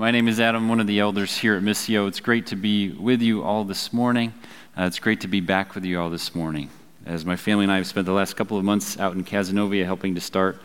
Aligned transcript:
My 0.00 0.10
name 0.10 0.28
is 0.28 0.40
Adam, 0.40 0.66
one 0.70 0.80
of 0.80 0.86
the 0.86 0.98
elders 0.98 1.36
here 1.36 1.56
at 1.56 1.62
Missio. 1.62 2.08
It's 2.08 2.20
great 2.20 2.46
to 2.46 2.56
be 2.56 2.88
with 2.88 3.20
you 3.20 3.42
all 3.42 3.64
this 3.64 3.92
morning. 3.92 4.32
Uh, 4.74 4.84
it's 4.84 4.98
great 4.98 5.20
to 5.20 5.28
be 5.28 5.40
back 5.40 5.74
with 5.74 5.84
you 5.84 6.00
all 6.00 6.08
this 6.08 6.34
morning. 6.34 6.70
As 7.04 7.26
my 7.26 7.36
family 7.36 7.64
and 7.64 7.72
I 7.72 7.76
have 7.76 7.86
spent 7.86 8.06
the 8.06 8.14
last 8.14 8.34
couple 8.34 8.56
of 8.56 8.64
months 8.64 8.98
out 8.98 9.14
in 9.14 9.22
Cazenovia 9.24 9.84
helping 9.84 10.14
to 10.14 10.20
start 10.22 10.62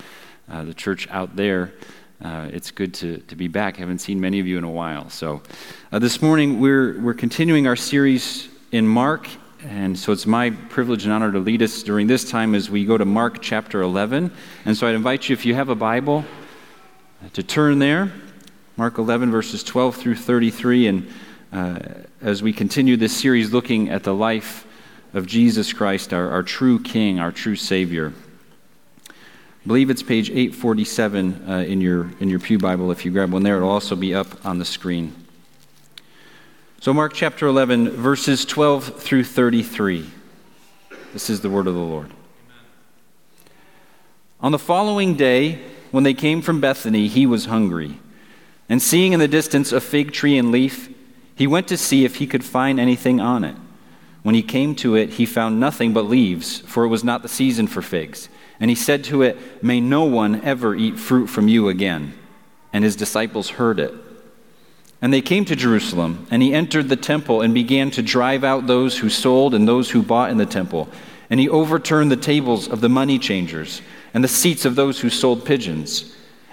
uh, 0.50 0.64
the 0.64 0.74
church 0.74 1.10
out 1.10 1.36
there, 1.36 1.74
uh, 2.22 2.50
it's 2.54 2.72
good 2.72 2.94
to, 2.94 3.18
to 3.18 3.36
be 3.36 3.50
back. 3.50 3.76
I 3.76 3.80
haven't 3.80 4.00
seen 4.00 4.22
many 4.22 4.40
of 4.40 4.48
you 4.48 4.58
in 4.58 4.64
a 4.64 4.72
while. 4.72 5.10
So 5.10 5.42
uh, 5.92 6.00
this 6.00 6.22
morning 6.22 6.62
we're, 6.62 6.98
we're 7.02 7.14
continuing 7.14 7.68
our 7.68 7.76
series 7.76 8.48
in 8.72 8.88
Mark. 8.88 9.28
And 9.66 10.00
so 10.00 10.14
it's 10.14 10.26
my 10.26 10.52
privilege 10.52 11.04
and 11.04 11.12
honor 11.12 11.34
to 11.34 11.40
lead 11.40 11.62
us 11.62 11.84
during 11.84 12.08
this 12.08 12.24
time 12.24 12.56
as 12.56 12.70
we 12.70 12.86
go 12.86 12.98
to 12.98 13.04
Mark 13.04 13.42
chapter 13.42 13.82
11. 13.82 14.32
And 14.64 14.78
so 14.78 14.88
I'd 14.88 14.96
invite 14.96 15.28
you, 15.28 15.34
if 15.34 15.46
you 15.46 15.56
have 15.56 15.68
a 15.68 15.76
Bible, 15.76 16.24
to 17.34 17.44
turn 17.44 17.80
there. 17.80 18.14
Mark 18.78 18.98
11, 18.98 19.32
verses 19.32 19.64
12 19.64 19.96
through 19.96 20.16
33. 20.16 20.88
And 20.88 21.14
uh, 21.54 21.80
as 22.22 22.44
we 22.44 22.52
continue 22.52 22.98
this 22.98 23.16
series 23.16 23.54
looking 23.54 23.90
at 23.90 24.04
the 24.04 24.14
life 24.14 24.68
of 25.14 25.26
Jesus 25.26 25.72
Christ, 25.72 26.14
our, 26.14 26.30
our 26.30 26.44
true 26.44 26.82
King, 26.82 27.18
our 27.22 27.32
true 27.32 27.56
Savior. 27.56 28.12
I 29.10 29.14
believe 29.66 29.90
it's 29.90 30.04
page 30.04 30.30
847 30.30 31.50
uh, 31.50 31.54
in, 31.60 31.80
your, 31.80 32.12
in 32.20 32.30
your 32.30 32.40
Pew 32.40 32.58
Bible. 32.58 32.92
If 32.92 33.06
you 33.06 33.12
grab 33.12 33.32
one 33.32 33.44
there, 33.44 33.56
it'll 33.56 33.70
also 33.70 33.96
be 33.96 34.14
up 34.14 34.46
on 34.46 34.60
the 34.60 34.66
screen. 34.66 35.16
So, 36.82 36.94
Mark 36.94 37.14
chapter 37.14 37.48
11, 37.48 37.92
verses 37.92 38.44
12 38.44 39.02
through 39.02 39.24
33. 39.24 40.06
This 41.14 41.30
is 41.30 41.40
the 41.40 41.50
word 41.50 41.68
of 41.68 41.76
the 41.76 41.80
Lord. 41.80 42.12
On 44.42 44.52
the 44.52 44.60
following 44.60 45.16
day, 45.16 45.62
when 45.92 46.04
they 46.04 46.14
came 46.14 46.42
from 46.42 46.60
Bethany, 46.60 47.08
he 47.08 47.26
was 47.26 47.46
hungry. 47.46 48.00
And 48.68 48.82
seeing 48.82 49.14
in 49.14 49.20
the 49.20 49.28
distance 49.28 49.72
a 49.72 49.82
fig 49.82 50.12
tree 50.12 50.38
and 50.38 50.52
leaf, 50.52 50.90
he 51.36 51.48
went 51.48 51.68
to 51.68 51.78
see 51.78 52.06
if 52.06 52.16
he 52.16 52.28
could 52.28 52.44
find 52.44 52.80
anything 52.80 53.20
on 53.20 53.44
it. 53.44 53.56
When 54.24 54.34
he 54.34 54.42
came 54.42 54.74
to 54.76 54.96
it, 54.96 55.12
he 55.12 55.26
found 55.26 55.60
nothing 55.60 55.94
but 55.94 56.06
leaves, 56.06 56.60
for 56.62 56.84
it 56.84 56.88
was 56.88 57.04
not 57.04 57.22
the 57.22 57.28
season 57.28 57.68
for 57.68 57.82
figs. 57.82 58.28
And 58.60 58.72
he 58.72 58.76
said 58.76 59.04
to 59.06 59.22
it, 59.22 59.64
May 59.64 59.80
no 59.80 60.06
one 60.06 60.42
ever 60.42 60.74
eat 60.74 60.98
fruit 60.98 61.28
from 61.28 61.48
you 61.48 61.70
again. 61.70 62.14
And 62.74 62.84
his 62.84 62.96
disciples 62.96 63.52
heard 63.52 63.80
it. 63.80 63.94
And 65.02 65.14
they 65.14 65.22
came 65.22 65.46
to 65.46 65.56
Jerusalem, 65.56 66.26
and 66.32 66.42
he 66.42 66.54
entered 66.54 66.90
the 66.90 66.96
temple 66.96 67.42
and 67.42 67.54
began 67.54 67.92
to 67.92 68.02
drive 68.02 68.44
out 68.44 68.66
those 68.66 68.98
who 68.98 69.10
sold 69.10 69.54
and 69.54 69.68
those 69.68 69.92
who 69.92 70.02
bought 70.02 70.32
in 70.32 70.38
the 70.38 70.46
temple. 70.46 70.90
And 71.30 71.40
he 71.40 71.50
overturned 71.50 72.12
the 72.12 72.18
tables 72.18 72.68
of 72.68 72.82
the 72.82 72.90
money 72.90 73.20
changers 73.20 73.82
and 74.14 74.24
the 74.24 74.30
seats 74.30 74.66
of 74.66 74.76
those 74.76 75.02
who 75.02 75.10
sold 75.10 75.46
pigeons 75.46 76.16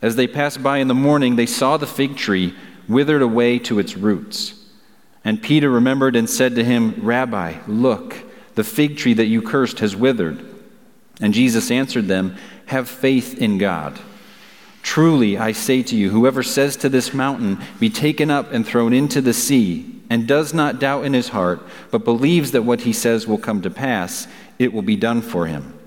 As 0.00 0.16
they 0.16 0.26
passed 0.26 0.62
by 0.62 0.78
in 0.78 0.88
the 0.88 0.94
morning, 0.94 1.36
they 1.36 1.46
saw 1.46 1.76
the 1.76 1.86
fig 1.86 2.16
tree 2.16 2.54
withered 2.88 3.22
away 3.22 3.58
to 3.60 3.78
its 3.78 3.96
roots. 3.96 4.54
And 5.24 5.42
Peter 5.42 5.68
remembered 5.68 6.16
and 6.16 6.30
said 6.30 6.54
to 6.54 6.64
him, 6.64 6.94
Rabbi, 7.02 7.58
look, 7.66 8.16
the 8.54 8.64
fig 8.64 8.96
tree 8.96 9.14
that 9.14 9.26
you 9.26 9.42
cursed 9.42 9.80
has 9.80 9.96
withered. 9.96 10.44
And 11.20 11.34
Jesus 11.34 11.70
answered 11.70 12.06
them, 12.06 12.36
Have 12.66 12.88
faith 12.88 13.38
in 13.38 13.58
God. 13.58 13.98
Truly, 14.82 15.36
I 15.36 15.52
say 15.52 15.82
to 15.82 15.96
you, 15.96 16.10
whoever 16.10 16.42
says 16.42 16.76
to 16.76 16.88
this 16.88 17.12
mountain, 17.12 17.58
Be 17.80 17.90
taken 17.90 18.30
up 18.30 18.52
and 18.52 18.66
thrown 18.66 18.92
into 18.92 19.20
the 19.20 19.34
sea, 19.34 20.00
and 20.08 20.26
does 20.26 20.54
not 20.54 20.78
doubt 20.78 21.04
in 21.04 21.12
his 21.12 21.28
heart, 21.28 21.60
but 21.90 22.04
believes 22.04 22.52
that 22.52 22.62
what 22.62 22.82
he 22.82 22.92
says 22.92 23.26
will 23.26 23.38
come 23.38 23.60
to 23.62 23.70
pass, 23.70 24.26
it 24.58 24.72
will 24.72 24.82
be 24.82 24.96
done 24.96 25.20
for 25.20 25.46
him. 25.46 25.77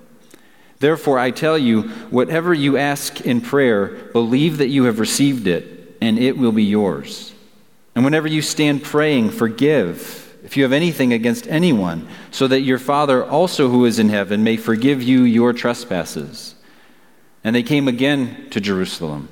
Therefore, 0.82 1.20
I 1.20 1.30
tell 1.30 1.58
you, 1.58 1.84
whatever 2.10 2.54
you 2.54 2.76
ask 2.76 3.22
in 3.22 3.40
prayer, 3.40 3.88
believe 4.14 4.58
that 4.58 4.70
you 4.70 4.86
have 4.86 5.00
received 5.00 5.46
it, 5.46 5.96
and 6.02 6.18
it 6.18 6.38
will 6.38 6.52
be 6.52 6.64
yours. 6.64 7.34
And 7.94 8.04
whenever 8.04 8.28
you 8.28 8.42
stand 8.42 8.84
praying, 8.84 9.30
forgive 9.30 10.18
if 10.44 10.58
you 10.58 10.64
have 10.64 10.74
anything 10.74 11.14
against 11.14 11.48
anyone, 11.48 12.08
so 12.32 12.48
that 12.48 12.62
your 12.62 12.80
Father 12.80 13.24
also 13.24 13.70
who 13.70 13.86
is 13.86 14.00
in 14.00 14.10
heaven 14.10 14.44
may 14.44 14.58
forgive 14.58 15.04
you 15.04 15.22
your 15.22 15.54
trespasses. 15.54 16.56
And 17.44 17.56
they 17.56 17.62
came 17.62 17.88
again 17.88 18.48
to 18.50 18.60
Jerusalem. 18.60 19.30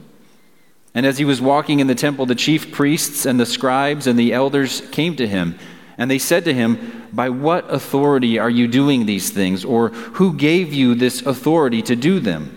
And 0.93 1.03
as 1.03 1.17
he 1.17 1.25
was 1.25 1.41
walking 1.41 1.79
in 1.79 1.87
the 1.87 1.95
temple, 1.95 2.27
the 2.27 2.35
chief 2.35 2.71
priests 2.71 3.25
and 3.25 3.39
the 3.39 3.45
scribes 3.47 4.05
and 4.05 4.19
the 4.19 4.33
elders 4.33 4.81
came 4.91 5.15
to 5.15 5.27
him 5.27 5.57
and 5.97 6.09
they 6.09 6.17
said 6.17 6.45
to 6.45 6.53
him, 6.53 6.98
By 7.13 7.29
what 7.29 7.71
authority 7.73 8.39
are 8.39 8.49
you 8.49 8.67
doing 8.67 9.05
these 9.05 9.29
things? 9.29 9.65
Or 9.65 9.89
who 9.89 10.33
gave 10.33 10.73
you 10.73 10.95
this 10.95 11.21
authority 11.21 11.81
to 11.83 11.95
do 11.95 12.19
them? 12.19 12.55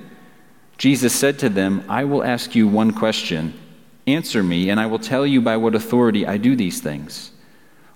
Jesus 0.78 1.14
said 1.14 1.38
to 1.40 1.48
them, 1.48 1.84
I 1.88 2.04
will 2.04 2.24
ask 2.24 2.54
you 2.54 2.66
one 2.66 2.92
question. 2.92 3.58
Answer 4.06 4.42
me, 4.42 4.68
and 4.68 4.80
I 4.80 4.86
will 4.86 4.98
tell 4.98 5.26
you 5.26 5.40
by 5.40 5.56
what 5.56 5.74
authority 5.74 6.26
I 6.26 6.36
do 6.36 6.56
these 6.56 6.80
things. 6.80 7.30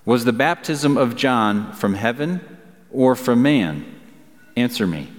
Was 0.05 0.23
the 0.23 0.33
baptism 0.33 0.97
of 0.97 1.17
John 1.17 1.73
from 1.73 1.95
heaven 1.95 2.39
or 2.91 3.15
from 3.15 3.41
man? 3.41 3.85
Answer 4.55 4.87
me. 4.87 5.09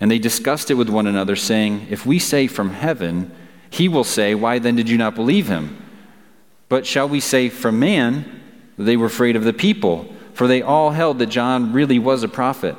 And 0.00 0.10
they 0.10 0.18
discussed 0.18 0.70
it 0.70 0.74
with 0.74 0.90
one 0.90 1.06
another, 1.06 1.36
saying, 1.36 1.86
If 1.90 2.04
we 2.04 2.18
say 2.18 2.46
from 2.46 2.70
heaven, 2.70 3.34
he 3.70 3.88
will 3.88 4.04
say, 4.04 4.34
Why 4.34 4.58
then 4.58 4.76
did 4.76 4.88
you 4.88 4.98
not 4.98 5.14
believe 5.14 5.48
him? 5.48 5.82
But 6.68 6.86
shall 6.86 7.08
we 7.08 7.20
say 7.20 7.48
from 7.48 7.78
man? 7.78 8.42
They 8.76 8.96
were 8.96 9.06
afraid 9.06 9.36
of 9.36 9.44
the 9.44 9.52
people, 9.52 10.14
for 10.38 10.46
they 10.46 10.62
all 10.62 10.90
held 10.90 11.18
that 11.18 11.26
John 11.26 11.72
really 11.72 11.98
was 11.98 12.22
a 12.22 12.28
prophet. 12.28 12.76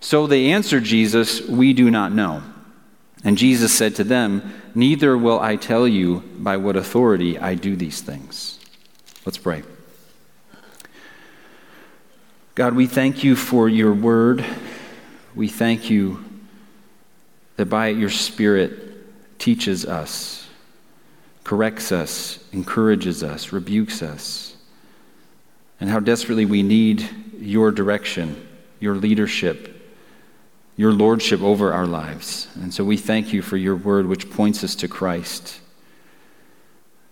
So 0.00 0.26
they 0.26 0.52
answered 0.52 0.84
Jesus, 0.84 1.42
We 1.42 1.74
do 1.74 1.90
not 1.90 2.10
know. 2.10 2.42
And 3.22 3.36
Jesus 3.36 3.70
said 3.70 3.96
to 3.96 4.04
them, 4.04 4.54
Neither 4.74 5.18
will 5.18 5.38
I 5.38 5.56
tell 5.56 5.86
you 5.86 6.20
by 6.38 6.56
what 6.56 6.74
authority 6.74 7.38
I 7.38 7.54
do 7.54 7.76
these 7.76 8.00
things. 8.00 8.58
Let's 9.26 9.36
pray. 9.36 9.62
God, 12.54 12.72
we 12.72 12.86
thank 12.86 13.22
you 13.22 13.36
for 13.36 13.68
your 13.68 13.92
word. 13.92 14.42
We 15.34 15.48
thank 15.48 15.90
you 15.90 16.24
that 17.56 17.66
by 17.66 17.88
it 17.88 17.98
your 17.98 18.08
Spirit 18.08 19.38
teaches 19.38 19.84
us, 19.84 20.48
corrects 21.44 21.92
us, 21.92 22.38
encourages 22.52 23.22
us, 23.22 23.52
rebukes 23.52 24.00
us 24.02 24.55
and 25.80 25.90
how 25.90 26.00
desperately 26.00 26.44
we 26.44 26.62
need 26.62 27.08
your 27.38 27.70
direction, 27.70 28.48
your 28.80 28.94
leadership, 28.94 29.72
your 30.76 30.92
lordship 30.92 31.42
over 31.42 31.72
our 31.72 31.86
lives. 31.86 32.48
And 32.56 32.72
so 32.72 32.84
we 32.84 32.96
thank 32.96 33.32
you 33.32 33.42
for 33.42 33.56
your 33.56 33.76
word, 33.76 34.06
which 34.06 34.30
points 34.30 34.62
us 34.62 34.74
to 34.76 34.88
Christ. 34.88 35.60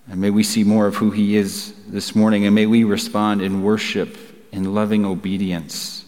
And 0.08 0.20
may 0.20 0.30
we 0.30 0.42
see 0.42 0.64
more 0.64 0.86
of 0.86 0.97
who 0.97 1.10
he 1.10 1.36
is 1.36 1.75
this 1.86 2.14
morning, 2.14 2.44
and 2.44 2.54
may 2.54 2.66
we 2.66 2.84
respond 2.84 3.41
in 3.41 3.62
worship, 3.62 4.19
in 4.52 4.75
loving 4.75 5.06
obedience. 5.06 6.04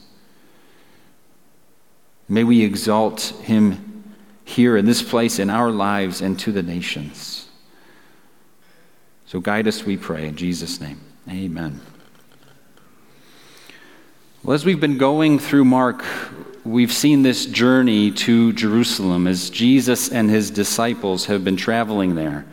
May 2.29 2.45
we 2.45 2.63
exalt 2.63 3.21
him 3.43 4.15
here 4.45 4.77
in 4.77 4.85
this 4.85 5.03
place, 5.03 5.39
in 5.39 5.49
our 5.49 5.71
lives, 5.71 6.21
and 6.21 6.39
to 6.41 6.53
the 6.53 6.63
nations. 6.63 7.49
So 9.27 9.41
guide 9.41 9.67
us, 9.67 9.85
we 9.85 9.97
pray, 9.97 10.27
in 10.27 10.37
Jesus' 10.37 10.81
name. 10.81 11.01
Amen. 11.29 11.81
Well, 14.47 14.55
as 14.55 14.65
we've 14.65 14.79
been 14.79 14.97
going 14.97 15.41
through 15.41 15.65
Mark, 15.65 16.05
we've 16.65 16.93
seen 16.93 17.25
this 17.25 17.47
journey 17.47 18.13
to 18.13 18.53
Jerusalem 18.53 19.27
as 19.27 19.51
Jesus 19.51 20.09
and 20.09 20.31
his 20.31 20.53
disciples 20.53 21.25
have 21.25 21.43
been 21.43 21.57
traveling 21.57 22.15
there. 22.15 22.47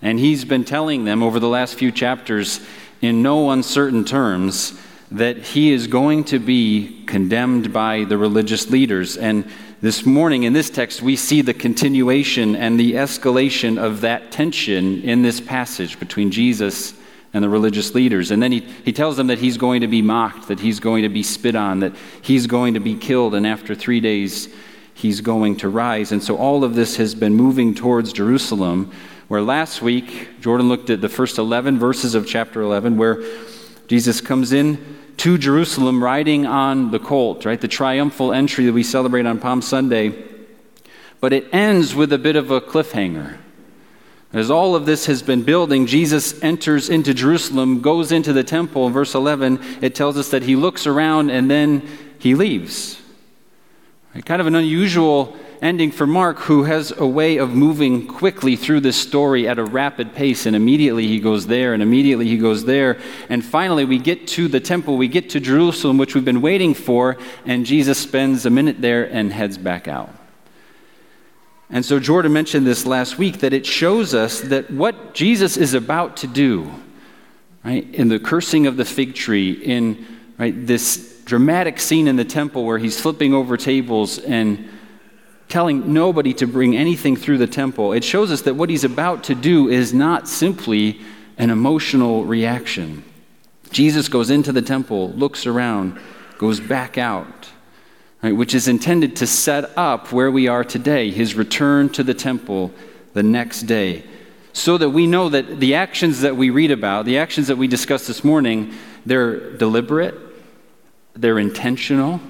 And 0.00 0.18
he's 0.18 0.46
been 0.46 0.64
telling 0.64 1.04
them 1.04 1.22
over 1.22 1.38
the 1.38 1.46
last 1.46 1.74
few 1.74 1.92
chapters, 1.92 2.60
in 3.02 3.22
no 3.22 3.50
uncertain 3.50 4.02
terms, 4.06 4.80
that 5.10 5.36
he 5.36 5.72
is 5.72 5.88
going 5.88 6.24
to 6.24 6.38
be 6.38 7.04
condemned 7.04 7.70
by 7.70 8.04
the 8.04 8.16
religious 8.16 8.70
leaders. 8.70 9.18
And 9.18 9.46
this 9.82 10.06
morning 10.06 10.44
in 10.44 10.54
this 10.54 10.70
text, 10.70 11.02
we 11.02 11.16
see 11.16 11.42
the 11.42 11.52
continuation 11.52 12.56
and 12.56 12.80
the 12.80 12.94
escalation 12.94 13.76
of 13.76 14.00
that 14.00 14.32
tension 14.32 15.02
in 15.02 15.20
this 15.20 15.42
passage 15.42 16.00
between 16.00 16.30
Jesus 16.30 16.94
and 17.36 17.44
the 17.44 17.50
religious 17.50 17.94
leaders. 17.94 18.30
And 18.30 18.42
then 18.42 18.50
he, 18.50 18.60
he 18.60 18.94
tells 18.94 19.18
them 19.18 19.26
that 19.26 19.38
he's 19.38 19.58
going 19.58 19.82
to 19.82 19.86
be 19.86 20.00
mocked, 20.00 20.48
that 20.48 20.58
he's 20.58 20.80
going 20.80 21.02
to 21.02 21.10
be 21.10 21.22
spit 21.22 21.54
on, 21.54 21.80
that 21.80 21.92
he's 22.22 22.46
going 22.46 22.72
to 22.74 22.80
be 22.80 22.94
killed, 22.94 23.34
and 23.34 23.46
after 23.46 23.74
three 23.74 24.00
days, 24.00 24.48
he's 24.94 25.20
going 25.20 25.56
to 25.56 25.68
rise. 25.68 26.12
And 26.12 26.22
so 26.24 26.38
all 26.38 26.64
of 26.64 26.74
this 26.74 26.96
has 26.96 27.14
been 27.14 27.34
moving 27.34 27.74
towards 27.74 28.14
Jerusalem, 28.14 28.90
where 29.28 29.42
last 29.42 29.82
week 29.82 30.40
Jordan 30.40 30.70
looked 30.70 30.88
at 30.88 31.02
the 31.02 31.10
first 31.10 31.36
11 31.36 31.78
verses 31.78 32.14
of 32.14 32.26
chapter 32.26 32.62
11, 32.62 32.96
where 32.96 33.22
Jesus 33.86 34.22
comes 34.22 34.54
in 34.54 34.96
to 35.18 35.36
Jerusalem 35.36 36.02
riding 36.02 36.46
on 36.46 36.90
the 36.90 36.98
colt, 36.98 37.44
right? 37.44 37.60
The 37.60 37.68
triumphal 37.68 38.32
entry 38.32 38.64
that 38.64 38.72
we 38.72 38.82
celebrate 38.82 39.26
on 39.26 39.40
Palm 39.40 39.60
Sunday. 39.60 40.24
But 41.20 41.34
it 41.34 41.52
ends 41.52 41.94
with 41.94 42.14
a 42.14 42.18
bit 42.18 42.36
of 42.36 42.50
a 42.50 42.62
cliffhanger. 42.62 43.40
As 44.32 44.50
all 44.50 44.74
of 44.74 44.86
this 44.86 45.06
has 45.06 45.22
been 45.22 45.42
building, 45.42 45.86
Jesus 45.86 46.42
enters 46.42 46.88
into 46.90 47.14
Jerusalem, 47.14 47.80
goes 47.80 48.12
into 48.12 48.32
the 48.32 48.44
temple. 48.44 48.90
Verse 48.90 49.14
11, 49.14 49.60
it 49.80 49.94
tells 49.94 50.18
us 50.18 50.30
that 50.30 50.42
he 50.42 50.56
looks 50.56 50.86
around 50.86 51.30
and 51.30 51.50
then 51.50 51.88
he 52.18 52.34
leaves. 52.34 53.00
Kind 54.24 54.40
of 54.40 54.46
an 54.46 54.54
unusual 54.54 55.36
ending 55.62 55.90
for 55.90 56.06
Mark, 56.06 56.38
who 56.38 56.64
has 56.64 56.92
a 56.96 57.06
way 57.06 57.36
of 57.36 57.54
moving 57.54 58.06
quickly 58.06 58.56
through 58.56 58.80
this 58.80 58.96
story 58.96 59.48
at 59.48 59.58
a 59.58 59.64
rapid 59.64 60.14
pace. 60.14 60.46
And 60.46 60.56
immediately 60.56 61.06
he 61.06 61.20
goes 61.20 61.46
there, 61.46 61.72
and 61.74 61.82
immediately 61.82 62.26
he 62.26 62.38
goes 62.38 62.64
there. 62.64 62.98
And 63.28 63.44
finally, 63.44 63.84
we 63.84 63.98
get 63.98 64.26
to 64.28 64.48
the 64.48 64.60
temple, 64.60 64.96
we 64.96 65.08
get 65.08 65.30
to 65.30 65.40
Jerusalem, 65.40 65.98
which 65.98 66.14
we've 66.14 66.24
been 66.24 66.42
waiting 66.42 66.74
for, 66.74 67.16
and 67.44 67.64
Jesus 67.64 67.98
spends 67.98 68.44
a 68.46 68.50
minute 68.50 68.80
there 68.80 69.04
and 69.04 69.32
heads 69.32 69.56
back 69.56 69.88
out. 69.88 70.10
And 71.68 71.84
so 71.84 71.98
Jordan 71.98 72.32
mentioned 72.32 72.66
this 72.66 72.86
last 72.86 73.18
week 73.18 73.40
that 73.40 73.52
it 73.52 73.66
shows 73.66 74.14
us 74.14 74.40
that 74.42 74.70
what 74.70 75.14
Jesus 75.14 75.56
is 75.56 75.74
about 75.74 76.16
to 76.18 76.26
do, 76.26 76.72
right, 77.64 77.92
in 77.92 78.08
the 78.08 78.20
cursing 78.20 78.66
of 78.66 78.76
the 78.76 78.84
fig 78.84 79.14
tree, 79.14 79.52
in 79.52 80.06
right, 80.38 80.54
this 80.66 81.22
dramatic 81.24 81.80
scene 81.80 82.06
in 82.06 82.14
the 82.16 82.24
temple 82.24 82.64
where 82.64 82.78
he's 82.78 83.00
flipping 83.00 83.34
over 83.34 83.56
tables 83.56 84.18
and 84.18 84.68
telling 85.48 85.92
nobody 85.92 86.32
to 86.34 86.46
bring 86.46 86.76
anything 86.76 87.16
through 87.16 87.38
the 87.38 87.46
temple, 87.46 87.92
it 87.92 88.04
shows 88.04 88.30
us 88.30 88.42
that 88.42 88.54
what 88.54 88.70
he's 88.70 88.84
about 88.84 89.24
to 89.24 89.34
do 89.34 89.68
is 89.68 89.92
not 89.92 90.28
simply 90.28 91.00
an 91.38 91.50
emotional 91.50 92.24
reaction. 92.24 93.04
Jesus 93.70 94.08
goes 94.08 94.30
into 94.30 94.52
the 94.52 94.62
temple, 94.62 95.10
looks 95.10 95.46
around, 95.46 95.98
goes 96.38 96.60
back 96.60 96.96
out 96.96 97.45
right, 98.26 98.36
which 98.36 98.56
is 98.56 98.66
intended 98.66 99.14
to 99.14 99.24
set 99.24 99.70
up 99.78 100.10
where 100.10 100.32
we 100.32 100.48
are 100.48 100.64
today, 100.64 101.12
his 101.12 101.36
return 101.36 101.88
to 101.88 102.02
the 102.02 102.12
temple 102.12 102.72
the 103.12 103.22
next 103.22 103.62
day, 103.62 104.02
so 104.52 104.76
that 104.76 104.90
we 104.90 105.06
know 105.06 105.28
that 105.28 105.60
the 105.60 105.76
actions 105.76 106.22
that 106.22 106.34
we 106.34 106.50
read 106.50 106.72
about, 106.72 107.04
the 107.04 107.18
actions 107.18 107.46
that 107.46 107.56
we 107.56 107.68
discussed 107.68 108.08
this 108.08 108.24
morning, 108.24 108.74
they're 109.04 109.52
deliberate, 109.56 110.16
they're 111.14 111.38
intentional. 111.38 112.20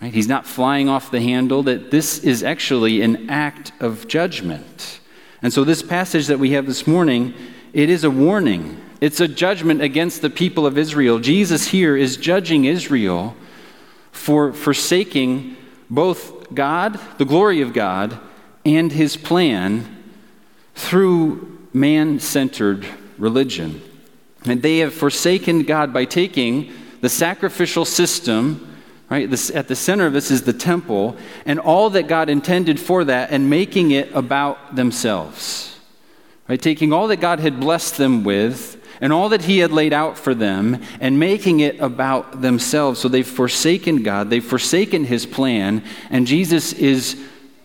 Right? 0.00 0.14
He's 0.14 0.28
not 0.28 0.46
flying 0.46 0.88
off 0.88 1.10
the 1.10 1.20
handle, 1.20 1.62
that 1.64 1.90
this 1.90 2.20
is 2.20 2.42
actually 2.42 3.02
an 3.02 3.28
act 3.28 3.72
of 3.80 4.08
judgment. 4.08 4.98
And 5.42 5.52
so, 5.52 5.62
this 5.62 5.82
passage 5.82 6.28
that 6.28 6.38
we 6.38 6.52
have 6.52 6.64
this 6.64 6.86
morning, 6.86 7.34
it 7.74 7.90
is 7.90 8.02
a 8.04 8.10
warning. 8.10 8.80
It's 9.02 9.20
a 9.20 9.28
judgment 9.28 9.82
against 9.82 10.22
the 10.22 10.30
people 10.30 10.64
of 10.64 10.78
Israel. 10.78 11.18
Jesus 11.18 11.66
here 11.68 11.98
is 11.98 12.16
judging 12.16 12.64
Israel 12.64 13.36
for 14.12 14.52
forsaking 14.52 15.56
both 15.90 16.54
God, 16.54 17.00
the 17.18 17.24
glory 17.24 17.60
of 17.60 17.72
God, 17.72 18.18
and 18.64 18.92
his 18.92 19.16
plan 19.16 20.02
through 20.74 21.58
man 21.72 22.20
centered 22.20 22.86
religion. 23.18 23.82
And 24.44 24.62
they 24.62 24.78
have 24.78 24.94
forsaken 24.94 25.62
God 25.62 25.92
by 25.92 26.04
taking 26.04 26.72
the 27.00 27.08
sacrificial 27.08 27.84
system, 27.84 28.76
right? 29.10 29.28
This, 29.28 29.50
at 29.50 29.68
the 29.68 29.76
center 29.76 30.06
of 30.06 30.12
this 30.12 30.30
is 30.30 30.42
the 30.42 30.52
temple, 30.52 31.16
and 31.44 31.58
all 31.58 31.90
that 31.90 32.06
God 32.06 32.28
intended 32.28 32.78
for 32.78 33.04
that 33.04 33.30
and 33.30 33.50
making 33.50 33.90
it 33.90 34.12
about 34.14 34.76
themselves. 34.76 35.78
Right? 36.48 36.60
Taking 36.60 36.92
all 36.92 37.08
that 37.08 37.20
God 37.20 37.40
had 37.40 37.60
blessed 37.60 37.96
them 37.96 38.24
with 38.24 38.81
and 39.02 39.12
all 39.12 39.28
that 39.30 39.42
he 39.42 39.58
had 39.58 39.72
laid 39.72 39.92
out 39.92 40.16
for 40.16 40.32
them 40.32 40.80
and 41.00 41.18
making 41.18 41.58
it 41.60 41.78
about 41.80 42.40
themselves. 42.40 43.00
So 43.00 43.08
they've 43.08 43.26
forsaken 43.26 44.04
God, 44.04 44.30
they've 44.30 44.42
forsaken 44.42 45.04
his 45.04 45.26
plan, 45.26 45.84
and 46.08 46.26
Jesus 46.26 46.72
is 46.72 47.20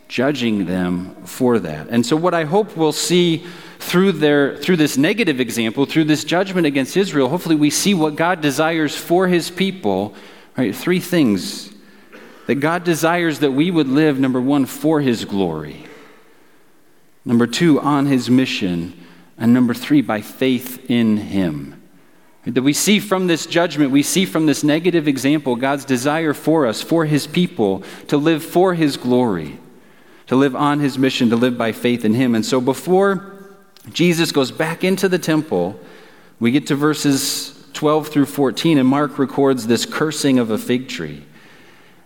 judging 0.07 0.65
them 0.65 1.15
for 1.25 1.59
that. 1.59 1.89
And 1.89 2.03
so 2.03 2.15
what 2.15 2.33
I 2.33 2.43
hope 2.43 2.75
we'll 2.75 2.91
see 2.91 3.45
through 3.79 4.13
their 4.13 4.57
through 4.57 4.77
this 4.77 4.97
negative 4.97 5.39
example, 5.39 5.85
through 5.85 6.05
this 6.05 6.23
judgment 6.23 6.65
against 6.65 6.97
Israel, 6.97 7.29
hopefully 7.29 7.55
we 7.55 7.69
see 7.69 7.93
what 7.93 8.15
God 8.15 8.41
desires 8.41 8.95
for 8.95 9.27
his 9.27 9.51
people, 9.51 10.15
right? 10.57 10.75
Three 10.75 10.99
things 10.99 11.71
that 12.47 12.55
God 12.55 12.83
desires 12.83 13.39
that 13.39 13.51
we 13.51 13.69
would 13.69 13.87
live 13.87 14.19
number 14.19 14.41
1 14.41 14.65
for 14.65 15.01
his 15.01 15.23
glory. 15.25 15.85
Number 17.23 17.45
2 17.45 17.79
on 17.79 18.07
his 18.07 18.27
mission. 18.27 19.05
And 19.37 19.53
number 19.53 19.73
three, 19.73 20.01
by 20.01 20.21
faith 20.21 20.89
in 20.89 21.17
Him. 21.17 21.81
That 22.45 22.61
we 22.61 22.73
see 22.73 22.99
from 22.99 23.27
this 23.27 23.45
judgment, 23.45 23.91
we 23.91 24.03
see 24.03 24.25
from 24.25 24.45
this 24.45 24.63
negative 24.63 25.07
example 25.07 25.55
God's 25.55 25.83
desire 25.85 26.33
for 26.33 26.65
us, 26.65 26.81
for 26.81 27.05
His 27.05 27.27
people, 27.27 27.83
to 28.07 28.17
live 28.17 28.43
for 28.43 28.73
His 28.73 28.95
glory, 28.95 29.59
to 30.27 30.35
live 30.35 30.55
on 30.55 30.79
His 30.79 30.97
mission, 30.97 31.29
to 31.29 31.35
live 31.35 31.57
by 31.57 31.73
faith 31.73 32.05
in 32.05 32.13
Him. 32.13 32.35
And 32.35 32.45
so 32.45 32.61
before 32.61 33.33
Jesus 33.91 34.31
goes 34.31 34.51
back 34.51 34.83
into 34.83 35.09
the 35.09 35.19
temple, 35.19 35.79
we 36.39 36.51
get 36.51 36.67
to 36.67 36.75
verses 36.75 37.53
12 37.73 38.07
through 38.07 38.25
14, 38.25 38.77
and 38.77 38.87
Mark 38.87 39.19
records 39.19 39.67
this 39.67 39.85
cursing 39.85 40.39
of 40.39 40.49
a 40.49 40.57
fig 40.57 40.87
tree. 40.87 41.23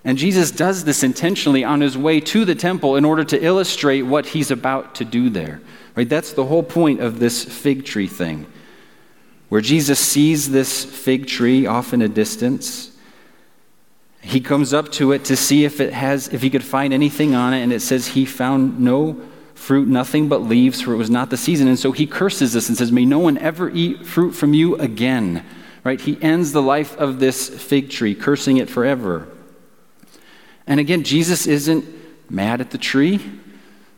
And 0.03 0.18
Jesus 0.18 0.50
does 0.50 0.83
this 0.83 1.03
intentionally 1.03 1.63
on 1.63 1.81
his 1.81 1.98
way 1.98 2.19
to 2.21 2.44
the 2.44 2.56
temple 2.56 2.95
in 2.95 3.06
order 3.06 3.24
to 3.24 3.44
illustrate 3.44 4.01
what 4.01 4.25
he's 4.25 4.50
about 4.50 4.95
to 4.95 5.06
do 5.06 5.30
there. 5.30 5.62
Right? 5.95 6.09
That's 6.09 6.33
the 6.33 6.45
whole 6.45 6.63
point 6.63 7.01
of 7.01 7.19
this 7.19 7.44
fig 7.44 7.86
tree 7.86 8.07
thing. 8.07 8.48
Where 9.50 9.62
Jesus 9.62 10.00
sees 10.00 10.50
this 10.50 10.83
fig 10.83 11.27
tree 11.27 11.68
off 11.68 11.94
in 11.94 12.01
a 12.01 12.07
distance, 12.07 12.92
he 14.21 14.39
comes 14.39 14.74
up 14.74 14.92
to 14.94 15.12
it 15.12 15.25
to 15.25 15.36
see 15.36 15.65
if 15.65 15.80
it 15.80 15.94
has 15.94 16.27
if 16.30 16.42
he 16.42 16.50
could 16.50 16.63
find 16.63 16.94
anything 16.94 17.36
on 17.36 17.53
it 17.53 17.62
and 17.62 17.74
it 17.74 17.81
says 17.81 18.07
he 18.07 18.25
found 18.25 18.80
no 18.80 19.19
fruit 19.56 19.88
nothing 19.88 20.27
but 20.27 20.44
leaves 20.44 20.81
for 20.81 20.94
it 20.94 20.98
was 20.98 21.09
not 21.09 21.30
the 21.30 21.38
season 21.38 21.68
and 21.68 21.77
so 21.77 21.92
he 21.92 22.06
curses 22.06 22.53
this 22.53 22.69
and 22.69 22.77
says 22.77 22.92
may 22.92 23.06
no 23.06 23.19
one 23.19 23.38
ever 23.39 23.69
eat 23.71 24.06
fruit 24.06 24.31
from 24.31 24.53
you 24.53 24.75
again 24.75 25.44
right 25.83 26.01
he 26.01 26.21
ends 26.21 26.51
the 26.51 26.62
life 26.62 26.95
of 26.98 27.19
this 27.19 27.50
fig 27.50 27.89
tree 27.89 28.13
cursing 28.13 28.57
it 28.57 28.69
forever 28.69 29.27
and 30.71 30.79
again 30.79 31.03
jesus 31.03 31.45
isn't 31.45 31.85
mad 32.31 32.62
at 32.62 32.71
the 32.71 32.77
tree 32.79 33.19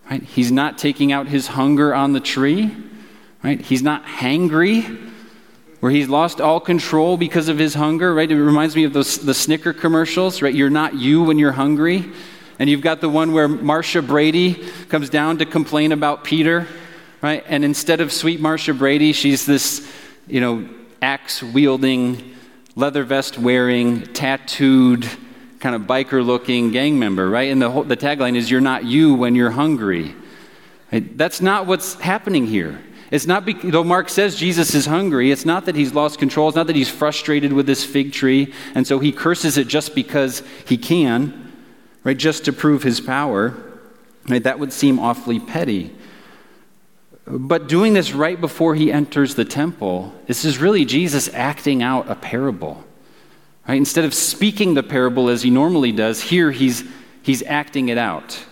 Right? 0.09 0.21
He's 0.21 0.51
not 0.51 0.77
taking 0.77 1.11
out 1.11 1.27
his 1.27 1.47
hunger 1.47 1.95
on 1.95 2.13
the 2.13 2.19
tree. 2.19 2.75
Right? 3.41 3.59
He's 3.59 3.81
not 3.81 4.05
hangry, 4.05 5.11
where 5.79 5.91
he's 5.91 6.07
lost 6.07 6.39
all 6.39 6.59
control 6.59 7.17
because 7.17 7.49
of 7.49 7.57
his 7.57 7.73
hunger. 7.73 8.13
Right? 8.13 8.29
It 8.29 8.41
reminds 8.41 8.75
me 8.75 8.83
of 8.83 8.93
those, 8.93 9.17
the 9.17 9.33
Snicker 9.33 9.73
commercials. 9.73 10.41
Right? 10.41 10.53
You're 10.53 10.69
not 10.69 10.95
you 10.95 11.23
when 11.23 11.39
you're 11.39 11.51
hungry. 11.51 12.05
And 12.59 12.69
you've 12.69 12.81
got 12.81 13.01
the 13.01 13.09
one 13.09 13.33
where 13.33 13.47
Marcia 13.47 14.01
Brady 14.01 14.53
comes 14.87 15.09
down 15.09 15.39
to 15.39 15.45
complain 15.45 15.91
about 15.91 16.23
Peter. 16.23 16.67
Right? 17.21 17.43
And 17.47 17.63
instead 17.63 18.01
of 18.01 18.11
sweet 18.11 18.39
Marcia 18.39 18.73
Brady, 18.73 19.13
she's 19.13 19.45
this, 19.45 19.89
you 20.27 20.41
know, 20.41 20.69
axe 21.01 21.41
wielding, 21.41 22.35
leather 22.75 23.03
vest 23.03 23.37
wearing, 23.37 24.03
tattooed, 24.13 25.09
kind 25.63 25.75
of 25.75 25.83
biker 25.83 26.23
looking 26.23 26.71
gang 26.71 26.99
member, 26.99 27.29
right? 27.29 27.49
And 27.49 27.61
the, 27.61 27.71
whole, 27.71 27.83
the 27.83 27.95
tagline 27.95 28.35
is, 28.35 28.51
You're 28.51 28.59
not 28.59 28.83
you 28.83 29.13
when 29.13 29.33
you're 29.33 29.51
hungry. 29.51 30.13
Right? 30.91 31.17
That's 31.17 31.39
not 31.39 31.67
what's 31.67 31.93
happening 31.95 32.45
here. 32.45 32.81
It's 33.11 33.25
not, 33.25 33.45
be, 33.45 33.53
though 33.53 33.85
Mark 33.85 34.09
says 34.09 34.35
Jesus 34.35 34.75
is 34.75 34.85
hungry, 34.85 35.31
it's 35.31 35.45
not 35.45 35.65
that 35.65 35.75
he's 35.75 35.93
lost 35.93 36.19
control. 36.19 36.49
It's 36.49 36.57
not 36.57 36.67
that 36.67 36.75
he's 36.75 36.89
frustrated 36.89 37.53
with 37.53 37.65
this 37.65 37.85
fig 37.85 38.11
tree, 38.11 38.53
and 38.75 38.85
so 38.85 38.99
he 38.99 39.13
curses 39.13 39.57
it 39.57 39.69
just 39.69 39.95
because 39.95 40.43
he 40.65 40.77
can, 40.77 41.53
right? 42.03 42.17
Just 42.17 42.43
to 42.45 42.53
prove 42.53 42.83
his 42.83 42.99
power. 42.99 43.55
Right? 44.27 44.43
That 44.43 44.59
would 44.59 44.73
seem 44.73 44.99
awfully 44.99 45.39
petty. 45.39 45.95
But 47.25 47.69
doing 47.69 47.93
this 47.93 48.11
right 48.11 48.39
before 48.39 48.75
he 48.75 48.91
enters 48.91 49.35
the 49.35 49.45
temple, 49.45 50.13
this 50.27 50.43
is 50.43 50.57
really 50.57 50.83
Jesus 50.83 51.33
acting 51.33 51.81
out 51.81 52.11
a 52.11 52.15
parable. 52.15 52.83
Right? 53.67 53.77
Instead 53.77 54.05
of 54.05 54.13
speaking 54.13 54.73
the 54.73 54.83
parable 54.83 55.29
as 55.29 55.43
he 55.43 55.49
normally 55.49 55.91
does, 55.91 56.21
here 56.21 56.51
he's, 56.51 56.83
he's 57.21 57.43
acting 57.43 57.89
it 57.89 57.97
out. 57.97 58.45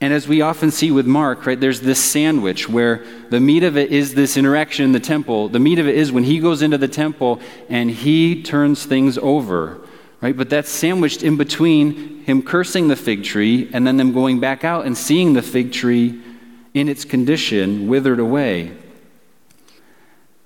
And 0.00 0.12
as 0.12 0.28
we 0.28 0.42
often 0.42 0.70
see 0.70 0.92
with 0.92 1.06
Mark, 1.06 1.44
right, 1.44 1.58
there's 1.58 1.80
this 1.80 2.02
sandwich 2.02 2.68
where 2.68 3.04
the 3.30 3.40
meat 3.40 3.64
of 3.64 3.76
it 3.76 3.90
is 3.90 4.14
this 4.14 4.36
interaction 4.36 4.84
in 4.84 4.92
the 4.92 5.00
temple. 5.00 5.48
The 5.48 5.58
meat 5.58 5.80
of 5.80 5.88
it 5.88 5.96
is 5.96 6.12
when 6.12 6.22
he 6.22 6.38
goes 6.38 6.62
into 6.62 6.78
the 6.78 6.86
temple 6.86 7.40
and 7.68 7.90
he 7.90 8.42
turns 8.42 8.84
things 8.84 9.18
over, 9.18 9.80
right? 10.20 10.36
But 10.36 10.50
that's 10.50 10.70
sandwiched 10.70 11.24
in 11.24 11.36
between 11.36 12.22
him 12.24 12.42
cursing 12.42 12.86
the 12.86 12.94
fig 12.94 13.24
tree 13.24 13.68
and 13.72 13.84
then 13.84 13.96
them 13.96 14.12
going 14.12 14.38
back 14.38 14.62
out 14.62 14.86
and 14.86 14.96
seeing 14.96 15.32
the 15.32 15.42
fig 15.42 15.72
tree 15.72 16.22
in 16.74 16.88
its 16.88 17.04
condition 17.04 17.88
withered 17.88 18.20
away. 18.20 18.76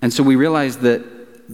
And 0.01 0.11
so 0.11 0.23
we 0.23 0.35
realize 0.35 0.79
that 0.79 1.05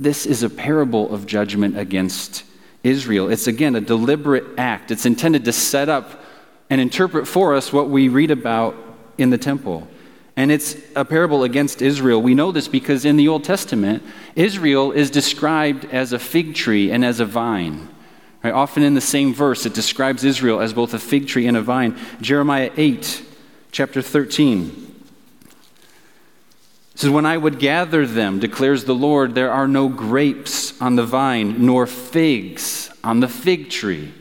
this 0.03 0.27
is 0.27 0.43
a 0.43 0.51
parable 0.51 1.13
of 1.13 1.27
judgment 1.27 1.79
against 1.79 2.45
Israel. 2.83 3.29
It's 3.29 3.47
again 3.47 3.75
a 3.75 3.81
deliberate 3.81 4.45
act. 4.57 4.91
It's 4.91 5.07
intended 5.07 5.45
to 5.45 5.53
set 5.53 5.89
up 5.89 6.23
and 6.71 6.81
interpret 6.81 7.27
for 7.27 7.55
us 7.55 7.73
what 7.73 7.89
we 7.89 8.09
read 8.09 8.31
about 8.31 8.77
in 9.17 9.31
the 9.31 9.39
temple. 9.39 9.89
And 10.37 10.53
it's 10.53 10.77
a 10.95 11.05
parable 11.05 11.43
against 11.43 11.83
Israel. 11.83 12.23
We 12.23 12.35
know 12.35 12.53
this 12.53 12.69
because 12.69 13.05
in 13.05 13.17
the 13.17 13.27
Old 13.27 13.43
Testament, 13.43 14.03
Israel 14.37 14.93
is 14.93 15.11
described 15.11 15.85
as 15.87 16.13
a 16.13 16.19
fig 16.19 16.55
tree 16.55 16.93
and 16.93 17.05
as 17.05 17.19
a 17.19 17.25
vine. 17.25 17.89
Right? 18.45 18.55
Often 18.55 18.85
in 18.85 18.95
the 18.95 19.01
same 19.01 19.35
verse, 19.35 19.67
it 19.67 19.75
describes 19.75 20.23
Israel 20.23 20.61
as 20.61 20.73
both 20.73 20.95
a 20.95 20.99
fig 20.99 21.27
tree 21.27 21.49
and 21.49 21.57
a 21.57 21.63
vine. 21.63 21.99
Jeremiah 22.21 22.71
8, 22.77 23.25
chapter 23.73 24.01
13 24.01 24.88
says, 26.99 27.11
When 27.11 27.27
I 27.27 27.37
would 27.37 27.61
gather 27.61 28.07
them, 28.07 28.41
declares 28.41 28.85
the 28.85 28.95
Lord, 28.95 29.35
there 29.35 29.53
are 29.53 29.69
no 29.69 29.89
grapes 29.89 30.79
on 30.81 30.97
the 30.97 31.05
vine, 31.07 31.65
nor 31.65 31.87
figs 31.87 32.91
on 33.05 33.21
the 33.21 33.29
fig 33.29 33.71
tree. 33.71 34.13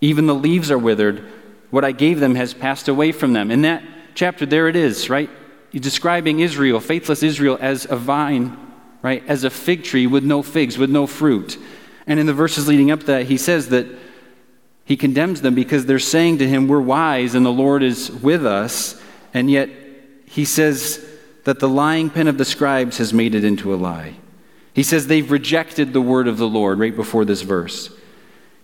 Even 0.00 0.26
the 0.26 0.34
leaves 0.34 0.70
are 0.70 0.78
withered. 0.78 1.24
What 1.70 1.84
I 1.84 1.90
gave 1.90 2.20
them 2.20 2.36
has 2.36 2.54
passed 2.54 2.86
away 2.86 3.10
from 3.10 3.32
them. 3.32 3.50
In 3.50 3.62
that 3.62 3.82
chapter, 4.14 4.46
there 4.46 4.68
it 4.68 4.76
is, 4.76 5.10
right? 5.10 5.28
He's 5.72 5.80
describing 5.80 6.38
Israel, 6.38 6.78
faithless 6.78 7.24
Israel, 7.24 7.58
as 7.60 7.84
a 7.90 7.96
vine, 7.96 8.56
right? 9.02 9.24
As 9.26 9.42
a 9.42 9.50
fig 9.50 9.82
tree 9.82 10.06
with 10.06 10.22
no 10.22 10.40
figs, 10.42 10.78
with 10.78 10.90
no 10.90 11.08
fruit. 11.08 11.58
And 12.06 12.20
in 12.20 12.26
the 12.26 12.32
verses 12.32 12.68
leading 12.68 12.92
up 12.92 13.00
to 13.00 13.06
that, 13.06 13.26
he 13.26 13.36
says 13.36 13.70
that 13.70 13.88
he 14.84 14.96
condemns 14.96 15.40
them 15.40 15.56
because 15.56 15.86
they're 15.86 15.98
saying 15.98 16.38
to 16.38 16.48
him, 16.48 16.68
We're 16.68 16.80
wise 16.80 17.34
and 17.34 17.44
the 17.44 17.50
Lord 17.50 17.82
is 17.82 18.08
with 18.08 18.46
us. 18.46 19.02
And 19.32 19.50
yet 19.50 19.68
he 20.26 20.44
says, 20.44 21.04
that 21.44 21.60
the 21.60 21.68
lying 21.68 22.10
pen 22.10 22.26
of 22.26 22.38
the 22.38 22.44
scribes 22.44 22.98
has 22.98 23.12
made 23.12 23.34
it 23.34 23.44
into 23.44 23.72
a 23.72 23.76
lie. 23.76 24.16
He 24.72 24.82
says 24.82 25.06
they've 25.06 25.30
rejected 25.30 25.92
the 25.92 26.00
word 26.00 26.26
of 26.26 26.36
the 26.36 26.48
Lord 26.48 26.78
right 26.78 26.94
before 26.94 27.24
this 27.24 27.42
verse. 27.42 27.90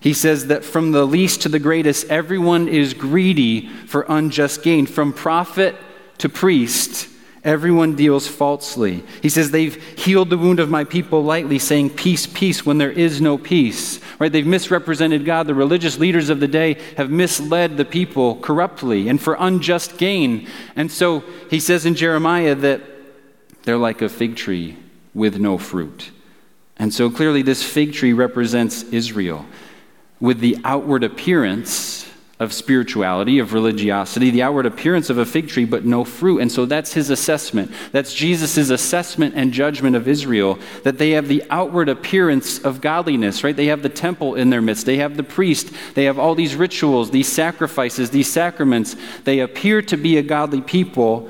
He 0.01 0.15
says 0.15 0.47
that 0.47 0.65
from 0.65 0.93
the 0.93 1.07
least 1.07 1.43
to 1.43 1.49
the 1.49 1.59
greatest, 1.59 2.09
everyone 2.09 2.69
is 2.69 2.95
greedy 2.95 3.69
for 3.69 4.07
unjust 4.09 4.63
gain. 4.63 4.87
From 4.87 5.13
prophet 5.13 5.77
to 6.19 6.29
priest, 6.29 7.09
everyone 7.45 7.97
deals 7.97 8.27
falsely. 8.27 9.03
He 9.23 9.29
says 9.29 9.51
they've 9.51 9.83
healed 9.99 10.31
the 10.31 10.39
wound 10.39 10.61
of 10.61 10.69
my 10.69 10.85
people 10.85 11.23
lightly, 11.23 11.59
saying, 11.59 11.91
Peace, 11.91 12.27
peace, 12.27 12.67
when 12.67 12.79
there 12.79 12.91
is 12.91 13.21
no 13.21 13.39
peace. 13.39 14.01
Right? 14.19 14.31
They've 14.31 14.47
misrepresented 14.47 15.25
God. 15.25 15.47
The 15.47 15.55
religious 15.55 15.99
leaders 15.99 16.29
of 16.29 16.41
the 16.41 16.49
day 16.49 16.77
have 16.97 17.11
misled 17.11 17.77
the 17.77 17.85
people 17.85 18.37
corruptly 18.37 19.09
and 19.09 19.21
for 19.21 19.37
unjust 19.39 19.97
gain. 19.97 20.49
And 20.77 20.91
so 20.91 21.25
he 21.49 21.61
says 21.61 21.87
in 21.87 21.95
Jeremiah 21.95 22.55
that 22.57 22.83
they're 23.63 23.79
like 23.79 24.03
a 24.03 24.09
fig 24.09 24.37
tree 24.37 24.77
with 25.15 25.39
no 25.39 25.59
fruit. 25.59 26.11
And 26.77 26.93
so 26.93 27.11
clearly, 27.11 27.43
this 27.43 27.63
fig 27.63 27.93
tree 27.93 28.13
represents 28.13 28.83
Israel 28.85 29.45
with 30.19 30.41
the 30.41 30.59
outward 30.65 31.05
appearance 31.05 32.10
of 32.41 32.55
spirituality, 32.55 33.39
of 33.39 33.53
religiosity, 33.53 34.31
the 34.31 34.43
outward 34.43 34.65
appearance 34.65 35.11
of 35.11 35.19
a 35.19 35.27
fig 35.27 35.47
tree, 35.47 35.67
but 35.67 35.85
no 35.85 36.03
fruit. 36.05 36.41
And 36.41 36.51
so 36.51 36.65
that's 36.65 36.95
his 36.95 37.11
assessment. 37.11 37.71
That's 37.93 38.15
Jesus' 38.15 38.71
assessment 38.71 39.35
and 39.37 39.53
judgment 39.53 39.95
of 39.95 40.09
Israel, 40.09 40.59
that 40.83 40.97
they 40.97 41.11
have 41.11 41.29
the 41.29 41.45
outward 41.51 41.91
appearance 41.91 42.59
of 42.59 42.81
godliness, 42.81 43.45
right? 43.45 43.55
They 43.55 43.67
have 43.67 43.83
the 43.83 43.91
temple 43.91 44.37
in 44.37 44.49
their 44.49 44.63
midst, 44.63 44.87
they 44.87 44.97
have 44.97 45.19
the 45.19 45.23
priest, 45.23 45.71
they 45.95 46.05
have 46.05 46.19
all 46.19 46.35
these 46.35 46.57
rituals, 46.57 47.11
these 47.11 47.29
sacrifices, 47.29 48.09
these 48.09 48.33
sacraments. 48.33 48.97
They 49.25 49.41
appear 49.41 49.83
to 49.83 49.99
be 49.99 50.17
a 50.17 50.23
godly 50.23 50.63
people, 50.63 51.29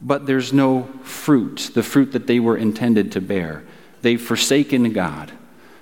but 0.00 0.26
there's 0.26 0.52
no 0.52 0.88
fruit, 1.04 1.70
the 1.74 1.84
fruit 1.84 2.10
that 2.10 2.26
they 2.26 2.40
were 2.40 2.56
intended 2.56 3.12
to 3.12 3.20
bear. 3.20 3.62
They've 4.02 4.20
forsaken 4.20 4.92
God, 4.92 5.30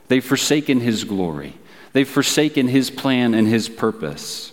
they've 0.08 0.22
forsaken 0.22 0.80
his 0.80 1.04
glory. 1.04 1.54
They've 1.92 2.08
forsaken 2.08 2.68
his 2.68 2.90
plan 2.90 3.34
and 3.34 3.46
his 3.46 3.68
purpose. 3.68 4.52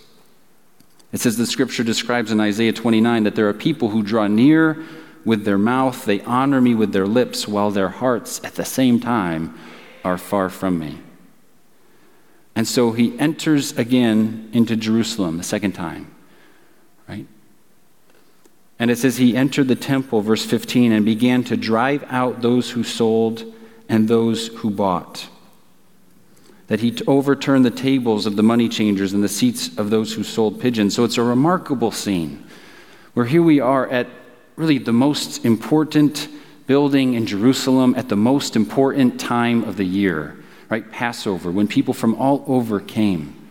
It 1.12 1.20
says 1.20 1.36
the 1.36 1.46
scripture 1.46 1.82
describes 1.82 2.30
in 2.30 2.40
Isaiah 2.40 2.72
29 2.72 3.24
that 3.24 3.34
there 3.34 3.48
are 3.48 3.54
people 3.54 3.88
who 3.88 4.02
draw 4.02 4.26
near 4.26 4.82
with 5.24 5.44
their 5.44 5.58
mouth, 5.58 6.04
they 6.04 6.20
honor 6.22 6.60
me 6.60 6.74
with 6.74 6.92
their 6.92 7.06
lips, 7.06 7.46
while 7.46 7.70
their 7.70 7.88
hearts 7.88 8.40
at 8.44 8.54
the 8.54 8.64
same 8.64 9.00
time 9.00 9.58
are 10.04 10.16
far 10.16 10.48
from 10.48 10.78
me. 10.78 10.98
And 12.54 12.66
so 12.66 12.92
he 12.92 13.18
enters 13.18 13.76
again 13.76 14.50
into 14.52 14.76
Jerusalem 14.76 15.36
the 15.36 15.42
second 15.42 15.72
time, 15.72 16.14
right? 17.08 17.26
And 18.78 18.90
it 18.90 18.96
says 18.96 19.18
he 19.18 19.36
entered 19.36 19.68
the 19.68 19.76
temple, 19.76 20.22
verse 20.22 20.44
15, 20.44 20.92
and 20.92 21.04
began 21.04 21.44
to 21.44 21.56
drive 21.56 22.04
out 22.08 22.40
those 22.40 22.70
who 22.70 22.82
sold 22.82 23.44
and 23.88 24.08
those 24.08 24.48
who 24.48 24.70
bought 24.70 25.28
that 26.70 26.78
he 26.78 26.96
overturned 27.08 27.64
the 27.64 27.70
tables 27.70 28.26
of 28.26 28.36
the 28.36 28.44
money 28.44 28.68
changers 28.68 29.12
and 29.12 29.24
the 29.24 29.28
seats 29.28 29.76
of 29.76 29.90
those 29.90 30.14
who 30.14 30.22
sold 30.22 30.60
pigeons. 30.60 30.94
So 30.94 31.02
it's 31.02 31.18
a 31.18 31.22
remarkable 31.22 31.90
scene 31.90 32.46
where 33.12 33.26
here 33.26 33.42
we 33.42 33.58
are 33.58 33.88
at 33.88 34.06
really 34.54 34.78
the 34.78 34.92
most 34.92 35.44
important 35.44 36.28
building 36.68 37.14
in 37.14 37.26
Jerusalem 37.26 37.96
at 37.96 38.08
the 38.08 38.14
most 38.14 38.54
important 38.54 39.18
time 39.18 39.64
of 39.64 39.78
the 39.78 39.84
year, 39.84 40.36
right? 40.68 40.88
Passover, 40.92 41.50
when 41.50 41.66
people 41.66 41.92
from 41.92 42.14
all 42.14 42.44
over 42.46 42.78
came, 42.78 43.48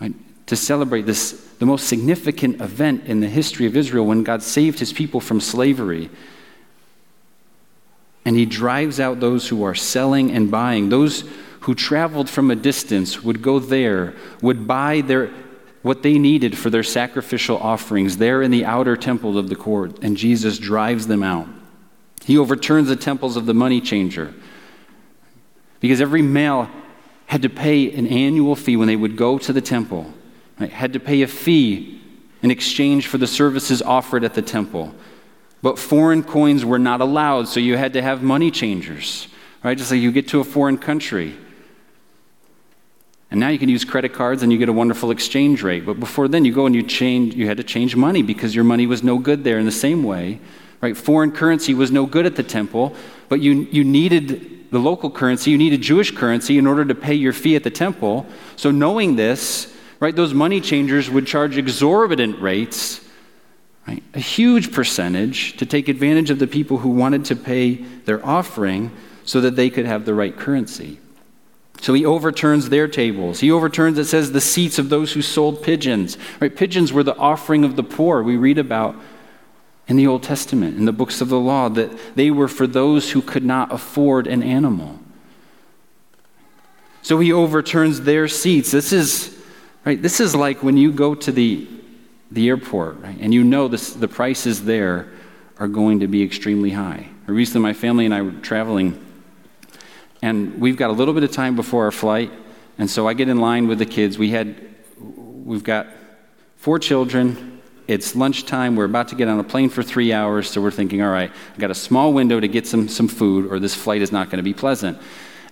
right? 0.00 0.14
To 0.46 0.54
celebrate 0.54 1.02
this, 1.02 1.32
the 1.58 1.66
most 1.66 1.88
significant 1.88 2.60
event 2.60 3.06
in 3.06 3.18
the 3.18 3.28
history 3.28 3.66
of 3.66 3.76
Israel 3.76 4.06
when 4.06 4.22
God 4.22 4.40
saved 4.40 4.78
his 4.78 4.92
people 4.92 5.18
from 5.18 5.40
slavery. 5.40 6.10
And 8.24 8.36
he 8.36 8.46
drives 8.46 9.00
out 9.00 9.18
those 9.18 9.48
who 9.48 9.64
are 9.64 9.74
selling 9.74 10.30
and 10.30 10.48
buying, 10.48 10.90
those 10.90 11.24
who 11.66 11.74
traveled 11.74 12.30
from 12.30 12.48
a 12.48 12.54
distance 12.54 13.24
would 13.24 13.42
go 13.42 13.58
there, 13.58 14.14
would 14.40 14.68
buy 14.68 15.00
their, 15.00 15.26
what 15.82 16.00
they 16.04 16.16
needed 16.16 16.56
for 16.56 16.70
their 16.70 16.84
sacrificial 16.84 17.58
offerings 17.58 18.18
there 18.18 18.40
in 18.40 18.52
the 18.52 18.64
outer 18.64 18.96
temple 18.96 19.36
of 19.36 19.48
the 19.48 19.56
court, 19.56 19.98
and 20.00 20.16
Jesus 20.16 20.60
drives 20.60 21.08
them 21.08 21.24
out. 21.24 21.48
He 22.24 22.38
overturns 22.38 22.86
the 22.86 22.94
temples 22.94 23.36
of 23.36 23.46
the 23.46 23.52
money 23.54 23.80
changer 23.80 24.32
because 25.80 26.00
every 26.00 26.22
male 26.22 26.70
had 27.26 27.42
to 27.42 27.48
pay 27.48 27.90
an 27.90 28.06
annual 28.06 28.54
fee 28.54 28.76
when 28.76 28.86
they 28.86 28.94
would 28.94 29.16
go 29.16 29.36
to 29.36 29.52
the 29.52 29.60
temple, 29.60 30.14
right? 30.60 30.70
had 30.70 30.92
to 30.92 31.00
pay 31.00 31.22
a 31.22 31.26
fee 31.26 32.00
in 32.42 32.52
exchange 32.52 33.08
for 33.08 33.18
the 33.18 33.26
services 33.26 33.82
offered 33.82 34.22
at 34.22 34.34
the 34.34 34.42
temple. 34.42 34.94
But 35.62 35.80
foreign 35.80 36.22
coins 36.22 36.64
were 36.64 36.78
not 36.78 37.00
allowed, 37.00 37.48
so 37.48 37.58
you 37.58 37.76
had 37.76 37.94
to 37.94 38.02
have 38.02 38.22
money 38.22 38.52
changers, 38.52 39.26
right? 39.64 39.76
Just 39.76 39.90
like 39.90 40.00
you 40.00 40.12
get 40.12 40.28
to 40.28 40.38
a 40.38 40.44
foreign 40.44 40.78
country. 40.78 41.36
And 43.30 43.40
now 43.40 43.48
you 43.48 43.58
can 43.58 43.68
use 43.68 43.84
credit 43.84 44.14
cards 44.14 44.42
and 44.42 44.52
you 44.52 44.58
get 44.58 44.68
a 44.68 44.72
wonderful 44.72 45.10
exchange 45.10 45.62
rate. 45.62 45.84
But 45.84 45.98
before 45.98 46.28
then, 46.28 46.44
you 46.44 46.52
go 46.52 46.66
and 46.66 46.74
you 46.74 46.82
change, 46.82 47.34
you 47.34 47.48
had 47.48 47.56
to 47.56 47.64
change 47.64 47.96
money 47.96 48.22
because 48.22 48.54
your 48.54 48.64
money 48.64 48.86
was 48.86 49.02
no 49.02 49.18
good 49.18 49.42
there 49.42 49.58
in 49.58 49.66
the 49.66 49.72
same 49.72 50.04
way. 50.04 50.38
Right? 50.80 50.96
Foreign 50.96 51.32
currency 51.32 51.74
was 51.74 51.90
no 51.90 52.06
good 52.06 52.26
at 52.26 52.36
the 52.36 52.42
temple, 52.42 52.94
but 53.28 53.40
you, 53.40 53.66
you 53.72 53.82
needed 53.82 54.70
the 54.70 54.78
local 54.78 55.10
currency, 55.10 55.50
you 55.50 55.58
needed 55.58 55.80
Jewish 55.80 56.10
currency 56.10 56.58
in 56.58 56.66
order 56.66 56.84
to 56.84 56.94
pay 56.94 57.14
your 57.14 57.32
fee 57.32 57.56
at 57.56 57.64
the 57.64 57.70
temple. 57.70 58.26
So 58.56 58.70
knowing 58.70 59.16
this, 59.16 59.74
right, 60.00 60.14
those 60.14 60.34
money 60.34 60.60
changers 60.60 61.08
would 61.08 61.26
charge 61.26 61.56
exorbitant 61.56 62.40
rates, 62.40 63.00
right, 63.88 64.02
a 64.14 64.20
huge 64.20 64.72
percentage 64.72 65.56
to 65.56 65.66
take 65.66 65.88
advantage 65.88 66.30
of 66.30 66.38
the 66.38 66.46
people 66.46 66.78
who 66.78 66.90
wanted 66.90 67.24
to 67.26 67.36
pay 67.36 67.74
their 68.04 68.24
offering 68.24 68.90
so 69.24 69.40
that 69.40 69.56
they 69.56 69.70
could 69.70 69.86
have 69.86 70.04
the 70.04 70.14
right 70.14 70.36
currency. 70.36 70.98
So 71.80 71.94
he 71.94 72.04
overturns 72.04 72.68
their 72.68 72.88
tables. 72.88 73.40
He 73.40 73.50
overturns, 73.50 73.98
it 73.98 74.06
says, 74.06 74.32
the 74.32 74.40
seats 74.40 74.78
of 74.78 74.88
those 74.88 75.12
who 75.12 75.22
sold 75.22 75.62
pigeons. 75.62 76.16
Right? 76.40 76.54
Pigeons 76.54 76.92
were 76.92 77.02
the 77.02 77.16
offering 77.16 77.64
of 77.64 77.76
the 77.76 77.82
poor. 77.82 78.22
We 78.22 78.36
read 78.36 78.58
about 78.58 78.96
in 79.88 79.96
the 79.96 80.06
Old 80.06 80.22
Testament, 80.22 80.76
in 80.76 80.84
the 80.84 80.92
books 80.92 81.20
of 81.20 81.28
the 81.28 81.38
law, 81.38 81.68
that 81.68 82.16
they 82.16 82.30
were 82.30 82.48
for 82.48 82.66
those 82.66 83.12
who 83.12 83.22
could 83.22 83.44
not 83.44 83.72
afford 83.72 84.26
an 84.26 84.42
animal. 84.42 84.98
So 87.02 87.20
he 87.20 87.32
overturns 87.32 88.00
their 88.00 88.26
seats. 88.26 88.72
This 88.72 88.92
is, 88.92 89.40
right, 89.84 90.00
this 90.00 90.18
is 90.18 90.34
like 90.34 90.64
when 90.64 90.76
you 90.76 90.90
go 90.90 91.14
to 91.14 91.30
the, 91.30 91.68
the 92.32 92.48
airport, 92.48 93.00
right, 93.00 93.16
and 93.20 93.32
you 93.32 93.44
know 93.44 93.68
this, 93.68 93.92
the 93.92 94.08
prices 94.08 94.64
there 94.64 95.08
are 95.58 95.68
going 95.68 96.00
to 96.00 96.08
be 96.08 96.24
extremely 96.24 96.70
high. 96.70 97.06
Recently, 97.26 97.62
my 97.62 97.74
family 97.74 98.06
and 98.06 98.14
I 98.14 98.22
were 98.22 98.32
traveling 98.32 99.05
and 100.22 100.60
we've 100.60 100.76
got 100.76 100.90
a 100.90 100.92
little 100.92 101.14
bit 101.14 101.22
of 101.22 101.32
time 101.32 101.56
before 101.56 101.84
our 101.84 101.92
flight, 101.92 102.30
and 102.78 102.90
so 102.90 103.08
I 103.08 103.14
get 103.14 103.28
in 103.28 103.40
line 103.40 103.68
with 103.68 103.78
the 103.78 103.86
kids. 103.86 104.18
We 104.18 104.30
had, 104.30 104.56
we've 104.98 105.64
got 105.64 105.86
four 106.56 106.78
children. 106.78 107.60
It's 107.86 108.16
lunchtime. 108.16 108.76
We're 108.76 108.84
about 108.84 109.08
to 109.08 109.14
get 109.14 109.28
on 109.28 109.38
a 109.38 109.44
plane 109.44 109.68
for 109.68 109.82
three 109.82 110.12
hours, 110.12 110.50
so 110.50 110.60
we're 110.60 110.70
thinking, 110.70 111.02
all 111.02 111.10
right, 111.10 111.30
I've 111.52 111.58
got 111.58 111.70
a 111.70 111.74
small 111.74 112.12
window 112.12 112.40
to 112.40 112.48
get 112.48 112.66
some, 112.66 112.88
some 112.88 113.08
food, 113.08 113.50
or 113.50 113.58
this 113.58 113.74
flight 113.74 114.02
is 114.02 114.10
not 114.10 114.26
going 114.26 114.38
to 114.38 114.42
be 114.42 114.54
pleasant. 114.54 114.98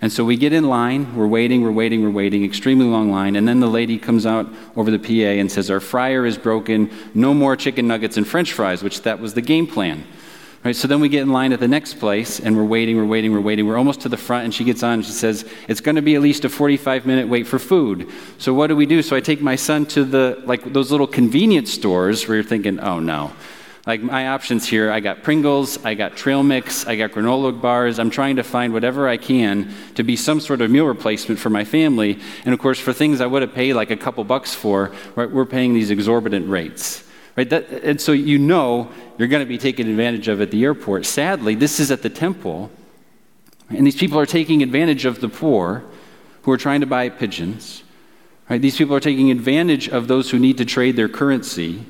And 0.00 0.12
so 0.12 0.24
we 0.24 0.36
get 0.36 0.52
in 0.52 0.64
line, 0.64 1.14
we're 1.16 1.26
waiting, 1.26 1.62
we're 1.62 1.72
waiting, 1.72 2.02
we're 2.02 2.10
waiting, 2.10 2.44
extremely 2.44 2.84
long 2.84 3.10
line, 3.10 3.36
and 3.36 3.46
then 3.48 3.60
the 3.60 3.68
lady 3.68 3.98
comes 3.98 4.26
out 4.26 4.46
over 4.76 4.90
the 4.90 4.98
PA 4.98 5.40
and 5.40 5.50
says, 5.50 5.70
Our 5.70 5.80
fryer 5.80 6.26
is 6.26 6.36
broken, 6.36 6.90
no 7.14 7.32
more 7.32 7.56
chicken 7.56 7.86
nuggets 7.86 8.16
and 8.16 8.26
french 8.26 8.52
fries, 8.52 8.82
which 8.82 9.02
that 9.02 9.20
was 9.20 9.34
the 9.34 9.40
game 9.40 9.66
plan. 9.66 10.04
Right, 10.64 10.74
so 10.74 10.88
then 10.88 11.00
we 11.00 11.10
get 11.10 11.20
in 11.20 11.28
line 11.28 11.52
at 11.52 11.60
the 11.60 11.68
next 11.68 11.98
place 11.98 12.40
and 12.40 12.56
we're 12.56 12.64
waiting, 12.64 12.96
we're 12.96 13.04
waiting, 13.04 13.32
we're 13.32 13.40
waiting. 13.40 13.66
We're 13.66 13.76
almost 13.76 14.00
to 14.00 14.08
the 14.08 14.16
front 14.16 14.46
and 14.46 14.54
she 14.54 14.64
gets 14.64 14.82
on 14.82 14.94
and 14.94 15.04
she 15.04 15.12
says, 15.12 15.44
It's 15.68 15.82
going 15.82 15.96
to 15.96 16.02
be 16.02 16.14
at 16.14 16.22
least 16.22 16.46
a 16.46 16.48
45 16.48 17.04
minute 17.04 17.28
wait 17.28 17.46
for 17.46 17.58
food. 17.58 18.10
So 18.38 18.54
what 18.54 18.68
do 18.68 18.76
we 18.76 18.86
do? 18.86 19.02
So 19.02 19.14
I 19.14 19.20
take 19.20 19.42
my 19.42 19.56
son 19.56 19.84
to 19.86 20.04
the, 20.04 20.42
like 20.46 20.72
those 20.72 20.90
little 20.90 21.06
convenience 21.06 21.70
stores 21.70 22.26
where 22.26 22.36
you're 22.36 22.44
thinking, 22.44 22.80
Oh 22.80 22.98
no. 22.98 23.32
Like 23.86 24.00
my 24.00 24.28
options 24.28 24.66
here, 24.66 24.90
I 24.90 25.00
got 25.00 25.22
Pringles, 25.22 25.84
I 25.84 25.92
got 25.92 26.16
trail 26.16 26.42
mix, 26.42 26.86
I 26.86 26.96
got 26.96 27.10
granola 27.10 27.60
bars. 27.60 27.98
I'm 27.98 28.08
trying 28.08 28.36
to 28.36 28.42
find 28.42 28.72
whatever 28.72 29.06
I 29.06 29.18
can 29.18 29.70
to 29.96 30.02
be 30.02 30.16
some 30.16 30.40
sort 30.40 30.62
of 30.62 30.70
meal 30.70 30.86
replacement 30.86 31.38
for 31.38 31.50
my 31.50 31.66
family. 31.66 32.18
And 32.46 32.54
of 32.54 32.58
course, 32.58 32.80
for 32.80 32.94
things 32.94 33.20
I 33.20 33.26
would 33.26 33.42
have 33.42 33.52
paid 33.52 33.74
like 33.74 33.90
a 33.90 33.98
couple 33.98 34.24
bucks 34.24 34.54
for, 34.54 34.92
right, 35.14 35.30
we're 35.30 35.44
paying 35.44 35.74
these 35.74 35.90
exorbitant 35.90 36.48
rates. 36.48 37.03
Right? 37.36 37.50
That, 37.50 37.68
and 37.70 38.00
so 38.00 38.12
you 38.12 38.38
know 38.38 38.90
you're 39.18 39.28
going 39.28 39.42
to 39.42 39.48
be 39.48 39.58
taken 39.58 39.88
advantage 39.88 40.28
of 40.28 40.40
at 40.40 40.50
the 40.50 40.62
airport. 40.64 41.04
Sadly, 41.04 41.54
this 41.54 41.80
is 41.80 41.90
at 41.90 42.02
the 42.02 42.10
temple, 42.10 42.70
and 43.68 43.86
these 43.86 43.96
people 43.96 44.18
are 44.18 44.26
taking 44.26 44.62
advantage 44.62 45.04
of 45.04 45.20
the 45.20 45.28
poor 45.28 45.84
who 46.42 46.52
are 46.52 46.56
trying 46.56 46.80
to 46.80 46.86
buy 46.86 47.08
pigeons. 47.08 47.82
Right? 48.48 48.60
These 48.60 48.76
people 48.76 48.94
are 48.94 49.00
taking 49.00 49.30
advantage 49.30 49.88
of 49.88 50.06
those 50.06 50.30
who 50.30 50.38
need 50.38 50.58
to 50.58 50.64
trade 50.64 50.96
their 50.96 51.08
currency. 51.08 51.84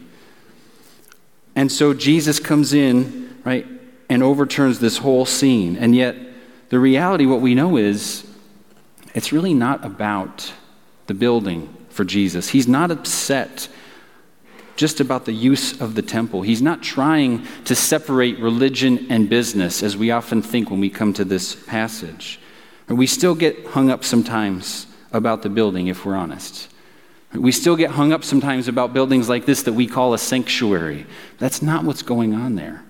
And 1.57 1.71
so 1.71 1.93
Jesus 1.93 2.39
comes 2.39 2.73
in, 2.73 3.41
right, 3.45 3.67
and 4.09 4.23
overturns 4.23 4.79
this 4.79 4.99
whole 4.99 5.27
scene. 5.27 5.77
And 5.77 5.95
yet, 5.95 6.17
the 6.69 6.79
reality, 6.79 7.27
what 7.27 7.41
we 7.41 7.55
know 7.55 7.77
is, 7.77 8.27
it's 9.15 9.33
really 9.33 9.55
not 9.55 9.85
about 9.85 10.53
the 11.07 11.15
building 11.15 11.75
for 11.91 12.05
Jesus. 12.05 12.49
He's 12.49 12.67
not 12.67 12.91
upset 12.91 13.69
just 14.77 15.01
about 15.01 15.25
the 15.25 15.33
use 15.33 15.81
of 15.81 15.95
the 15.95 16.03
temple. 16.03 16.43
He's 16.43 16.63
not 16.63 16.83
trying 16.83 17.47
to 17.65 17.75
separate 17.75 18.39
religion 18.39 19.07
and 19.11 19.29
business, 19.29 19.83
as 19.83 19.97
we 19.97 20.11
often 20.11 20.43
think 20.43 20.71
when 20.71 20.81
we 20.81 20.91
come 20.91 21.13
to 21.15 21.25
this 21.25 21.55
passage. 21.55 22.41
We 22.89 23.07
still 23.07 23.35
get 23.35 23.67
hung 23.67 23.91
up 23.91 24.05
sometimes 24.05 24.87
about 25.13 25.43
the 25.43 25.49
building, 25.49 25.87
if 25.87 26.05
we're 26.05 26.17
honest. 26.17 26.69
We 27.33 27.51
still 27.51 27.77
get 27.77 27.91
hung 27.91 28.13
up 28.13 28.23
sometimes 28.23 28.69
about 28.69 28.93
buildings 28.93 29.29
like 29.29 29.47
this 29.47 29.63
that 29.63 29.73
we 29.73 29.87
call 29.87 30.15
a 30.15 30.19
sanctuary. 30.19 31.07
That's 31.39 31.63
not 31.63 31.85
what's 31.85 32.03
going 32.03 32.35
on 32.35 32.55
there. 32.55 32.85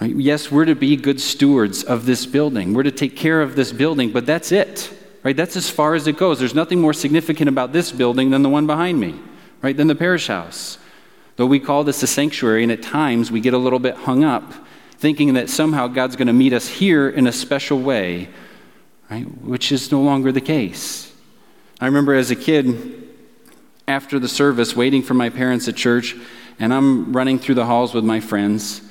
Right? 0.00 0.14
Yes, 0.14 0.50
we're 0.50 0.64
to 0.64 0.74
be 0.74 0.96
good 0.96 1.20
stewards 1.20 1.82
of 1.84 2.04
this 2.04 2.26
building. 2.26 2.74
We're 2.74 2.82
to 2.82 2.90
take 2.90 3.16
care 3.16 3.40
of 3.40 3.56
this 3.56 3.72
building, 3.72 4.10
but 4.10 4.26
that's 4.26 4.52
it. 4.52 4.90
Right? 5.22 5.36
That's 5.36 5.56
as 5.56 5.70
far 5.70 5.94
as 5.94 6.06
it 6.06 6.18
goes. 6.18 6.38
There's 6.38 6.54
nothing 6.54 6.80
more 6.80 6.92
significant 6.92 7.48
about 7.48 7.72
this 7.72 7.90
building 7.92 8.30
than 8.30 8.42
the 8.42 8.50
one 8.50 8.66
behind 8.66 9.00
me, 9.00 9.14
right? 9.64 9.76
Than 9.78 9.86
the 9.86 9.94
parish 9.94 10.26
house. 10.26 10.76
Though 11.36 11.46
we 11.46 11.58
call 11.58 11.84
this 11.84 12.02
a 12.02 12.06
sanctuary, 12.06 12.62
and 12.62 12.70
at 12.70 12.82
times 12.82 13.32
we 13.32 13.40
get 13.40 13.54
a 13.54 13.58
little 13.58 13.78
bit 13.78 13.96
hung 13.96 14.22
up 14.22 14.52
thinking 14.98 15.34
that 15.34 15.50
somehow 15.50 15.86
God's 15.86 16.16
going 16.16 16.28
to 16.28 16.34
meet 16.34 16.52
us 16.52 16.68
here 16.68 17.08
in 17.08 17.26
a 17.26 17.32
special 17.32 17.80
way, 17.80 18.28
right? 19.10 19.24
Which 19.42 19.72
is 19.72 19.90
no 19.90 20.00
longer 20.00 20.32
the 20.32 20.40
case. 20.40 21.12
I 21.80 21.86
remember 21.86 22.14
as 22.14 22.30
a 22.30 22.36
kid, 22.36 23.08
after 23.88 24.18
the 24.18 24.28
service, 24.28 24.76
waiting 24.76 25.02
for 25.02 25.14
my 25.14 25.30
parents 25.30 25.66
at 25.66 25.76
church, 25.76 26.14
and 26.58 26.72
I'm 26.72 27.12
running 27.12 27.38
through 27.38 27.56
the 27.56 27.66
halls 27.66 27.92
with 27.92 28.04
my 28.04 28.20
friends, 28.20 28.82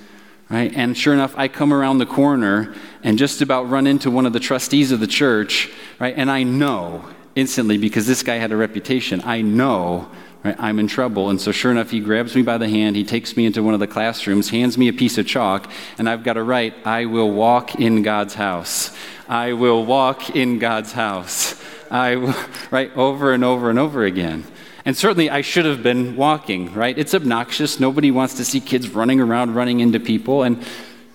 right? 0.50 0.72
And 0.76 0.98
sure 0.98 1.14
enough, 1.14 1.34
I 1.38 1.48
come 1.48 1.72
around 1.72 2.00
the 2.00 2.06
corner 2.06 2.74
and 3.04 3.18
just 3.18 3.42
about 3.42 3.70
run 3.70 3.88
into 3.88 4.12
one 4.12 4.26
of 4.26 4.34
the 4.34 4.40
trustees 4.40 4.92
of 4.92 5.00
the 5.00 5.08
church, 5.08 5.72
right? 6.00 6.14
And 6.18 6.30
I 6.30 6.44
know 6.44 7.06
instantly, 7.36 7.78
because 7.78 8.06
this 8.06 8.24
guy 8.24 8.36
had 8.36 8.52
a 8.52 8.58
reputation, 8.58 9.22
I 9.24 9.42
know 9.42 10.12
right, 10.44 10.56
I'm 10.60 10.80
in 10.80 10.88
trouble. 10.88 11.30
And 11.30 11.40
so, 11.40 11.52
sure 11.52 11.72
enough, 11.72 11.92
he 11.92 12.00
grabs 12.00 12.36
me 12.36 12.42
by 12.42 12.58
the 12.58 12.70
hand, 12.70 12.96
he 12.96 13.04
takes 13.04 13.36
me 13.38 13.46
into 13.46 13.64
one 13.64 13.74
of 13.74 13.80
the 13.80 13.88
classrooms, 13.88 14.50
hands 14.50 14.78
me 14.78 14.88
a 14.88 14.94
piece 14.94 15.18
of 15.18 15.26
chalk, 15.26 15.70
and 15.98 16.10
I've 16.10 16.24
got 16.24 16.34
to 16.34 16.44
write, 16.44 16.76
I 16.86 17.06
will 17.06 17.32
walk 17.32 17.76
in 17.76 18.02
God's 18.04 18.34
house. 18.34 18.96
I 19.28 19.54
will 19.54 19.86
walk 19.86 20.36
in 20.36 20.60
God's 20.60 20.92
house. 20.92 21.62
I, 21.90 22.16
right, 22.72 22.96
over 22.96 23.34
and 23.34 23.44
over 23.44 23.70
and 23.70 23.80
over 23.80 24.04
again. 24.04 24.44
And 24.86 24.98
certainly 24.98 25.30
I 25.30 25.42
should 25.42 25.66
have 25.66 25.82
been 25.82 26.18
walking, 26.18 26.74
right? 26.74 26.98
It's 26.98 27.14
obnoxious. 27.14 27.80
Nobody 27.80 28.12
wants 28.12 28.36
to 28.36 28.46
see 28.46 28.60
kids 28.60 28.90
running 28.90 29.22
around, 29.22 29.56
running 29.56 29.80
into 29.80 30.00
people. 30.00 30.44
And 30.44 30.64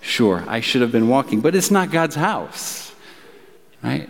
sure, 0.01 0.43
I 0.49 0.61
should 0.61 0.81
have 0.81 0.93
been 0.93 1.09
walking, 1.09 1.41
but 1.41 1.55
it's 1.55 1.71
not 1.71 1.91
God's 1.91 2.15
house, 2.15 2.95
right? 3.83 4.09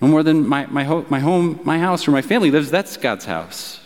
No 0.00 0.08
more 0.08 0.22
than 0.22 0.46
my, 0.46 0.66
my, 0.66 0.84
ho- 0.84 1.06
my 1.10 1.20
home, 1.20 1.60
my 1.64 1.78
house 1.78 2.06
where 2.06 2.12
my 2.12 2.22
family 2.22 2.50
lives, 2.50 2.70
that's 2.70 2.96
God's 2.96 3.24
house? 3.24 3.80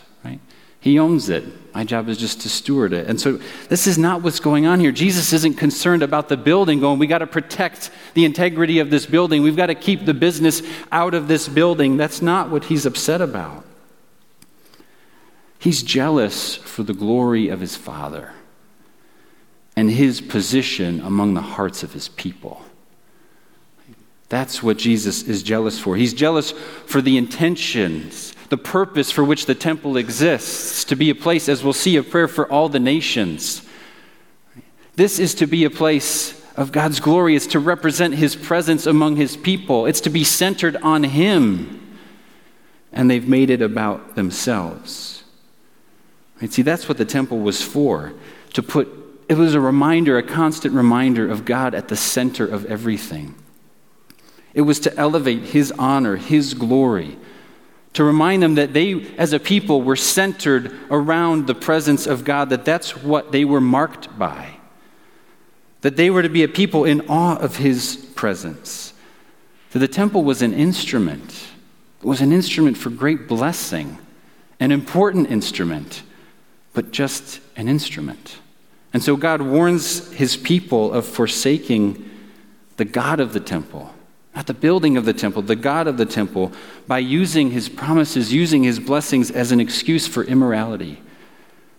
He 0.81 0.97
owns 0.97 1.29
it. 1.29 1.45
My 1.75 1.85
job 1.85 2.09
is 2.09 2.17
just 2.17 2.41
to 2.41 2.49
steward 2.49 2.91
it. 2.91 3.07
And 3.07 3.21
so 3.21 3.39
this 3.69 3.85
is 3.85 3.99
not 3.99 4.23
what's 4.23 4.39
going 4.39 4.65
on 4.65 4.79
here. 4.79 4.91
Jesus 4.91 5.31
isn't 5.31 5.53
concerned 5.53 6.01
about 6.01 6.27
the 6.27 6.35
building 6.35 6.79
going, 6.79 6.97
we 6.97 7.07
got 7.07 7.19
to 7.19 7.27
protect 7.27 7.91
the 8.15 8.25
integrity 8.25 8.79
of 8.79 8.89
this 8.89 9.05
building. 9.05 9.43
We've 9.43 9.55
got 9.55 9.67
to 9.67 9.75
keep 9.75 10.05
the 10.05 10.13
business 10.15 10.63
out 10.91 11.13
of 11.13 11.27
this 11.27 11.47
building. 11.47 11.97
That's 11.97 12.21
not 12.21 12.49
what 12.49 12.65
he's 12.65 12.87
upset 12.87 13.21
about. 13.21 13.63
He's 15.59 15.83
jealous 15.83 16.55
for 16.55 16.81
the 16.81 16.95
glory 16.95 17.49
of 17.49 17.59
his 17.59 17.75
Father 17.75 18.33
and 19.75 19.91
his 19.91 20.19
position 20.19 20.99
among 20.99 21.35
the 21.35 21.41
hearts 21.41 21.83
of 21.83 21.93
his 21.93 22.09
people. 22.09 22.63
That's 24.29 24.63
what 24.63 24.77
Jesus 24.77 25.21
is 25.23 25.43
jealous 25.43 25.79
for. 25.79 25.95
He's 25.95 26.15
jealous 26.15 26.51
for 26.51 27.01
the 27.01 27.17
intentions 27.17 28.33
the 28.51 28.57
purpose 28.57 29.09
for 29.09 29.23
which 29.23 29.45
the 29.45 29.55
temple 29.55 29.95
exists 29.95 30.83
to 30.83 30.97
be 30.97 31.09
a 31.09 31.15
place, 31.15 31.47
as 31.47 31.63
we'll 31.63 31.71
see, 31.71 31.95
of 31.95 32.09
prayer 32.09 32.27
for 32.27 32.51
all 32.51 32.67
the 32.67 32.81
nations. 32.81 33.65
This 34.97 35.19
is 35.19 35.33
to 35.35 35.47
be 35.47 35.63
a 35.63 35.69
place 35.69 36.37
of 36.57 36.73
God's 36.73 36.99
glory. 36.99 37.33
It's 37.33 37.47
to 37.47 37.59
represent 37.59 38.15
His 38.15 38.35
presence 38.35 38.85
among 38.85 39.15
His 39.15 39.37
people. 39.37 39.85
It's 39.85 40.01
to 40.01 40.09
be 40.09 40.25
centered 40.25 40.75
on 40.75 41.03
Him. 41.03 41.97
And 42.91 43.09
they've 43.09 43.25
made 43.25 43.49
it 43.49 43.61
about 43.61 44.15
themselves. 44.15 45.23
Right? 46.41 46.51
See, 46.51 46.61
that's 46.61 46.89
what 46.89 46.97
the 46.97 47.05
temple 47.05 47.39
was 47.39 47.61
for. 47.61 48.11
To 48.55 48.61
put, 48.61 48.89
it 49.29 49.35
was 49.35 49.53
a 49.53 49.61
reminder, 49.61 50.17
a 50.17 50.23
constant 50.23 50.73
reminder 50.73 51.31
of 51.31 51.45
God 51.45 51.73
at 51.73 51.87
the 51.87 51.95
center 51.95 52.45
of 52.45 52.65
everything. 52.65 53.33
It 54.53 54.63
was 54.63 54.81
to 54.81 54.93
elevate 54.97 55.43
His 55.43 55.71
honor, 55.79 56.17
His 56.17 56.53
glory 56.53 57.17
to 57.93 58.03
remind 58.03 58.41
them 58.41 58.55
that 58.55 58.73
they, 58.73 59.07
as 59.17 59.33
a 59.33 59.39
people, 59.39 59.81
were 59.81 59.95
centered 59.95 60.73
around 60.89 61.47
the 61.47 61.55
presence 61.55 62.07
of 62.07 62.23
God, 62.23 62.49
that 62.49 62.63
that's 62.63 62.95
what 62.95 63.31
they 63.31 63.43
were 63.43 63.61
marked 63.61 64.17
by, 64.17 64.57
that 65.81 65.97
they 65.97 66.09
were 66.09 66.21
to 66.21 66.29
be 66.29 66.43
a 66.43 66.47
people 66.47 66.85
in 66.85 67.01
awe 67.09 67.37
of 67.37 67.57
His 67.57 67.97
presence. 68.15 68.93
That 69.71 69.79
the 69.79 69.87
temple 69.87 70.23
was 70.23 70.41
an 70.41 70.53
instrument, 70.53 71.47
it 72.01 72.05
was 72.05 72.21
an 72.21 72.31
instrument 72.31 72.77
for 72.77 72.89
great 72.89 73.27
blessing, 73.27 73.97
an 74.59 74.71
important 74.71 75.29
instrument, 75.29 76.03
but 76.73 76.91
just 76.91 77.41
an 77.57 77.67
instrument. 77.67 78.37
And 78.93 79.03
so 79.03 79.15
God 79.15 79.41
warns 79.41 80.11
His 80.13 80.37
people 80.37 80.93
of 80.93 81.05
forsaking 81.05 82.09
the 82.77 82.85
God 82.85 83.19
of 83.19 83.33
the 83.33 83.39
temple 83.39 83.93
not 84.35 84.47
the 84.47 84.53
building 84.53 84.97
of 84.97 85.05
the 85.05 85.13
temple, 85.13 85.41
the 85.41 85.55
God 85.55 85.87
of 85.87 85.97
the 85.97 86.05
temple, 86.05 86.53
by 86.87 86.99
using 86.99 87.51
his 87.51 87.67
promises, 87.67 88.31
using 88.31 88.63
his 88.63 88.79
blessings 88.79 89.29
as 89.29 89.51
an 89.51 89.59
excuse 89.59 90.07
for 90.07 90.23
immorality, 90.23 91.01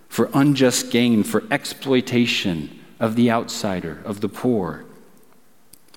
for 0.09 0.31
unjust 0.35 0.91
gain, 0.91 1.23
for 1.23 1.45
exploitation 1.51 2.79
of 3.01 3.17
the 3.17 3.31
outsider, 3.31 4.03
of 4.05 4.21
the 4.21 4.29
poor. 4.29 4.85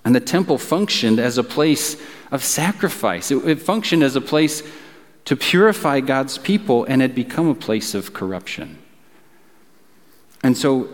And 0.06 0.16
the 0.16 0.22
temple 0.22 0.58
functioned 0.58 1.20
as 1.20 1.38
a 1.38 1.44
place 1.44 2.02
of 2.32 2.44
sacrifice, 2.44 3.32
it, 3.32 3.46
it 3.48 3.62
functioned 3.62 4.04
as 4.04 4.16
a 4.16 4.22
place 4.22 4.64
to 5.26 5.36
purify 5.36 6.00
God's 6.00 6.38
people 6.38 6.86
and 6.86 7.02
had 7.02 7.16
become 7.16 7.48
a 7.48 7.56
place 7.56 7.94
of 7.96 8.14
corruption. 8.14 8.78
And 10.44 10.56
so 10.56 10.88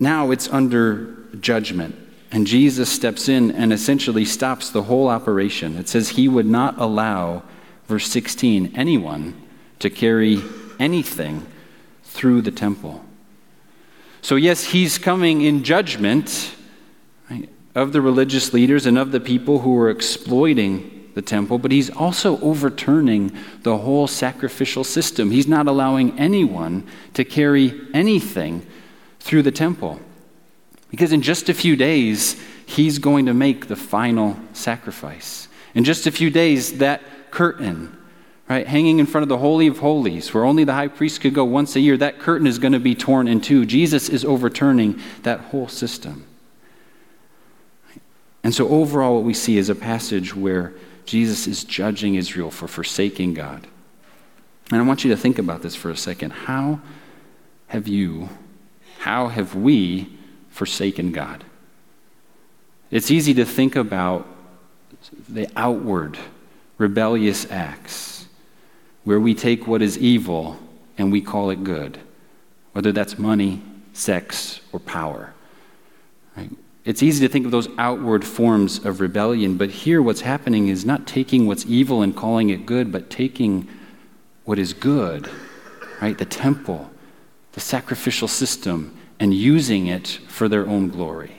now 0.00 0.30
it's 0.30 0.48
under 0.48 1.14
judgment. 1.38 1.94
And 2.30 2.46
Jesus 2.46 2.90
steps 2.90 3.28
in 3.28 3.50
and 3.50 3.72
essentially 3.72 4.24
stops 4.24 4.70
the 4.70 4.84
whole 4.84 5.08
operation. 5.08 5.76
It 5.76 5.88
says 5.88 6.10
he 6.10 6.28
would 6.28 6.46
not 6.46 6.78
allow, 6.78 7.42
verse 7.86 8.08
16, 8.08 8.72
anyone 8.74 9.34
to 9.78 9.90
carry 9.90 10.42
anything 10.78 11.46
through 12.02 12.42
the 12.42 12.50
temple. 12.50 13.04
So, 14.22 14.34
yes, 14.34 14.64
he's 14.64 14.98
coming 14.98 15.42
in 15.42 15.62
judgment 15.62 16.54
right, 17.30 17.48
of 17.74 17.92
the 17.92 18.00
religious 18.00 18.52
leaders 18.52 18.86
and 18.86 18.98
of 18.98 19.12
the 19.12 19.20
people 19.20 19.60
who 19.60 19.74
were 19.74 19.90
exploiting 19.90 21.10
the 21.14 21.22
temple, 21.22 21.58
but 21.58 21.70
he's 21.70 21.90
also 21.90 22.38
overturning 22.40 23.32
the 23.62 23.78
whole 23.78 24.06
sacrificial 24.06 24.84
system. 24.84 25.30
He's 25.30 25.46
not 25.46 25.66
allowing 25.66 26.18
anyone 26.18 26.86
to 27.14 27.24
carry 27.24 27.80
anything 27.94 28.66
through 29.20 29.42
the 29.42 29.52
temple. 29.52 30.00
Because 30.90 31.12
in 31.12 31.22
just 31.22 31.48
a 31.48 31.54
few 31.54 31.76
days, 31.76 32.40
he's 32.64 32.98
going 32.98 33.26
to 33.26 33.34
make 33.34 33.66
the 33.66 33.76
final 33.76 34.36
sacrifice. 34.52 35.48
In 35.74 35.84
just 35.84 36.06
a 36.06 36.12
few 36.12 36.30
days, 36.30 36.78
that 36.78 37.02
curtain, 37.30 37.96
right, 38.48 38.66
hanging 38.66 38.98
in 38.98 39.06
front 39.06 39.22
of 39.22 39.28
the 39.28 39.38
Holy 39.38 39.66
of 39.66 39.78
Holies, 39.78 40.32
where 40.32 40.44
only 40.44 40.64
the 40.64 40.72
high 40.72 40.88
priest 40.88 41.20
could 41.20 41.34
go 41.34 41.44
once 41.44 41.76
a 41.76 41.80
year, 41.80 41.96
that 41.96 42.18
curtain 42.18 42.46
is 42.46 42.58
going 42.58 42.72
to 42.72 42.80
be 42.80 42.94
torn 42.94 43.28
in 43.28 43.40
two. 43.40 43.66
Jesus 43.66 44.08
is 44.08 44.24
overturning 44.24 45.00
that 45.22 45.40
whole 45.40 45.68
system. 45.68 46.24
And 48.42 48.54
so, 48.54 48.68
overall, 48.68 49.16
what 49.16 49.24
we 49.24 49.34
see 49.34 49.58
is 49.58 49.68
a 49.68 49.74
passage 49.74 50.34
where 50.34 50.72
Jesus 51.04 51.48
is 51.48 51.64
judging 51.64 52.14
Israel 52.14 52.50
for 52.50 52.68
forsaking 52.68 53.34
God. 53.34 53.66
And 54.70 54.80
I 54.80 54.84
want 54.84 55.04
you 55.04 55.10
to 55.10 55.16
think 55.16 55.38
about 55.38 55.62
this 55.62 55.74
for 55.74 55.90
a 55.90 55.96
second. 55.96 56.30
How 56.30 56.80
have 57.68 57.88
you 57.88 58.28
how 58.98 59.28
have 59.28 59.54
we 59.54 60.15
forsaken 60.56 61.12
God? 61.12 61.44
It's 62.90 63.10
easy 63.10 63.34
to 63.34 63.44
think 63.44 63.76
about 63.76 64.26
the 65.28 65.48
outward 65.54 66.18
rebellious 66.78 67.50
acts 67.50 68.26
where 69.04 69.20
we 69.20 69.34
take 69.34 69.66
what 69.66 69.82
is 69.82 69.98
evil 69.98 70.58
and 70.98 71.12
we 71.12 71.20
call 71.20 71.50
it 71.50 71.62
good, 71.62 71.98
whether 72.72 72.90
that's 72.90 73.18
money, 73.18 73.62
sex, 73.92 74.60
or 74.72 74.80
power. 74.80 75.34
Right? 76.36 76.50
It's 76.84 77.02
easy 77.02 77.26
to 77.26 77.32
think 77.32 77.44
of 77.44 77.50
those 77.50 77.68
outward 77.76 78.24
forms 78.24 78.84
of 78.84 79.00
rebellion, 79.00 79.56
but 79.56 79.70
here 79.70 80.00
what's 80.00 80.22
happening 80.22 80.68
is 80.68 80.84
not 80.84 81.06
taking 81.06 81.46
what's 81.46 81.66
evil 81.66 82.00
and 82.02 82.16
calling 82.16 82.48
it 82.48 82.64
good, 82.64 82.90
but 82.90 83.10
taking 83.10 83.68
what 84.44 84.58
is 84.58 84.72
good, 84.72 85.28
right? 86.00 86.16
The 86.16 86.24
temple, 86.24 86.90
the 87.52 87.60
sacrificial 87.60 88.28
system, 88.28 88.96
and 89.18 89.32
using 89.32 89.86
it 89.86 90.08
for 90.28 90.48
their 90.48 90.66
own 90.66 90.88
glory. 90.88 91.32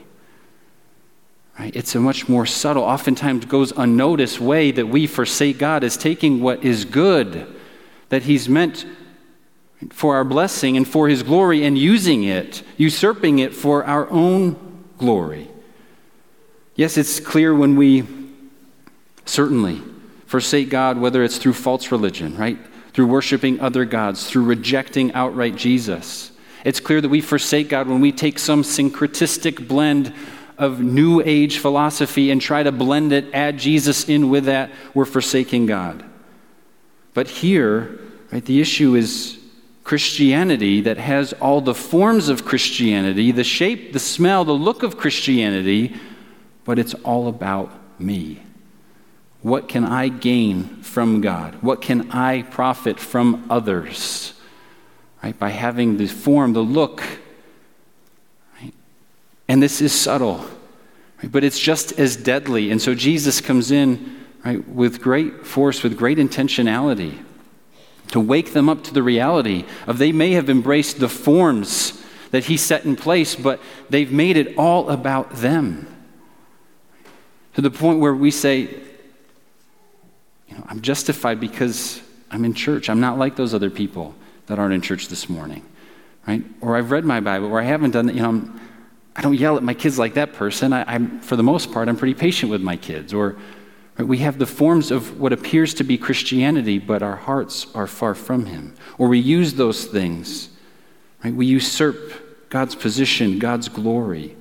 Right? 1.58 1.74
It's 1.74 1.94
a 1.94 2.00
much 2.00 2.28
more 2.28 2.46
subtle, 2.46 2.84
oftentimes 2.84 3.46
goes 3.46 3.72
unnoticed 3.76 4.40
way 4.40 4.70
that 4.70 4.86
we 4.86 5.06
forsake 5.06 5.58
God 5.58 5.82
is 5.82 5.96
taking 5.96 6.40
what 6.40 6.64
is 6.64 6.84
good 6.84 7.54
that 8.08 8.22
He's 8.22 8.48
meant 8.48 8.86
for 9.90 10.16
our 10.16 10.24
blessing 10.24 10.76
and 10.76 10.86
for 10.86 11.08
His 11.08 11.22
glory 11.22 11.64
and 11.64 11.76
using 11.76 12.24
it, 12.24 12.62
usurping 12.76 13.38
it 13.38 13.54
for 13.54 13.84
our 13.84 14.08
own 14.10 14.84
glory. 14.98 15.48
Yes, 16.74 16.96
it's 16.96 17.20
clear 17.20 17.54
when 17.54 17.76
we 17.76 18.04
certainly 19.24 19.82
forsake 20.26 20.68
God, 20.68 20.98
whether 20.98 21.22
it's 21.22 21.38
through 21.38 21.54
false 21.54 21.90
religion, 21.90 22.36
right? 22.36 22.58
Through 22.92 23.06
worshiping 23.06 23.60
other 23.60 23.84
gods, 23.84 24.28
through 24.28 24.44
rejecting 24.44 25.12
outright 25.12 25.56
Jesus. 25.56 26.32
It's 26.64 26.80
clear 26.80 27.00
that 27.00 27.08
we 27.08 27.20
forsake 27.20 27.68
God 27.68 27.88
when 27.88 28.00
we 28.00 28.12
take 28.12 28.38
some 28.38 28.62
syncretistic 28.62 29.68
blend 29.68 30.12
of 30.58 30.80
New 30.80 31.22
Age 31.24 31.58
philosophy 31.58 32.30
and 32.30 32.40
try 32.40 32.62
to 32.62 32.72
blend 32.72 33.12
it, 33.12 33.32
add 33.32 33.58
Jesus 33.58 34.08
in 34.08 34.28
with 34.28 34.46
that, 34.46 34.70
we're 34.92 35.04
forsaking 35.04 35.66
God. 35.66 36.04
But 37.14 37.28
here, 37.28 38.00
right, 38.32 38.44
the 38.44 38.60
issue 38.60 38.94
is 38.94 39.38
Christianity 39.84 40.82
that 40.82 40.98
has 40.98 41.32
all 41.34 41.60
the 41.60 41.74
forms 41.74 42.28
of 42.28 42.44
Christianity, 42.44 43.32
the 43.32 43.44
shape, 43.44 43.92
the 43.92 43.98
smell, 43.98 44.44
the 44.44 44.52
look 44.52 44.82
of 44.82 44.98
Christianity, 44.98 45.96
but 46.64 46.78
it's 46.78 46.94
all 46.94 47.28
about 47.28 47.72
me. 47.98 48.42
What 49.40 49.68
can 49.68 49.84
I 49.84 50.08
gain 50.08 50.64
from 50.82 51.20
God? 51.20 51.54
What 51.62 51.80
can 51.80 52.10
I 52.10 52.42
profit 52.42 52.98
from 52.98 53.46
others? 53.48 54.34
Right? 55.22 55.38
By 55.38 55.50
having 55.50 55.96
the 55.96 56.06
form, 56.06 56.52
the 56.52 56.60
look, 56.60 57.02
and 59.48 59.62
this 59.62 59.80
is 59.80 59.92
subtle, 59.92 60.44
right? 61.22 61.32
but 61.32 61.42
it's 61.42 61.58
just 61.58 61.98
as 61.98 62.16
deadly. 62.16 62.70
And 62.70 62.80
so 62.80 62.94
Jesus 62.94 63.40
comes 63.40 63.70
in 63.70 64.24
right, 64.44 64.66
with 64.68 65.00
great 65.00 65.46
force, 65.46 65.82
with 65.82 65.96
great 65.96 66.18
intentionality, 66.18 67.18
to 68.08 68.20
wake 68.20 68.52
them 68.52 68.68
up 68.68 68.84
to 68.84 68.94
the 68.94 69.02
reality 69.02 69.64
of 69.86 69.98
they 69.98 70.12
may 70.12 70.32
have 70.32 70.48
embraced 70.50 71.00
the 71.00 71.08
forms 71.08 72.02
that 72.30 72.44
he 72.44 72.56
set 72.56 72.84
in 72.84 72.94
place, 72.94 73.34
but 73.34 73.60
they've 73.88 74.12
made 74.12 74.36
it 74.36 74.56
all 74.58 74.90
about 74.90 75.32
them. 75.36 75.86
To 77.54 77.62
the 77.62 77.70
point 77.70 78.00
where 78.00 78.14
we 78.14 78.30
say, 78.30 78.60
you 80.46 80.56
know, 80.56 80.64
I'm 80.68 80.82
justified 80.82 81.40
because 81.40 82.00
I'm 82.30 82.44
in 82.44 82.54
church. 82.54 82.88
I'm 82.90 83.00
not 83.00 83.18
like 83.18 83.34
those 83.36 83.54
other 83.54 83.70
people 83.70 84.14
that 84.48 84.58
aren't 84.58 84.74
in 84.74 84.80
church 84.80 85.08
this 85.08 85.28
morning, 85.28 85.64
right? 86.26 86.42
Or 86.60 86.76
I've 86.76 86.90
read 86.90 87.04
my 87.04 87.20
Bible, 87.20 87.46
or 87.46 87.60
I 87.60 87.64
haven't 87.64 87.92
done 87.92 88.06
that. 88.06 88.14
You 88.14 88.22
know, 88.22 88.28
I'm, 88.30 88.60
I 89.14 89.22
do 89.22 89.30
not 89.30 89.38
yell 89.38 89.56
at 89.56 89.62
my 89.62 89.74
kids 89.74 89.98
like 89.98 90.14
that 90.14 90.32
person. 90.32 90.72
I, 90.72 90.94
am 90.94 91.20
for 91.20 91.36
the 91.36 91.42
most 91.42 91.72
part, 91.72 91.88
I'm 91.88 91.96
pretty 91.96 92.14
patient 92.14 92.50
with 92.50 92.62
my 92.62 92.76
kids. 92.76 93.14
Or 93.14 93.36
right, 93.98 94.06
we 94.06 94.18
have 94.18 94.38
the 94.38 94.46
forms 94.46 94.90
of 94.90 95.20
what 95.20 95.32
appears 95.32 95.74
to 95.74 95.84
be 95.84 95.96
Christianity, 95.98 96.78
but 96.78 97.02
our 97.02 97.16
hearts 97.16 97.66
are 97.74 97.86
far 97.86 98.14
from 98.14 98.46
Him. 98.46 98.74
Or 98.96 99.08
we 99.08 99.18
use 99.18 99.54
those 99.54 99.84
things. 99.84 100.48
Right? 101.22 101.34
We 101.34 101.46
usurp 101.46 102.48
God's 102.48 102.74
position, 102.74 103.38
God's 103.38 103.68
glory. 103.68 104.36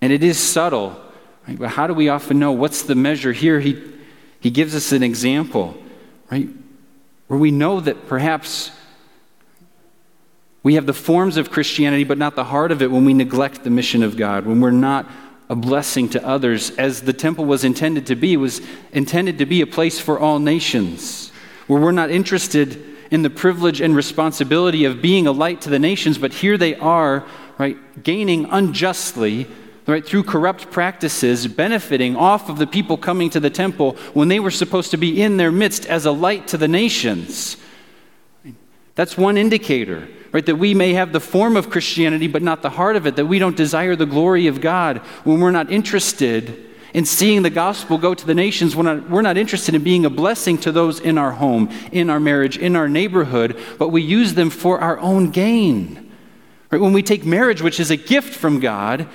And 0.00 0.12
it 0.12 0.22
is 0.22 0.38
subtle, 0.38 1.00
right? 1.46 1.58
but 1.58 1.68
how 1.70 1.86
do 1.86 1.94
we 1.94 2.08
often 2.08 2.38
know 2.38 2.52
what's 2.52 2.82
the 2.82 2.94
measure? 2.94 3.32
Here, 3.32 3.60
he, 3.60 3.80
he 4.40 4.50
gives 4.50 4.74
us 4.74 4.92
an 4.92 5.02
example, 5.02 5.76
right? 6.30 6.48
Where 7.26 7.38
we 7.38 7.50
know 7.50 7.80
that 7.80 8.06
perhaps 8.06 8.70
we 10.62 10.74
have 10.74 10.86
the 10.86 10.94
forms 10.94 11.36
of 11.36 11.50
Christianity, 11.50 12.04
but 12.04 12.18
not 12.18 12.36
the 12.36 12.44
heart 12.44 12.72
of 12.72 12.82
it 12.82 12.90
when 12.90 13.04
we 13.04 13.14
neglect 13.14 13.64
the 13.64 13.70
mission 13.70 14.02
of 14.02 14.16
God, 14.16 14.46
when 14.46 14.60
we're 14.60 14.70
not 14.70 15.10
a 15.50 15.54
blessing 15.54 16.08
to 16.08 16.26
others, 16.26 16.70
as 16.76 17.02
the 17.02 17.12
temple 17.12 17.44
was 17.44 17.64
intended 17.64 18.06
to 18.06 18.16
be. 18.16 18.36
Was 18.36 18.62
intended 18.92 19.38
to 19.38 19.46
be 19.46 19.60
a 19.60 19.66
place 19.66 20.00
for 20.00 20.18
all 20.18 20.38
nations, 20.38 21.30
where 21.66 21.80
we're 21.80 21.92
not 21.92 22.10
interested 22.10 22.82
in 23.10 23.22
the 23.22 23.30
privilege 23.30 23.80
and 23.80 23.94
responsibility 23.94 24.84
of 24.86 25.02
being 25.02 25.26
a 25.26 25.32
light 25.32 25.60
to 25.60 25.70
the 25.70 25.78
nations, 25.78 26.18
but 26.18 26.32
here 26.32 26.56
they 26.56 26.74
are, 26.76 27.26
right, 27.58 28.02
gaining 28.02 28.46
unjustly, 28.46 29.46
right, 29.86 30.04
through 30.04 30.24
corrupt 30.24 30.70
practices, 30.70 31.46
benefiting 31.46 32.16
off 32.16 32.48
of 32.48 32.58
the 32.58 32.66
people 32.66 32.96
coming 32.96 33.30
to 33.30 33.40
the 33.40 33.50
temple 33.50 33.92
when 34.12 34.28
they 34.28 34.40
were 34.40 34.50
supposed 34.50 34.90
to 34.90 34.96
be 34.96 35.20
in 35.20 35.36
their 35.36 35.52
midst 35.52 35.86
as 35.86 36.06
a 36.06 36.12
light 36.12 36.48
to 36.48 36.56
the 36.56 36.68
nations. 36.68 37.56
That's 38.94 39.18
one 39.18 39.36
indicator 39.36 40.08
right? 40.34 40.46
That 40.46 40.56
we 40.56 40.74
may 40.74 40.94
have 40.94 41.12
the 41.12 41.20
form 41.20 41.56
of 41.56 41.70
Christianity, 41.70 42.26
but 42.26 42.42
not 42.42 42.60
the 42.60 42.70
heart 42.70 42.96
of 42.96 43.06
it, 43.06 43.14
that 43.14 43.26
we 43.26 43.38
don't 43.38 43.56
desire 43.56 43.94
the 43.94 44.04
glory 44.04 44.48
of 44.48 44.60
God 44.60 44.98
when 45.22 45.38
we're 45.38 45.52
not 45.52 45.70
interested 45.70 46.72
in 46.92 47.04
seeing 47.04 47.42
the 47.42 47.50
gospel 47.50 47.98
go 47.98 48.14
to 48.14 48.26
the 48.26 48.34
nations. 48.34 48.74
We're 48.74 48.82
not, 48.82 49.08
we're 49.08 49.22
not 49.22 49.36
interested 49.36 49.76
in 49.76 49.84
being 49.84 50.04
a 50.04 50.10
blessing 50.10 50.58
to 50.58 50.72
those 50.72 50.98
in 50.98 51.18
our 51.18 51.30
home, 51.30 51.70
in 51.92 52.10
our 52.10 52.18
marriage, 52.18 52.58
in 52.58 52.74
our 52.74 52.88
neighborhood, 52.88 53.56
but 53.78 53.90
we 53.90 54.02
use 54.02 54.34
them 54.34 54.50
for 54.50 54.80
our 54.80 54.98
own 54.98 55.30
gain. 55.30 56.12
Right? 56.72 56.80
When 56.80 56.92
we 56.92 57.04
take 57.04 57.24
marriage, 57.24 57.62
which 57.62 57.78
is 57.78 57.92
a 57.92 57.96
gift 57.96 58.34
from 58.34 58.58
God, 58.58 59.08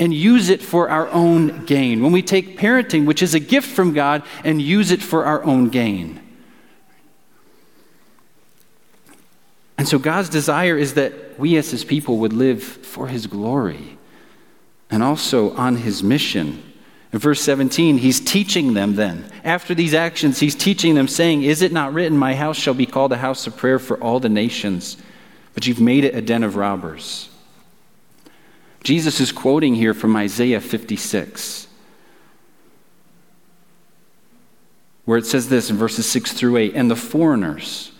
and 0.00 0.14
use 0.14 0.48
it 0.48 0.62
for 0.62 0.88
our 0.88 1.08
own 1.08 1.66
gain. 1.66 2.02
When 2.02 2.10
we 2.10 2.22
take 2.22 2.58
parenting, 2.58 3.04
which 3.04 3.22
is 3.22 3.34
a 3.34 3.38
gift 3.38 3.68
from 3.68 3.92
God, 3.92 4.24
and 4.42 4.60
use 4.60 4.90
it 4.90 5.02
for 5.02 5.26
our 5.26 5.44
own 5.44 5.68
gain. 5.68 6.20
And 9.76 9.86
so 9.86 9.98
God's 9.98 10.30
desire 10.30 10.76
is 10.76 10.94
that 10.94 11.38
we 11.38 11.56
as 11.56 11.70
his 11.70 11.84
people 11.84 12.18
would 12.18 12.32
live 12.32 12.62
for 12.62 13.08
his 13.08 13.26
glory 13.26 13.98
and 14.90 15.02
also 15.02 15.54
on 15.54 15.76
his 15.76 16.02
mission. 16.02 16.62
In 17.12 17.18
verse 17.18 17.40
17, 17.40 17.98
he's 17.98 18.20
teaching 18.20 18.74
them 18.74 18.94
then. 18.96 19.30
After 19.44 19.74
these 19.74 19.94
actions, 19.94 20.38
he's 20.38 20.54
teaching 20.54 20.94
them, 20.94 21.08
saying, 21.08 21.42
Is 21.42 21.62
it 21.62 21.72
not 21.72 21.92
written, 21.92 22.16
My 22.16 22.34
house 22.34 22.56
shall 22.56 22.74
be 22.74 22.86
called 22.86 23.12
a 23.12 23.16
house 23.16 23.46
of 23.46 23.56
prayer 23.56 23.78
for 23.78 23.98
all 24.02 24.20
the 24.20 24.28
nations, 24.28 24.96
but 25.54 25.66
you've 25.66 25.80
made 25.80 26.04
it 26.04 26.14
a 26.14 26.22
den 26.22 26.44
of 26.44 26.56
robbers? 26.56 27.29
Jesus 28.82 29.20
is 29.20 29.32
quoting 29.32 29.74
here 29.74 29.94
from 29.94 30.16
Isaiah 30.16 30.60
56, 30.60 31.66
where 35.04 35.18
it 35.18 35.26
says 35.26 35.48
this 35.48 35.70
in 35.70 35.76
verses 35.76 36.06
6 36.06 36.32
through 36.32 36.56
8 36.56 36.74
And 36.74 36.90
the 36.90 36.96
foreigners, 36.96 37.92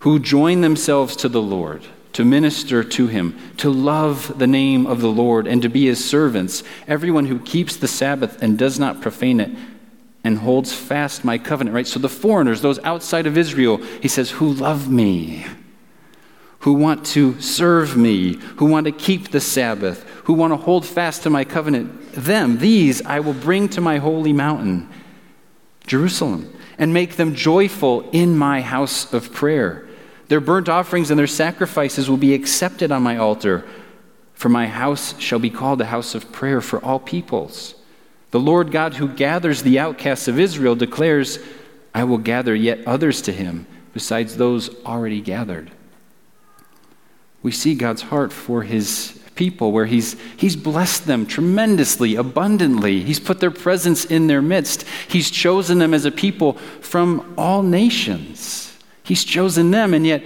who 0.00 0.18
join 0.18 0.60
themselves 0.60 1.16
to 1.16 1.28
the 1.28 1.42
Lord 1.42 1.84
to 2.18 2.24
minister 2.24 2.82
to 2.82 3.06
him, 3.06 3.38
to 3.58 3.70
love 3.70 4.38
the 4.38 4.46
name 4.48 4.86
of 4.86 5.00
the 5.00 5.08
Lord, 5.08 5.46
and 5.46 5.62
to 5.62 5.68
be 5.68 5.86
his 5.86 6.04
servants, 6.04 6.64
everyone 6.88 7.26
who 7.26 7.38
keeps 7.38 7.76
the 7.76 7.86
Sabbath 7.86 8.42
and 8.42 8.58
does 8.58 8.76
not 8.76 9.00
profane 9.00 9.38
it 9.38 9.50
and 10.24 10.38
holds 10.38 10.72
fast 10.72 11.24
my 11.24 11.38
covenant, 11.38 11.76
right? 11.76 11.86
So 11.86 12.00
the 12.00 12.08
foreigners, 12.08 12.60
those 12.60 12.80
outside 12.80 13.28
of 13.28 13.38
Israel, 13.38 13.76
he 13.76 14.08
says, 14.08 14.30
who 14.32 14.52
love 14.52 14.90
me, 14.90 15.46
who 16.68 16.74
want 16.74 17.06
to 17.06 17.40
serve 17.40 17.96
me, 17.96 18.34
who 18.56 18.66
want 18.66 18.84
to 18.84 18.92
keep 18.92 19.30
the 19.30 19.40
Sabbath, 19.40 20.02
who 20.24 20.34
want 20.34 20.52
to 20.52 20.56
hold 20.58 20.84
fast 20.84 21.22
to 21.22 21.30
my 21.30 21.42
covenant, 21.42 22.12
them, 22.12 22.58
these 22.58 23.00
I 23.06 23.20
will 23.20 23.32
bring 23.32 23.70
to 23.70 23.80
my 23.80 23.96
holy 23.96 24.34
mountain, 24.34 24.86
Jerusalem, 25.86 26.54
and 26.76 26.92
make 26.92 27.16
them 27.16 27.34
joyful 27.34 28.10
in 28.10 28.36
my 28.36 28.60
house 28.60 29.14
of 29.14 29.32
prayer. 29.32 29.88
Their 30.26 30.42
burnt 30.42 30.68
offerings 30.68 31.10
and 31.10 31.18
their 31.18 31.26
sacrifices 31.26 32.10
will 32.10 32.18
be 32.18 32.34
accepted 32.34 32.92
on 32.92 33.02
my 33.02 33.16
altar, 33.16 33.66
for 34.34 34.50
my 34.50 34.66
house 34.66 35.18
shall 35.18 35.38
be 35.38 35.48
called 35.48 35.80
a 35.80 35.86
house 35.86 36.14
of 36.14 36.30
prayer 36.32 36.60
for 36.60 36.84
all 36.84 36.98
peoples. 36.98 37.76
The 38.30 38.40
Lord 38.40 38.70
God 38.72 38.92
who 38.92 39.08
gathers 39.08 39.62
the 39.62 39.78
outcasts 39.78 40.28
of 40.28 40.38
Israel 40.38 40.74
declares, 40.74 41.38
I 41.94 42.04
will 42.04 42.18
gather 42.18 42.54
yet 42.54 42.86
others 42.86 43.22
to 43.22 43.32
him, 43.32 43.66
besides 43.94 44.36
those 44.36 44.68
already 44.84 45.22
gathered. 45.22 45.70
We 47.42 47.52
see 47.52 47.74
God's 47.74 48.02
heart 48.02 48.32
for 48.32 48.62
his 48.62 49.18
people 49.34 49.70
where 49.70 49.86
he's, 49.86 50.16
he's 50.36 50.56
blessed 50.56 51.06
them 51.06 51.24
tremendously, 51.24 52.16
abundantly. 52.16 53.02
He's 53.02 53.20
put 53.20 53.38
their 53.38 53.52
presence 53.52 54.04
in 54.04 54.26
their 54.26 54.42
midst. 54.42 54.84
He's 55.06 55.30
chosen 55.30 55.78
them 55.78 55.94
as 55.94 56.04
a 56.04 56.10
people 56.10 56.54
from 56.80 57.34
all 57.38 57.62
nations. 57.62 58.76
He's 59.04 59.24
chosen 59.24 59.70
them, 59.70 59.94
and 59.94 60.04
yet 60.04 60.24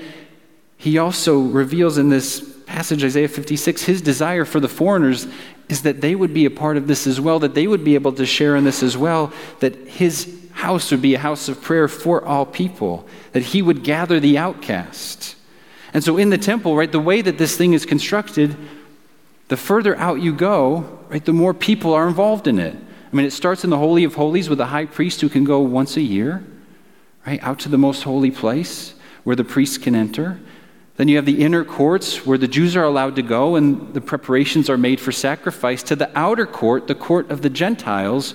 he 0.78 0.98
also 0.98 1.40
reveals 1.40 1.98
in 1.98 2.08
this 2.08 2.40
passage, 2.66 3.04
Isaiah 3.04 3.28
56, 3.28 3.82
his 3.82 4.00
desire 4.00 4.46
for 4.46 4.60
the 4.60 4.68
foreigners 4.68 5.26
is 5.68 5.82
that 5.82 6.00
they 6.00 6.14
would 6.14 6.32
be 6.32 6.46
a 6.46 6.50
part 6.50 6.76
of 6.76 6.86
this 6.86 7.06
as 7.06 7.20
well, 7.20 7.38
that 7.40 7.54
they 7.54 7.66
would 7.66 7.84
be 7.84 7.94
able 7.94 8.12
to 8.14 8.26
share 8.26 8.56
in 8.56 8.64
this 8.64 8.82
as 8.82 8.96
well, 8.96 9.32
that 9.60 9.76
his 9.86 10.38
house 10.52 10.90
would 10.90 11.02
be 11.02 11.14
a 11.14 11.18
house 11.18 11.48
of 11.48 11.60
prayer 11.60 11.86
for 11.86 12.24
all 12.24 12.46
people, 12.46 13.06
that 13.32 13.42
he 13.42 13.60
would 13.62 13.84
gather 13.84 14.18
the 14.18 14.38
outcast. 14.38 15.36
And 15.94 16.02
so 16.02 16.16
in 16.16 16.30
the 16.30 16.38
temple, 16.38 16.74
right, 16.74 16.90
the 16.90 17.00
way 17.00 17.20
that 17.20 17.38
this 17.38 17.56
thing 17.56 17.74
is 17.74 17.84
constructed, 17.84 18.56
the 19.48 19.56
further 19.56 19.96
out 19.96 20.20
you 20.20 20.32
go, 20.32 21.00
right, 21.08 21.24
the 21.24 21.32
more 21.32 21.52
people 21.52 21.92
are 21.92 22.08
involved 22.08 22.46
in 22.46 22.58
it. 22.58 22.74
I 22.74 23.16
mean, 23.16 23.26
it 23.26 23.32
starts 23.32 23.64
in 23.64 23.70
the 23.70 23.76
Holy 23.76 24.04
of 24.04 24.14
Holies 24.14 24.48
with 24.48 24.60
a 24.60 24.66
high 24.66 24.86
priest 24.86 25.20
who 25.20 25.28
can 25.28 25.44
go 25.44 25.60
once 25.60 25.96
a 25.98 26.00
year, 26.00 26.42
right, 27.26 27.42
out 27.42 27.58
to 27.60 27.68
the 27.68 27.76
most 27.76 28.04
holy 28.04 28.30
place 28.30 28.94
where 29.24 29.36
the 29.36 29.44
priests 29.44 29.76
can 29.76 29.94
enter. 29.94 30.40
Then 30.96 31.08
you 31.08 31.16
have 31.16 31.26
the 31.26 31.42
inner 31.42 31.64
courts 31.64 32.24
where 32.24 32.38
the 32.38 32.48
Jews 32.48 32.76
are 32.76 32.84
allowed 32.84 33.16
to 33.16 33.22
go 33.22 33.56
and 33.56 33.92
the 33.92 34.00
preparations 34.00 34.70
are 34.70 34.78
made 34.78 35.00
for 35.00 35.12
sacrifice, 35.12 35.82
to 35.84 35.96
the 35.96 36.10
outer 36.18 36.46
court, 36.46 36.86
the 36.86 36.94
court 36.94 37.30
of 37.30 37.42
the 37.42 37.50
Gentiles, 37.50 38.34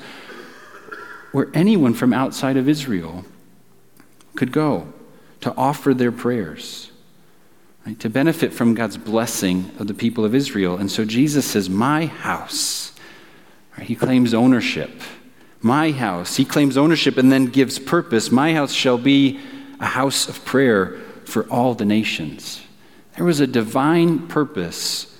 where 1.31 1.47
anyone 1.53 1.93
from 1.93 2.13
outside 2.13 2.57
of 2.57 2.69
Israel 2.69 3.25
could 4.35 4.51
go 4.51 4.91
to 5.41 5.53
offer 5.55 5.93
their 5.93 6.11
prayers, 6.11 6.91
right, 7.87 7.99
to 8.01 8.09
benefit 8.09 8.53
from 8.53 8.73
God's 8.73 8.97
blessing 8.97 9.71
of 9.79 9.87
the 9.87 9.93
people 9.93 10.25
of 10.25 10.35
Israel. 10.35 10.77
And 10.77 10.91
so 10.91 11.05
Jesus 11.05 11.45
says, 11.45 11.69
My 11.69 12.05
house. 12.05 12.93
Right, 13.77 13.87
he 13.87 13.95
claims 13.95 14.33
ownership. 14.33 14.91
My 15.61 15.91
house. 15.91 16.35
He 16.35 16.45
claims 16.45 16.77
ownership 16.77 17.17
and 17.17 17.31
then 17.31 17.45
gives 17.45 17.79
purpose. 17.79 18.29
My 18.29 18.53
house 18.53 18.73
shall 18.73 18.97
be 18.97 19.39
a 19.79 19.85
house 19.85 20.27
of 20.27 20.43
prayer 20.43 20.99
for 21.25 21.43
all 21.45 21.73
the 21.73 21.85
nations. 21.85 22.61
There 23.15 23.25
was 23.25 23.39
a 23.39 23.47
divine 23.47 24.27
purpose 24.27 25.15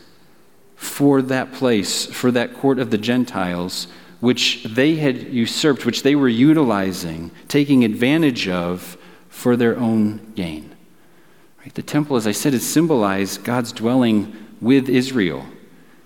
for 0.75 1.21
that 1.23 1.53
place, 1.53 2.05
for 2.05 2.31
that 2.31 2.53
court 2.53 2.79
of 2.79 2.91
the 2.91 2.97
Gentiles, 2.97 3.87
which 4.19 4.63
they 4.63 4.95
had 4.95 5.33
usurped, 5.33 5.85
which 5.85 6.03
they 6.03 6.15
were 6.15 6.29
utilizing, 6.29 7.31
taking 7.47 7.83
advantage 7.83 8.47
of 8.47 8.97
for 9.29 9.55
their 9.55 9.77
own 9.77 10.33
gain. 10.35 10.76
Right? 11.67 11.75
The 11.75 11.83
temple, 11.83 12.15
as 12.15 12.25
I 12.25 12.31
said, 12.31 12.53
is 12.53 12.65
symbolized 12.65 13.43
God's 13.43 13.73
dwelling 13.73 14.33
with 14.61 14.87
Israel, 14.87 15.45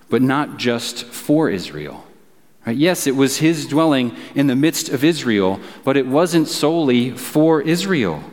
but 0.10 0.24
not 0.24 0.58
just 0.58 1.06
for 1.06 1.52
Israel. 1.52 2.04
Right? 2.65 2.76
Yes, 2.76 3.06
it 3.06 3.15
was 3.15 3.38
his 3.38 3.67
dwelling 3.67 4.15
in 4.34 4.47
the 4.47 4.56
midst 4.56 4.89
of 4.89 5.04
Israel, 5.04 5.60
but 5.84 5.97
it 5.97 6.08
wasn't 6.08 6.47
solely 6.47 7.12
for 7.12 7.62
Israel. 7.62 8.24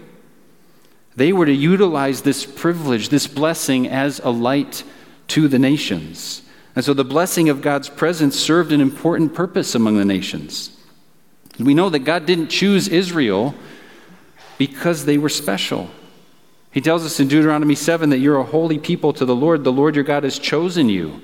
They 1.16 1.34
were 1.34 1.44
to 1.44 1.52
utilize 1.52 2.22
this 2.22 2.46
privilege, 2.46 3.10
this 3.10 3.26
blessing, 3.26 3.86
as 3.88 4.20
a 4.20 4.30
light 4.30 4.82
to 5.26 5.48
the 5.48 5.58
nations. 5.58 6.40
And 6.74 6.82
so 6.82 6.94
the 6.94 7.04
blessing 7.04 7.50
of 7.50 7.60
God's 7.60 7.90
presence 7.90 8.40
served 8.40 8.72
an 8.72 8.80
important 8.80 9.34
purpose 9.34 9.74
among 9.74 9.98
the 9.98 10.04
nations. 10.06 10.70
We 11.60 11.74
know 11.74 11.90
that 11.90 11.98
God 11.98 12.24
didn't 12.24 12.48
choose 12.48 12.88
Israel 12.88 13.54
because 14.56 15.04
they 15.04 15.18
were 15.18 15.28
special. 15.28 15.90
He 16.70 16.80
tells 16.80 17.04
us 17.04 17.18
in 17.18 17.28
Deuteronomy 17.28 17.74
7 17.74 18.10
that 18.10 18.18
you're 18.18 18.38
a 18.38 18.44
holy 18.44 18.78
people 18.78 19.12
to 19.14 19.24
the 19.24 19.34
Lord. 19.34 19.64
The 19.64 19.72
Lord 19.72 19.94
your 19.94 20.04
God 20.04 20.24
has 20.24 20.38
chosen 20.38 20.88
you 20.88 21.20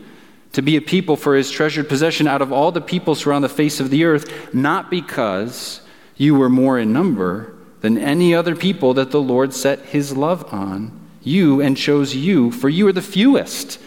to 0.53 0.63
be 0.63 0.77
a 0.77 0.81
people 0.81 1.17
for 1.17 1.35
his 1.35 1.51
treasured 1.51 1.89
possession 1.89 2.27
out 2.27 2.41
of 2.41 2.53
all 2.53 2.73
the 2.73 2.81
peoples 2.81 3.27
on 3.27 3.43
the 3.43 3.49
face 3.49 3.81
of 3.81 3.91
the 3.91 4.05
earth, 4.05 4.55
not 4.55 4.91
because 4.91 5.81
you 6.17 6.35
were 6.35 6.49
more 6.49 6.79
in 6.79 6.93
number 6.93 7.55
than 7.81 7.99
any 7.99 8.35
other 8.35 8.55
people 8.55 8.95
that 8.95 9.11
the 9.11 9.21
Lord 9.21 9.53
set 9.53 9.81
his 9.81 10.17
love 10.17 10.53
on 10.53 11.01
you 11.23 11.61
and 11.61 11.77
chose 11.77 12.15
you, 12.15 12.51
for 12.51 12.69
you 12.69 12.87
are 12.87 12.93
the 12.93 13.03
fewest. 13.03 13.81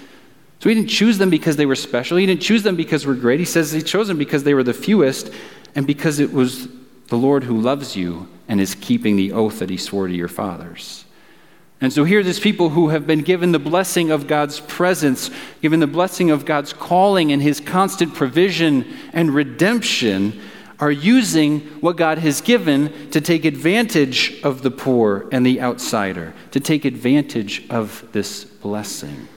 So 0.60 0.70
he 0.70 0.76
didn't 0.76 0.89
choose 0.89 1.17
them 1.17 1.30
because 1.30 1.56
they 1.56 1.65
were 1.65 1.76
special. 1.76 2.17
He 2.17 2.26
didn't 2.26 2.41
choose 2.41 2.63
them 2.63 2.76
because 2.76 3.06
we're 3.06 3.15
great. 3.15 3.39
He 3.39 3.46
says 3.46 3.72
he 3.72 3.82
chose 3.82 4.08
them 4.08 4.17
because 4.17 4.43
they 4.43 4.54
were 4.54 4.63
the 4.63 4.74
fewest 4.74 5.32
and 5.76 5.88
because 5.88 6.20
it 6.20 6.34
was 6.34 6.67
the 7.08 7.15
Lord 7.15 7.43
who 7.43 7.62
loves 7.62 7.96
you 7.96 8.28
and 8.48 8.60
is 8.60 8.76
keeping 8.76 9.15
the 9.15 9.32
oath 9.32 9.60
that 9.60 9.70
he 9.70 9.78
swore 9.78 10.08
to 10.08 10.13
your 10.13 10.28
fathers. 10.28 11.06
And 11.80 11.94
so 11.94 12.06
here, 12.06 12.24
there's 12.24 12.40
people 12.40 12.70
who 12.70 12.90
have 12.90 13.06
been 13.06 13.22
given 13.22 13.52
the 13.52 13.60
blessing 13.60 14.10
of 14.10 14.26
God's 14.26 14.60
presence, 14.60 15.30
given 15.62 15.80
the 15.80 15.88
blessing 15.88 16.32
of 16.32 16.44
God's 16.44 16.74
calling 16.74 17.32
and 17.32 17.42
his 17.42 17.60
constant 17.60 18.16
provision 18.16 18.86
and 19.13 19.34
redemption, 19.34 20.42
are 20.80 20.92
using 20.92 21.62
what 21.82 21.96
God 21.96 22.18
has 22.20 22.42
given 22.42 23.10
to 23.12 23.22
take 23.22 23.46
advantage 23.46 24.42
of 24.44 24.62
the 24.62 24.72
poor 24.72 25.28
and 25.32 25.46
the 25.46 25.62
outsider, 25.62 26.34
to 26.52 26.60
take 26.60 26.86
advantage 26.86 27.68
of 27.70 28.08
this 28.12 28.44
blessing. 28.44 29.28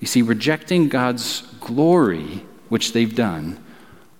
You 0.00 0.06
see, 0.06 0.22
rejecting 0.22 0.88
God's 0.88 1.42
glory, 1.60 2.44
which 2.68 2.92
they've 2.92 3.14
done, 3.14 3.62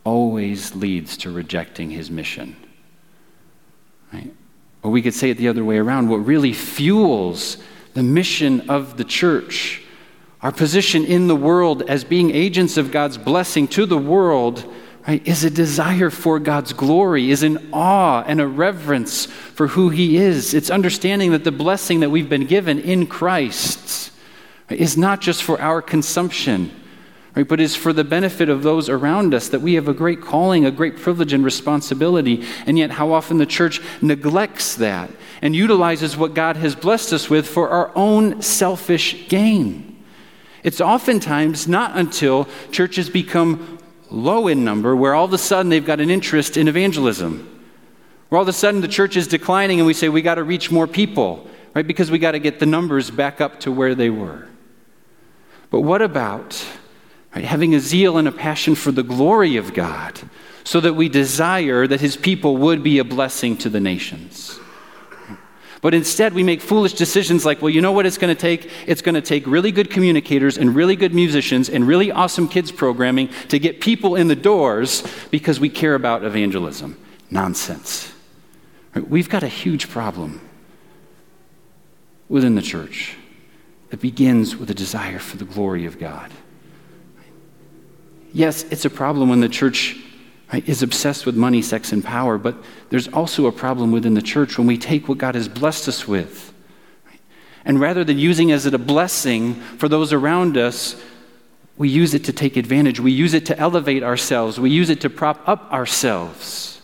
always 0.02 0.74
leads 0.74 1.16
to 1.18 1.30
rejecting 1.30 1.90
his 1.90 2.10
mission. 2.10 2.56
Right? 4.12 4.32
Or 4.84 4.90
we 4.90 5.02
could 5.02 5.14
say 5.14 5.30
it 5.30 5.38
the 5.38 5.48
other 5.48 5.64
way 5.64 5.78
around 5.78 6.10
what 6.10 6.18
really 6.18 6.52
fuels 6.52 7.56
the 7.94 8.02
mission 8.02 8.68
of 8.68 8.98
the 8.98 9.04
church, 9.04 9.82
our 10.42 10.52
position 10.52 11.04
in 11.06 11.26
the 11.26 11.34
world 11.34 11.82
as 11.82 12.04
being 12.04 12.30
agents 12.30 12.76
of 12.76 12.92
God's 12.92 13.16
blessing 13.16 13.66
to 13.68 13.86
the 13.86 13.96
world 13.96 14.70
right, 15.08 15.26
is 15.26 15.42
a 15.42 15.48
desire 15.48 16.10
for 16.10 16.38
God's 16.38 16.74
glory, 16.74 17.30
is 17.30 17.42
an 17.42 17.70
awe 17.72 18.24
and 18.26 18.42
a 18.42 18.46
reverence 18.46 19.24
for 19.24 19.68
who 19.68 19.88
He 19.88 20.18
is. 20.18 20.52
It's 20.52 20.68
understanding 20.68 21.30
that 21.30 21.44
the 21.44 21.52
blessing 21.52 22.00
that 22.00 22.10
we've 22.10 22.28
been 22.28 22.46
given 22.46 22.78
in 22.78 23.06
Christ 23.06 24.12
is 24.68 24.98
not 24.98 25.22
just 25.22 25.42
for 25.42 25.58
our 25.62 25.80
consumption, 25.80 26.70
right, 27.36 27.48
but 27.48 27.60
it's 27.60 27.74
for 27.74 27.92
the 27.92 28.04
benefit 28.04 28.48
of 28.48 28.62
those 28.62 28.88
around 28.88 29.34
us, 29.34 29.48
that 29.48 29.60
we 29.60 29.74
have 29.74 29.88
a 29.88 29.94
great 29.94 30.20
calling, 30.20 30.64
a 30.64 30.70
great 30.70 30.96
privilege 30.96 31.32
and 31.32 31.44
responsibility. 31.44 32.44
And 32.66 32.78
yet, 32.78 32.92
how 32.92 33.12
often 33.12 33.38
the 33.38 33.46
church 33.46 33.80
neglects 34.00 34.76
that 34.76 35.10
and 35.42 35.54
utilizes 35.54 36.16
what 36.16 36.34
God 36.34 36.56
has 36.56 36.74
blessed 36.74 37.12
us 37.12 37.28
with 37.28 37.46
for 37.46 37.68
our 37.68 37.92
own 37.94 38.40
selfish 38.40 39.28
gain. 39.28 40.02
It's 40.62 40.80
oftentimes 40.80 41.68
not 41.68 41.96
until 41.96 42.48
churches 42.72 43.10
become 43.10 43.78
low 44.10 44.48
in 44.48 44.64
number, 44.64 44.96
where 44.96 45.14
all 45.14 45.26
of 45.26 45.32
a 45.32 45.38
sudden 45.38 45.68
they've 45.68 45.84
got 45.84 46.00
an 46.00 46.10
interest 46.10 46.56
in 46.56 46.68
evangelism. 46.68 47.50
Where 48.28 48.38
all 48.38 48.42
of 48.42 48.48
a 48.48 48.52
sudden 48.52 48.80
the 48.80 48.88
church 48.88 49.16
is 49.16 49.26
declining 49.26 49.80
and 49.80 49.86
we 49.86 49.92
say 49.92 50.08
we 50.08 50.22
got 50.22 50.36
to 50.36 50.44
reach 50.44 50.70
more 50.70 50.86
people, 50.86 51.46
right? 51.74 51.86
Because 51.86 52.10
we 52.10 52.18
got 52.18 52.32
to 52.32 52.38
get 52.38 52.58
the 52.58 52.66
numbers 52.66 53.10
back 53.10 53.40
up 53.40 53.60
to 53.60 53.72
where 53.72 53.94
they 53.94 54.08
were. 54.08 54.48
But 55.70 55.80
what 55.80 56.00
about 56.00 56.66
right, 57.34 57.44
having 57.44 57.74
a 57.74 57.80
zeal 57.80 58.18
and 58.18 58.28
a 58.28 58.32
passion 58.32 58.74
for 58.74 58.92
the 58.92 59.02
glory 59.02 59.56
of 59.56 59.74
God 59.74 60.20
so 60.64 60.80
that 60.80 60.94
we 60.94 61.08
desire 61.08 61.86
that 61.86 62.00
his 62.00 62.16
people 62.16 62.56
would 62.56 62.82
be 62.82 62.98
a 62.98 63.04
blessing 63.04 63.56
to 63.58 63.68
the 63.68 63.80
nations? 63.80 64.58
But 65.84 65.92
instead, 65.92 66.32
we 66.32 66.42
make 66.42 66.62
foolish 66.62 66.94
decisions 66.94 67.44
like, 67.44 67.60
well, 67.60 67.68
you 67.68 67.82
know 67.82 67.92
what 67.92 68.06
it's 68.06 68.16
going 68.16 68.34
to 68.34 68.40
take? 68.40 68.70
It's 68.86 69.02
going 69.02 69.16
to 69.16 69.20
take 69.20 69.46
really 69.46 69.70
good 69.70 69.90
communicators 69.90 70.56
and 70.56 70.74
really 70.74 70.96
good 70.96 71.12
musicians 71.12 71.68
and 71.68 71.86
really 71.86 72.10
awesome 72.10 72.48
kids 72.48 72.72
programming 72.72 73.28
to 73.48 73.58
get 73.58 73.82
people 73.82 74.16
in 74.16 74.28
the 74.28 74.34
doors 74.34 75.02
because 75.30 75.60
we 75.60 75.68
care 75.68 75.94
about 75.94 76.24
evangelism. 76.24 76.98
Nonsense. 77.30 78.10
We've 78.94 79.28
got 79.28 79.42
a 79.42 79.48
huge 79.48 79.90
problem 79.90 80.40
within 82.30 82.54
the 82.54 82.62
church 82.62 83.16
that 83.90 84.00
begins 84.00 84.56
with 84.56 84.70
a 84.70 84.74
desire 84.74 85.18
for 85.18 85.36
the 85.36 85.44
glory 85.44 85.84
of 85.84 85.98
God. 85.98 86.30
Yes, 88.34 88.64
it's 88.64 88.84
a 88.84 88.90
problem 88.90 89.28
when 89.28 89.38
the 89.38 89.48
church 89.48 89.96
right, 90.52 90.68
is 90.68 90.82
obsessed 90.82 91.24
with 91.24 91.36
money, 91.36 91.62
sex, 91.62 91.92
and 91.92 92.04
power, 92.04 92.36
but 92.36 92.56
there's 92.90 93.06
also 93.08 93.46
a 93.46 93.52
problem 93.52 93.92
within 93.92 94.14
the 94.14 94.22
church 94.22 94.58
when 94.58 94.66
we 94.66 94.76
take 94.76 95.08
what 95.08 95.18
God 95.18 95.36
has 95.36 95.48
blessed 95.48 95.86
us 95.86 96.08
with. 96.08 96.52
Right, 97.06 97.20
and 97.64 97.80
rather 97.80 98.02
than 98.02 98.18
using 98.18 98.48
it 98.48 98.54
as 98.54 98.66
a 98.66 98.76
blessing 98.76 99.54
for 99.54 99.88
those 99.88 100.12
around 100.12 100.56
us, 100.56 101.00
we 101.76 101.88
use 101.88 102.12
it 102.12 102.24
to 102.24 102.32
take 102.32 102.56
advantage. 102.56 102.98
We 102.98 103.12
use 103.12 103.34
it 103.34 103.46
to 103.46 103.58
elevate 103.58 104.02
ourselves. 104.02 104.58
We 104.58 104.70
use 104.70 104.90
it 104.90 105.00
to 105.02 105.10
prop 105.10 105.48
up 105.48 105.72
ourselves. 105.72 106.82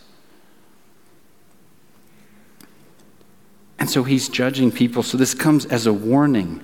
And 3.77 3.89
so 3.89 4.03
he's 4.03 4.29
judging 4.29 4.71
people. 4.71 5.03
So 5.03 5.17
this 5.17 5.33
comes 5.33 5.65
as 5.65 5.85
a 5.85 5.91
warning 5.93 6.63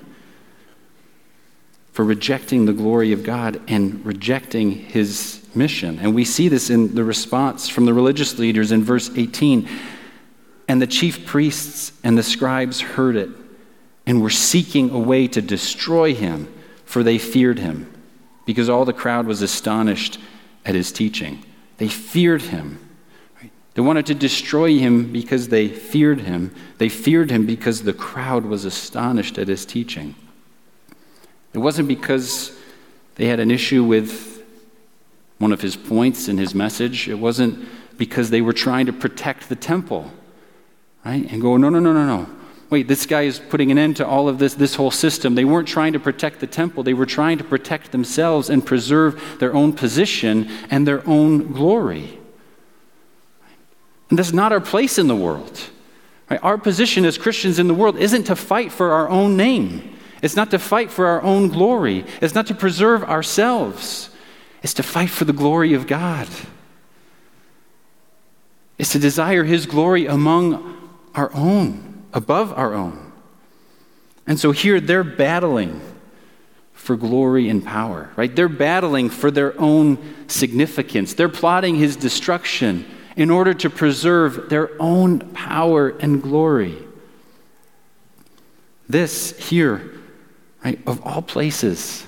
for 1.97 2.03
rejecting 2.03 2.67
the 2.67 2.73
glory 2.73 3.11
of 3.11 3.23
God 3.23 3.59
and 3.67 4.05
rejecting 4.05 4.69
his 4.69 5.43
mission. 5.55 5.97
And 5.97 6.13
we 6.13 6.25
see 6.25 6.47
this 6.47 6.69
in 6.69 6.93
the 6.93 7.03
response 7.03 7.67
from 7.67 7.87
the 7.87 7.93
religious 7.95 8.37
leaders 8.37 8.71
in 8.71 8.83
verse 8.83 9.09
18. 9.15 9.67
And 10.67 10.79
the 10.79 10.85
chief 10.85 11.25
priests 11.25 11.91
and 12.03 12.15
the 12.15 12.21
scribes 12.21 12.81
heard 12.81 13.15
it 13.15 13.31
and 14.05 14.21
were 14.21 14.29
seeking 14.29 14.91
a 14.91 14.99
way 14.99 15.27
to 15.27 15.41
destroy 15.41 16.13
him, 16.13 16.53
for 16.85 17.01
they 17.01 17.17
feared 17.17 17.57
him, 17.57 17.91
because 18.45 18.69
all 18.69 18.85
the 18.85 18.93
crowd 18.93 19.25
was 19.25 19.41
astonished 19.41 20.19
at 20.65 20.75
his 20.75 20.91
teaching. 20.91 21.43
They 21.77 21.87
feared 21.87 22.43
him. 22.43 22.77
They 23.73 23.81
wanted 23.81 24.05
to 24.05 24.13
destroy 24.13 24.77
him 24.77 25.11
because 25.11 25.47
they 25.47 25.67
feared 25.67 26.21
him. 26.21 26.53
They 26.77 26.89
feared 26.89 27.31
him 27.31 27.47
because 27.47 27.81
the 27.81 27.91
crowd 27.91 28.45
was 28.45 28.65
astonished 28.65 29.39
at 29.39 29.47
his 29.47 29.65
teaching. 29.65 30.13
It 31.57 31.61
wasn't 31.61 31.87
because 31.87 32.55
they 33.15 33.25
had 33.25 33.39
an 33.39 33.49
issue 33.49 33.83
with 33.83 34.43
one 35.39 35.51
of 35.51 35.59
his 35.59 35.75
points 35.75 36.27
in 36.27 36.37
his 36.37 36.53
message. 36.53 37.09
It 37.09 37.15
wasn't 37.15 37.67
because 37.97 38.29
they 38.29 38.41
were 38.41 38.53
trying 38.53 38.85
to 38.85 38.93
protect 38.93 39.49
the 39.49 39.55
temple, 39.55 40.11
right? 41.03 41.27
And 41.31 41.41
go, 41.41 41.57
no, 41.57 41.69
no, 41.69 41.79
no, 41.79 41.93
no, 41.93 42.05
no. 42.05 42.29
Wait, 42.69 42.87
this 42.87 43.07
guy 43.07 43.23
is 43.23 43.39
putting 43.39 43.71
an 43.71 43.79
end 43.79 43.97
to 43.97 44.05
all 44.05 44.29
of 44.29 44.37
this, 44.37 44.53
this 44.53 44.75
whole 44.75 44.91
system. 44.91 45.33
They 45.33 45.45
weren't 45.45 45.67
trying 45.67 45.93
to 45.93 45.99
protect 45.99 46.41
the 46.41 46.45
temple. 46.47 46.83
They 46.83 46.93
were 46.93 47.07
trying 47.07 47.39
to 47.39 47.43
protect 47.43 47.91
themselves 47.91 48.51
and 48.51 48.63
preserve 48.63 49.37
their 49.39 49.55
own 49.55 49.73
position 49.73 50.51
and 50.69 50.87
their 50.87 51.01
own 51.09 51.53
glory. 51.53 52.19
And 54.11 54.19
that's 54.19 54.31
not 54.31 54.51
our 54.51 54.61
place 54.61 54.99
in 54.99 55.07
the 55.07 55.15
world. 55.15 55.59
Right? 56.29 56.39
Our 56.43 56.59
position 56.59 57.03
as 57.03 57.17
Christians 57.17 57.57
in 57.57 57.67
the 57.67 57.73
world 57.73 57.97
isn't 57.97 58.25
to 58.25 58.35
fight 58.35 58.71
for 58.71 58.91
our 58.91 59.09
own 59.09 59.35
name. 59.37 59.95
It's 60.21 60.35
not 60.35 60.51
to 60.51 60.59
fight 60.59 60.91
for 60.91 61.05
our 61.07 61.21
own 61.21 61.49
glory. 61.49 62.05
It's 62.21 62.35
not 62.35 62.47
to 62.47 62.55
preserve 62.55 63.03
ourselves. 63.03 64.09
It's 64.63 64.73
to 64.75 64.83
fight 64.83 65.09
for 65.09 65.25
the 65.25 65.33
glory 65.33 65.73
of 65.73 65.87
God. 65.87 66.27
It's 68.77 68.91
to 68.91 68.99
desire 68.99 69.43
His 69.43 69.65
glory 69.65 70.05
among 70.05 70.91
our 71.15 71.33
own, 71.33 72.05
above 72.13 72.53
our 72.53 72.73
own. 72.73 73.11
And 74.25 74.39
so 74.39 74.51
here 74.51 74.79
they're 74.79 75.03
battling 75.03 75.81
for 76.73 76.95
glory 76.95 77.49
and 77.49 77.65
power, 77.65 78.11
right? 78.15 78.33
They're 78.33 78.49
battling 78.49 79.09
for 79.09 79.31
their 79.31 79.59
own 79.59 79.97
significance. 80.27 81.13
They're 81.13 81.29
plotting 81.29 81.75
His 81.75 81.95
destruction 81.95 82.85
in 83.15 83.31
order 83.31 83.53
to 83.55 83.69
preserve 83.69 84.49
their 84.49 84.69
own 84.79 85.19
power 85.33 85.89
and 85.89 86.21
glory. 86.21 86.77
This 88.87 89.37
here, 89.49 89.96
right, 90.63 90.79
of 90.87 91.05
all 91.05 91.21
places, 91.21 92.05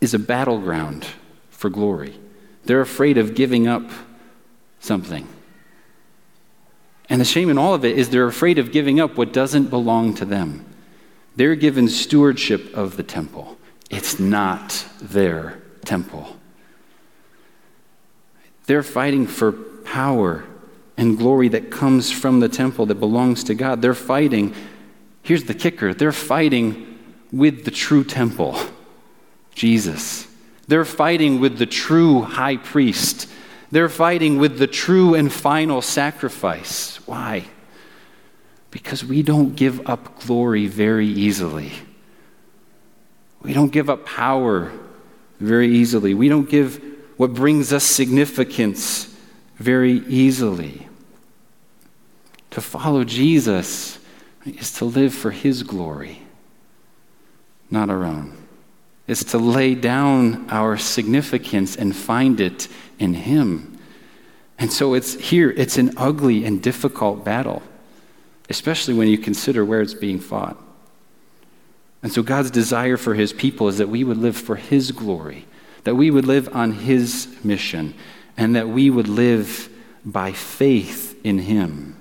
is 0.00 0.14
a 0.14 0.18
battleground 0.18 1.06
for 1.50 1.70
glory. 1.70 2.18
They're 2.64 2.80
afraid 2.80 3.18
of 3.18 3.34
giving 3.34 3.66
up 3.66 3.88
something. 4.80 5.26
And 7.08 7.20
the 7.20 7.24
shame 7.24 7.50
in 7.50 7.58
all 7.58 7.74
of 7.74 7.84
it 7.84 7.98
is 7.98 8.10
they're 8.10 8.26
afraid 8.26 8.58
of 8.58 8.72
giving 8.72 9.00
up 9.00 9.16
what 9.16 9.32
doesn't 9.32 9.70
belong 9.70 10.14
to 10.14 10.24
them. 10.24 10.64
They're 11.36 11.54
given 11.54 11.88
stewardship 11.88 12.74
of 12.74 12.96
the 12.96 13.02
temple, 13.02 13.56
it's 13.90 14.18
not 14.18 14.84
their 15.00 15.62
temple. 15.84 16.36
They're 18.66 18.82
fighting 18.82 19.28
for 19.28 19.52
power 19.52 20.44
and 20.96 21.16
glory 21.16 21.48
that 21.50 21.70
comes 21.70 22.10
from 22.10 22.40
the 22.40 22.48
temple 22.48 22.86
that 22.86 22.96
belongs 22.96 23.44
to 23.44 23.54
God. 23.54 23.80
They're 23.80 23.94
fighting, 23.94 24.54
here's 25.22 25.44
the 25.44 25.54
kicker, 25.54 25.94
they're 25.94 26.10
fighting 26.10 26.95
with 27.32 27.64
the 27.64 27.70
true 27.70 28.04
temple, 28.04 28.58
Jesus. 29.54 30.26
They're 30.68 30.84
fighting 30.84 31.40
with 31.40 31.58
the 31.58 31.66
true 31.66 32.22
high 32.22 32.56
priest. 32.56 33.28
They're 33.70 33.88
fighting 33.88 34.38
with 34.38 34.58
the 34.58 34.66
true 34.66 35.14
and 35.14 35.32
final 35.32 35.82
sacrifice. 35.82 36.96
Why? 37.06 37.44
Because 38.70 39.04
we 39.04 39.22
don't 39.22 39.54
give 39.54 39.88
up 39.88 40.20
glory 40.20 40.66
very 40.66 41.06
easily. 41.06 41.72
We 43.42 43.52
don't 43.52 43.72
give 43.72 43.88
up 43.88 44.06
power 44.06 44.72
very 45.38 45.68
easily. 45.68 46.14
We 46.14 46.28
don't 46.28 46.48
give 46.48 46.82
what 47.16 47.32
brings 47.32 47.72
us 47.72 47.84
significance 47.84 49.14
very 49.56 49.98
easily. 50.06 50.88
To 52.50 52.60
follow 52.60 53.04
Jesus 53.04 53.98
is 54.44 54.72
to 54.74 54.84
live 54.84 55.14
for 55.14 55.30
His 55.30 55.62
glory, 55.62 56.22
not 57.70 57.90
our 57.90 58.04
own. 58.04 58.36
It's 59.06 59.24
to 59.24 59.38
lay 59.38 59.74
down 59.74 60.50
our 60.50 60.76
significance 60.76 61.76
and 61.76 61.94
find 61.94 62.40
it 62.40 62.68
in 62.98 63.14
Him. 63.14 63.78
And 64.58 64.72
so 64.72 64.94
it's 64.94 65.14
here, 65.14 65.50
it's 65.50 65.78
an 65.78 65.92
ugly 65.96 66.44
and 66.44 66.62
difficult 66.62 67.24
battle, 67.24 67.62
especially 68.48 68.94
when 68.94 69.08
you 69.08 69.18
consider 69.18 69.64
where 69.64 69.80
it's 69.80 69.94
being 69.94 70.18
fought. 70.18 70.56
And 72.02 72.12
so 72.12 72.22
God's 72.22 72.50
desire 72.50 72.96
for 72.96 73.14
His 73.14 73.32
people 73.32 73.68
is 73.68 73.78
that 73.78 73.88
we 73.88 74.02
would 74.02 74.18
live 74.18 74.36
for 74.36 74.56
His 74.56 74.92
glory 74.92 75.46
that 75.86 75.94
we 75.94 76.10
would 76.10 76.26
live 76.26 76.48
on 76.52 76.72
His 76.72 77.28
mission, 77.44 77.94
and 78.36 78.56
that 78.56 78.68
we 78.68 78.90
would 78.90 79.06
live 79.06 79.68
by 80.04 80.32
faith 80.32 81.16
in 81.24 81.38
Him. 81.38 81.96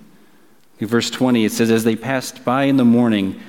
In 0.80 0.88
verse 0.88 1.12
20, 1.12 1.46
it 1.46 1.52
says, 1.52 1.70
As 1.70 1.84
they 1.84 1.96
passed 1.96 2.44
by 2.44 2.64
in 2.64 2.78
the 2.78 2.84
morning, 2.84 3.40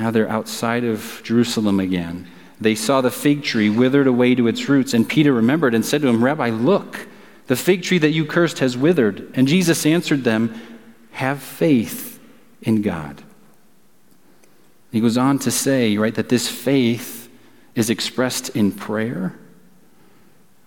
now 0.00 0.10
they're 0.10 0.30
outside 0.30 0.82
of 0.82 1.20
Jerusalem 1.24 1.78
again. 1.78 2.26
They 2.58 2.74
saw 2.74 3.02
the 3.02 3.10
fig 3.10 3.42
tree 3.42 3.68
withered 3.68 4.06
away 4.06 4.34
to 4.34 4.48
its 4.48 4.66
roots. 4.66 4.94
And 4.94 5.06
Peter 5.06 5.30
remembered 5.30 5.74
and 5.74 5.84
said 5.84 6.00
to 6.00 6.08
him, 6.08 6.24
Rabbi, 6.24 6.48
look, 6.48 7.06
the 7.48 7.56
fig 7.56 7.82
tree 7.82 7.98
that 7.98 8.10
you 8.10 8.24
cursed 8.24 8.60
has 8.60 8.78
withered. 8.78 9.30
And 9.34 9.46
Jesus 9.46 9.84
answered 9.84 10.24
them, 10.24 10.58
Have 11.12 11.42
faith 11.42 12.18
in 12.62 12.80
God. 12.80 13.22
He 14.90 15.00
goes 15.00 15.18
on 15.18 15.38
to 15.40 15.50
say, 15.50 15.98
right, 15.98 16.14
that 16.14 16.30
this 16.30 16.48
faith 16.48 17.28
is 17.74 17.90
expressed 17.90 18.48
in 18.50 18.72
prayer. 18.72 19.34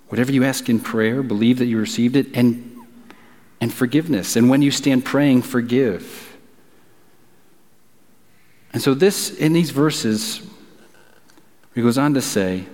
Whatever 0.10 0.32
you 0.32 0.44
ask 0.44 0.70
in 0.70 0.80
prayer, 0.80 1.24
believe 1.24 1.58
that 1.58 1.66
you 1.66 1.80
received 1.80 2.16
it, 2.16 2.28
and, 2.36 2.78
and 3.60 3.74
forgiveness. 3.74 4.36
And 4.36 4.48
when 4.48 4.62
you 4.62 4.70
stand 4.70 5.04
praying, 5.06 5.42
forgive. 5.42 6.33
And 8.74 8.82
so, 8.82 8.94
this, 8.94 9.30
in 9.30 9.54
these 9.54 9.70
verses, 9.70 10.42
he 11.76 11.82
goes 11.82 11.98
on 11.98 12.16
to 12.16 12.22
say, 12.22 12.66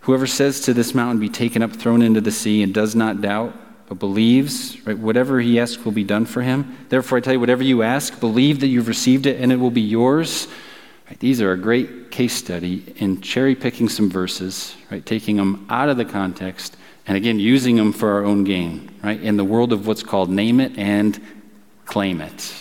Whoever 0.00 0.26
says 0.26 0.60
to 0.62 0.72
this 0.72 0.94
mountain, 0.94 1.20
be 1.20 1.28
taken 1.28 1.62
up, 1.62 1.72
thrown 1.72 2.00
into 2.00 2.20
the 2.20 2.30
sea, 2.30 2.62
and 2.62 2.72
does 2.72 2.94
not 2.94 3.20
doubt, 3.20 3.54
but 3.86 3.98
believes, 3.98 4.80
right, 4.86 4.98
whatever 4.98 5.40
he 5.40 5.60
asks 5.60 5.84
will 5.84 5.92
be 5.92 6.04
done 6.04 6.24
for 6.24 6.40
him. 6.42 6.86
Therefore, 6.88 7.18
I 7.18 7.20
tell 7.20 7.34
you, 7.34 7.40
whatever 7.40 7.62
you 7.62 7.82
ask, 7.82 8.18
believe 8.18 8.60
that 8.60 8.68
you've 8.68 8.88
received 8.88 9.26
it, 9.26 9.40
and 9.40 9.52
it 9.52 9.56
will 9.56 9.70
be 9.70 9.82
yours. 9.82 10.48
Right, 11.06 11.18
these 11.20 11.42
are 11.42 11.52
a 11.52 11.58
great 11.58 12.10
case 12.10 12.32
study 12.32 12.94
in 12.96 13.20
cherry 13.20 13.54
picking 13.54 13.88
some 13.88 14.08
verses, 14.08 14.74
right, 14.90 15.04
taking 15.04 15.36
them 15.36 15.66
out 15.68 15.90
of 15.90 15.96
the 15.98 16.04
context, 16.04 16.76
and 17.06 17.16
again, 17.16 17.38
using 17.38 17.76
them 17.76 17.92
for 17.92 18.10
our 18.12 18.24
own 18.24 18.44
gain, 18.44 18.90
right, 19.02 19.20
in 19.20 19.36
the 19.36 19.44
world 19.44 19.72
of 19.72 19.86
what's 19.86 20.02
called 20.02 20.30
name 20.30 20.60
it 20.60 20.78
and 20.78 21.20
claim 21.84 22.20
it. 22.20 22.54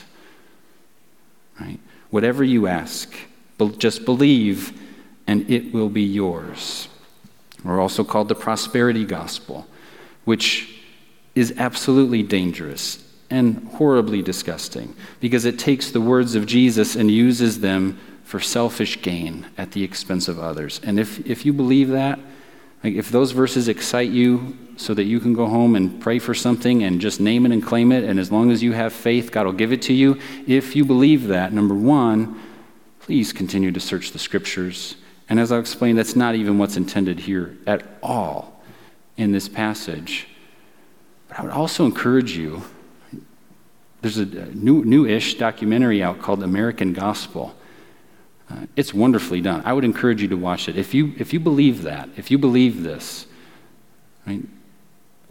Right? 1.59 1.79
Whatever 2.10 2.43
you 2.43 2.67
ask, 2.67 3.13
just 3.78 4.06
believe, 4.06 4.80
and 5.28 5.50
it 5.50 5.74
will 5.74 5.89
be 5.89 6.04
yours. 6.04 6.88
We're 7.63 7.80
also 7.80 8.04
called 8.04 8.30
the 8.30 8.36
prosperity 8.36 9.06
gospel, 9.06 9.67
which 10.26 10.82
is 11.36 11.54
absolutely 11.58 12.24
dangerous 12.24 13.06
and 13.30 13.67
horribly 13.76 14.22
disgusting 14.22 14.95
because 15.19 15.45
it 15.45 15.60
takes 15.60 15.91
the 15.91 16.02
words 16.02 16.36
of 16.36 16.45
Jesus 16.45 16.95
and 16.95 17.12
uses 17.12 17.60
them 17.60 18.00
for 18.24 18.39
selfish 18.39 19.02
gain 19.02 19.48
at 19.58 19.72
the 19.72 19.84
expense 19.84 20.28
of 20.28 20.39
others. 20.39 20.80
And 20.84 21.00
if, 21.00 21.26
if 21.28 21.45
you 21.45 21.54
believe 21.54 21.89
that, 21.89 22.19
like 22.84 22.93
if 22.93 23.10
those 23.10 23.32
verses 23.32 23.67
excite 23.67 24.10
you 24.10 24.58
so 24.80 24.94
that 24.94 25.04
you 25.04 25.20
can 25.20 25.34
go 25.34 25.46
home 25.46 25.76
and 25.76 26.00
pray 26.00 26.20
for 26.20 26.34
something 26.34 26.84
and 26.84 27.02
just 27.02 27.20
name 27.20 27.46
it 27.46 27.52
and 27.52 27.62
claim 27.62 27.92
it, 27.92 28.06
and 28.06 28.18
as 28.18 28.32
long 28.32 28.50
as 28.50 28.63
you 28.63 28.72
have 28.72 28.94
faith, 28.94 29.30
God 29.30 29.46
will 29.46 29.52
give 29.52 29.74
it 29.74 29.82
to 29.84 29.94
you. 29.94 30.18
If 30.48 30.74
you 30.74 30.86
believe 30.86 31.28
that, 31.28 31.52
number 31.52 31.76
one, 31.76 32.42
please 33.02 33.34
continue 33.34 33.74
to 33.74 33.80
search 33.82 34.12
the 34.12 34.20
scriptures. 34.20 34.96
And 35.28 35.38
as 35.38 35.52
I'll 35.52 35.60
explain, 35.60 35.98
that's 35.98 36.15
not 36.15 36.34
even 36.36 36.58
what's 36.58 36.78
intended 36.78 37.20
here 37.20 37.58
at 37.68 37.86
all 38.02 38.63
in 39.18 39.34
this 39.34 39.50
passage. 39.50 40.30
But 41.28 41.39
I 41.39 41.44
would 41.44 41.52
also 41.52 41.86
encourage 41.86 42.38
you. 42.38 42.63
There's 44.02 44.18
a 44.18 44.26
new, 44.26 44.86
new-ish 44.86 45.34
documentary 45.34 46.02
out 46.02 46.22
called 46.22 46.42
American 46.42 46.94
Gospel. 46.94 47.54
Uh, 48.50 48.65
it's 48.77 48.94
wonderfully 48.94 49.42
done. 49.42 49.62
I 49.65 49.73
would 49.73 49.84
encourage 49.84 50.21
you 50.21 50.30
to 50.30 50.38
watch 50.38 50.69
it. 50.69 50.77
If 50.77 50.94
you, 50.94 51.13
if 51.17 51.34
you 51.34 51.42
believe 51.42 51.82
that, 51.82 52.08
if 52.15 52.32
you 52.32 52.38
believe 52.38 52.82
this, 52.82 53.25
right, 54.25 54.42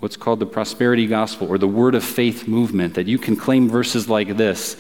what's 0.01 0.17
called 0.17 0.41
the 0.41 0.47
prosperity 0.47 1.07
gospel 1.07 1.49
or 1.49 1.59
the 1.59 1.69
word 1.69 1.95
of 1.95 2.05
faith 2.05 2.47
movement, 2.47 2.95
that 2.95 3.07
you 3.07 3.19
can 3.19 3.37
claim 3.37 3.69
verses 3.69 4.09
like 4.09 4.37
this, 4.37 4.77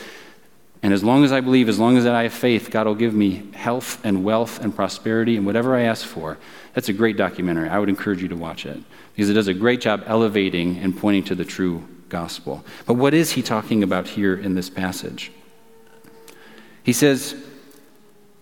and 0.83 0.95
as 0.95 1.03
long 1.03 1.25
as 1.25 1.33
I 1.33 1.41
believe, 1.41 1.69
as 1.69 1.79
long 1.79 1.97
as 1.97 2.07
I 2.07 2.23
have 2.25 2.33
faith, 2.33 2.71
God 2.71 2.87
will 2.87 2.95
give 2.95 3.12
me 3.12 3.51
health 3.53 4.05
and 4.05 4.23
wealth 4.23 4.61
and 4.61 4.75
prosperity 4.75 5.37
and 5.37 5.45
whatever 5.45 5.75
I 5.75 5.83
ask 5.83 6.07
for. 6.07 6.39
That's 6.75 6.89
a 6.89 6.93
great 6.93 7.16
documentary. 7.16 7.69
I 7.69 7.79
would 7.79 7.89
encourage 7.89 8.23
you 8.23 8.29
to 8.29 8.37
watch 8.37 8.64
it 8.64 8.79
because 9.14 9.29
it 9.29 9.35
does 9.35 9.49
a 9.49 9.55
great 9.55 9.81
job 9.81 10.05
elevating 10.07 10.79
and 10.79 10.97
pointing 10.97 11.25
to 11.25 11.35
the 11.35 11.45
true 11.45 11.87
gospel. 12.09 12.64
But 12.87 12.95
what 12.95 13.12
is 13.12 13.33
he 13.33 13.43
talking 13.43 13.83
about 13.83 14.07
here 14.07 14.37
in 14.37 14.55
this 14.55 14.71
passage? 14.71 15.33
He 16.85 16.93
says, 16.93 17.35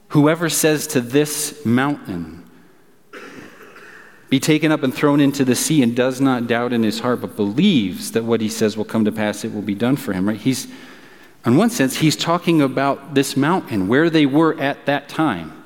Whoever 0.08 0.48
says 0.48 0.86
to 0.88 1.00
this 1.00 1.64
mountain, 1.64 2.45
be 4.28 4.40
taken 4.40 4.72
up 4.72 4.82
and 4.82 4.92
thrown 4.92 5.20
into 5.20 5.44
the 5.44 5.54
sea, 5.54 5.82
and 5.82 5.94
does 5.94 6.20
not 6.20 6.46
doubt 6.46 6.72
in 6.72 6.82
his 6.82 7.00
heart, 7.00 7.20
but 7.20 7.36
believes 7.36 8.12
that 8.12 8.24
what 8.24 8.40
he 8.40 8.48
says 8.48 8.76
will 8.76 8.84
come 8.84 9.04
to 9.04 9.12
pass, 9.12 9.44
it 9.44 9.54
will 9.54 9.62
be 9.62 9.74
done 9.74 9.96
for 9.96 10.12
him, 10.12 10.28
right? 10.28 10.40
He's, 10.40 10.66
in 11.44 11.56
one 11.56 11.70
sense, 11.70 11.96
he's 11.96 12.16
talking 12.16 12.60
about 12.60 13.14
this 13.14 13.36
mountain, 13.36 13.86
where 13.86 14.10
they 14.10 14.26
were 14.26 14.58
at 14.60 14.86
that 14.86 15.08
time. 15.08 15.64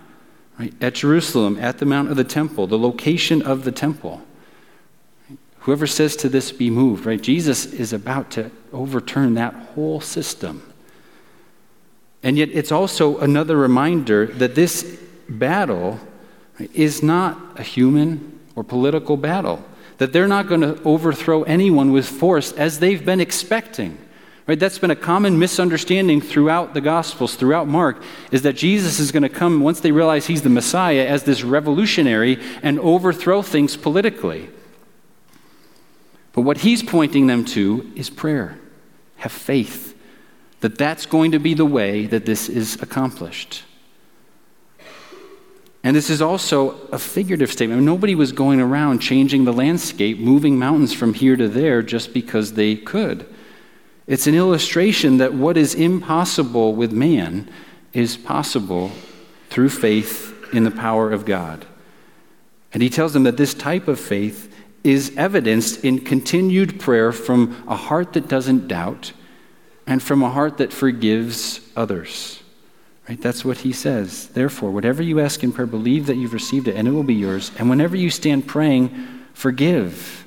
right? 0.59 0.75
at 0.83 0.95
Jerusalem, 0.95 1.59
at 1.59 1.79
the 1.79 1.87
Mount 1.87 2.11
of 2.11 2.17
the 2.17 2.25
Temple, 2.25 2.67
the 2.67 2.79
location 2.79 3.41
of 3.41 3.65
the 3.65 3.73
temple. 3.73 4.23
Whoever 5.61 5.87
says 5.87 6.17
to 6.17 6.29
this, 6.29 6.53
be 6.53 6.71
moved, 6.71 7.07
right? 7.07 7.21
Jesus 7.21 7.67
is 7.67 7.93
about 7.93 8.31
to 8.33 8.51
overturn 8.73 9.35
that 9.35 9.55
whole 9.55 10.01
system. 10.01 10.63
And 12.23 12.37
yet, 12.37 12.51
it's 12.53 12.73
also 12.73 13.19
another 13.19 13.57
reminder 13.57 14.27
that 14.27 14.55
this 14.55 14.99
battle 15.29 15.99
is 16.75 17.03
not 17.03 17.59
a 17.59 17.63
human 17.63 18.40
or 18.55 18.65
political 18.65 19.17
battle, 19.17 19.65
that 19.99 20.13
they're 20.13 20.29
not 20.29 20.49
going 20.49 20.61
to 20.63 20.83
overthrow 20.83 21.43
anyone 21.45 21.93
with 21.93 22.07
force 22.07 22.53
as 22.53 22.79
they've 22.79 23.05
been 23.05 23.21
expecting. 23.21 23.99
Right? 24.47 24.59
That's 24.59 24.79
been 24.79 24.91
a 24.91 24.97
common 24.97 25.39
misunderstanding 25.39 26.21
throughout 26.21 26.75
the 26.75 26.81
Gospels, 26.81 27.37
throughout 27.37 27.69
Mark, 27.69 28.03
is 28.33 28.43
that 28.43 28.57
Jesus 28.57 28.99
is 28.99 29.13
going 29.13 29.23
to 29.23 29.29
come, 29.29 29.61
once 29.61 29.81
they 29.81 29.93
realize 29.93 30.27
he's 30.27 30.43
the 30.43 30.49
Messiah, 30.49 31.07
as 31.07 31.23
this 31.23 31.45
revolutionary 31.45 32.39
and 32.63 32.81
overthrow 32.81 33.43
things 33.43 33.77
politically. 33.77 34.49
But 36.33 36.43
what 36.43 36.59
he's 36.59 36.83
pointing 36.83 37.27
them 37.27 37.45
to 37.47 37.93
is 37.95 38.11
prayer. 38.11 38.59
Have 39.19 39.33
faith 39.33 39.97
that 40.61 40.79
that's 40.79 41.07
going 41.07 41.33
to 41.33 41.39
be 41.39 41.55
the 41.55 41.65
way 41.65 42.07
that 42.07 42.27
this 42.27 42.49
is 42.49 42.81
accomplished. 42.83 43.65
And 45.83 45.97
this 45.97 46.11
is 46.11 46.21
also 46.21 46.73
a 46.89 46.99
figurative 46.99 47.51
statement. 47.51 47.83
Nobody 47.83 48.15
was 48.15 48.33
going 48.33 48.61
around 48.61 48.99
changing 48.99 49.45
the 49.45 49.53
landscape, 49.53 50.19
moving 50.19 50.59
mountains 50.59 50.93
from 50.93 51.15
here 51.15 51.37
to 51.37 51.49
there 51.49 51.83
just 51.83 52.13
because 52.13 52.53
they 52.53 52.77
could. 52.77 53.27
It's 54.07 54.27
an 54.27 54.35
illustration 54.35 55.19
that 55.19 55.33
what 55.33 55.57
is 55.57 55.75
impossible 55.75 56.75
with 56.75 56.93
man 56.93 57.49
is 57.93 58.17
possible 58.17 58.93
through 59.49 59.71
faith 59.71 60.35
in 60.53 60.65
the 60.65 60.71
power 60.71 61.11
of 61.11 61.25
God. 61.25 61.65
And 62.73 62.83
he 62.83 62.91
tells 62.91 63.13
them 63.13 63.23
that 63.23 63.37
this 63.37 63.55
type 63.55 63.89
of 63.89 63.99
faith 63.99 64.55
is 64.85 65.13
evidenced 65.17 65.85
in 65.85 66.01
continued 66.01 66.81
prayer 66.81 67.13
from 67.13 67.65
a 67.69 67.77
heart 67.77 68.13
that 68.15 68.29
doesn't 68.29 68.69
doubt 68.69 69.13
and 69.87 70.03
from 70.03 70.23
a 70.23 70.31
heart 70.31 70.59
that 70.59 70.73
forgives 70.73 71.61
others. 71.77 72.40
Right? 73.11 73.21
That's 73.21 73.45
what 73.45 73.59
he 73.59 73.73
says. 73.73 74.29
Therefore, 74.29 74.71
whatever 74.71 75.03
you 75.03 75.19
ask 75.19 75.43
in 75.43 75.51
prayer, 75.51 75.67
believe 75.67 76.07
that 76.07 76.15
you've 76.15 76.33
received 76.33 76.69
it 76.69 76.77
and 76.77 76.87
it 76.87 76.93
will 76.93 77.03
be 77.03 77.15
yours. 77.15 77.51
And 77.59 77.69
whenever 77.69 77.97
you 77.97 78.09
stand 78.09 78.47
praying, 78.47 79.25
forgive. 79.35 80.25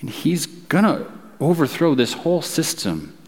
And 0.00 0.08
he's 0.08 0.46
going 0.46 0.84
to 0.84 1.12
overthrow 1.40 1.94
this 1.94 2.14
whole 2.14 2.40
system. 2.40 3.18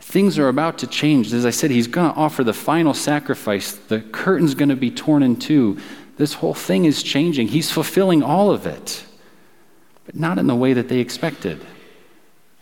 Things 0.00 0.40
are 0.40 0.48
about 0.48 0.78
to 0.78 0.88
change. 0.88 1.32
As 1.32 1.46
I 1.46 1.50
said, 1.50 1.70
he's 1.70 1.86
going 1.86 2.12
to 2.12 2.18
offer 2.18 2.42
the 2.42 2.52
final 2.52 2.92
sacrifice. 2.92 3.70
The 3.70 4.00
curtain's 4.00 4.56
going 4.56 4.70
to 4.70 4.76
be 4.76 4.90
torn 4.90 5.22
in 5.22 5.36
two. 5.36 5.78
This 6.16 6.32
whole 6.32 6.54
thing 6.54 6.84
is 6.84 7.00
changing. 7.00 7.46
He's 7.46 7.70
fulfilling 7.70 8.24
all 8.24 8.50
of 8.50 8.66
it, 8.66 9.04
but 10.04 10.16
not 10.16 10.38
in 10.38 10.48
the 10.48 10.56
way 10.56 10.72
that 10.72 10.88
they 10.88 10.98
expected. 10.98 11.64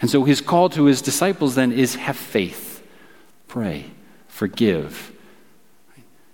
And 0.02 0.10
so 0.10 0.24
his 0.24 0.42
call 0.42 0.68
to 0.68 0.84
his 0.84 1.00
disciples 1.00 1.54
then 1.54 1.72
is 1.72 1.94
have 1.94 2.18
faith 2.18 2.73
pray, 3.54 3.84
forgive. 4.26 5.12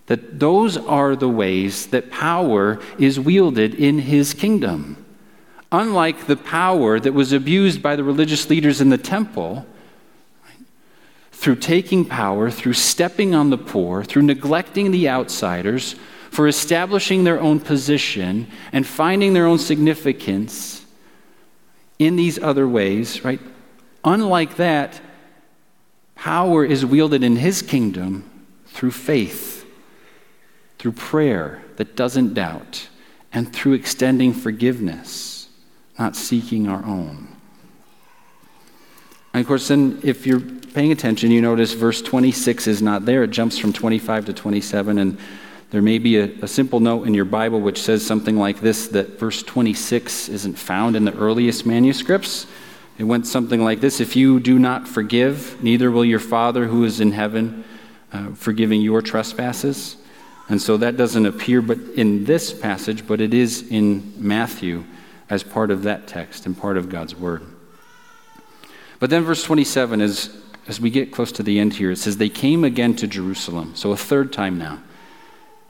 That 0.06 0.40
those 0.40 0.78
are 0.78 1.14
the 1.14 1.28
ways 1.28 1.88
that 1.88 2.10
power 2.10 2.80
is 2.98 3.20
wielded 3.20 3.74
in 3.74 3.98
his 3.98 4.32
kingdom. 4.32 5.04
Unlike 5.70 6.28
the 6.28 6.38
power 6.38 6.98
that 6.98 7.12
was 7.12 7.34
abused 7.34 7.82
by 7.82 7.94
the 7.94 8.02
religious 8.02 8.48
leaders 8.48 8.80
in 8.80 8.88
the 8.88 8.96
temple, 8.96 9.66
through 11.30 11.56
taking 11.56 12.06
power, 12.06 12.50
through 12.50 12.72
stepping 12.72 13.34
on 13.34 13.50
the 13.50 13.58
poor, 13.58 14.02
through 14.02 14.22
neglecting 14.22 14.90
the 14.90 15.06
outsiders, 15.06 15.96
for 16.30 16.48
establishing 16.48 17.24
their 17.24 17.38
own 17.38 17.60
position 17.60 18.46
and 18.72 18.86
finding 18.86 19.34
their 19.34 19.44
own 19.44 19.58
significance 19.58 20.86
in 21.98 22.16
these 22.16 22.38
other 22.38 22.66
ways, 22.66 23.22
right? 23.22 23.40
Unlike 24.04 24.56
that, 24.56 25.02
Power 26.20 26.66
is 26.66 26.84
wielded 26.84 27.24
in 27.24 27.36
his 27.36 27.62
kingdom 27.62 28.30
through 28.66 28.90
faith, 28.90 29.64
through 30.78 30.92
prayer 30.92 31.62
that 31.76 31.96
doesn't 31.96 32.34
doubt, 32.34 32.90
and 33.32 33.50
through 33.50 33.72
extending 33.72 34.34
forgiveness, 34.34 35.48
not 35.98 36.14
seeking 36.14 36.68
our 36.68 36.84
own. 36.84 37.26
And 39.32 39.40
of 39.40 39.46
course, 39.46 39.68
then 39.68 39.98
if 40.02 40.26
you're 40.26 40.40
paying 40.40 40.92
attention, 40.92 41.30
you 41.30 41.40
notice 41.40 41.72
verse 41.72 42.02
26 42.02 42.66
is 42.66 42.82
not 42.82 43.06
there. 43.06 43.22
It 43.22 43.30
jumps 43.30 43.56
from 43.56 43.72
25 43.72 44.26
to 44.26 44.34
27, 44.34 44.98
and 44.98 45.16
there 45.70 45.80
may 45.80 45.96
be 45.96 46.18
a, 46.18 46.24
a, 46.42 46.48
simple 46.48 46.80
note 46.80 47.06
in 47.06 47.14
your 47.14 47.24
Bible 47.24 47.62
which 47.62 47.80
says 47.80 48.06
something 48.06 48.36
like 48.36 48.60
this 48.60 48.88
that 48.88 49.18
verse 49.18 49.42
26 49.42 50.28
isn't 50.28 50.58
found 50.58 50.96
in 50.96 51.06
the 51.06 51.16
earliest 51.16 51.64
manuscripts. 51.64 52.46
It 53.01 53.05
went 53.05 53.26
something 53.26 53.64
like 53.64 53.80
this 53.80 53.98
If 53.98 54.14
you 54.14 54.38
do 54.40 54.59
not 54.59 54.86
forgive, 54.86 55.62
neither 55.62 55.90
will 55.90 56.05
your 56.05 56.18
Father 56.18 56.66
who 56.66 56.84
is 56.84 57.01
in 57.01 57.12
heaven 57.12 57.64
uh, 58.12 58.32
forgiving 58.34 58.82
your 58.82 59.01
trespasses. 59.01 59.96
And 60.51 60.61
so 60.61 60.76
that 60.76 60.98
doesn't 60.98 61.24
appear 61.24 61.62
but 61.62 61.78
in 61.96 62.26
this 62.26 62.53
passage, 62.53 63.07
but 63.07 63.22
it 63.22 63.32
is 63.32 63.66
in 63.70 64.12
Matthew 64.18 64.84
as 65.30 65.42
part 65.42 65.70
of 65.70 65.84
that 65.84 66.09
text 66.09 66.44
and 66.44 66.59
part 66.59 66.76
of 66.76 66.90
God's 66.90 67.14
word. 67.14 67.42
But 68.98 69.09
then 69.09 69.22
verse 69.22 69.44
27 69.44 70.03
is 70.03 70.36
as 70.68 70.78
we 70.78 70.90
get 70.90 71.11
close 71.11 71.32
to 71.32 71.42
the 71.42 71.59
end 71.59 71.72
here, 71.72 71.92
it 71.92 71.96
says, 71.96 72.18
They 72.18 72.28
came 72.28 72.64
again 72.64 72.96
to 72.96 73.07
Jerusalem, 73.07 73.76
so 73.76 73.92
a 73.92 73.96
third 73.96 74.30
time 74.30 74.59
now. 74.59 74.78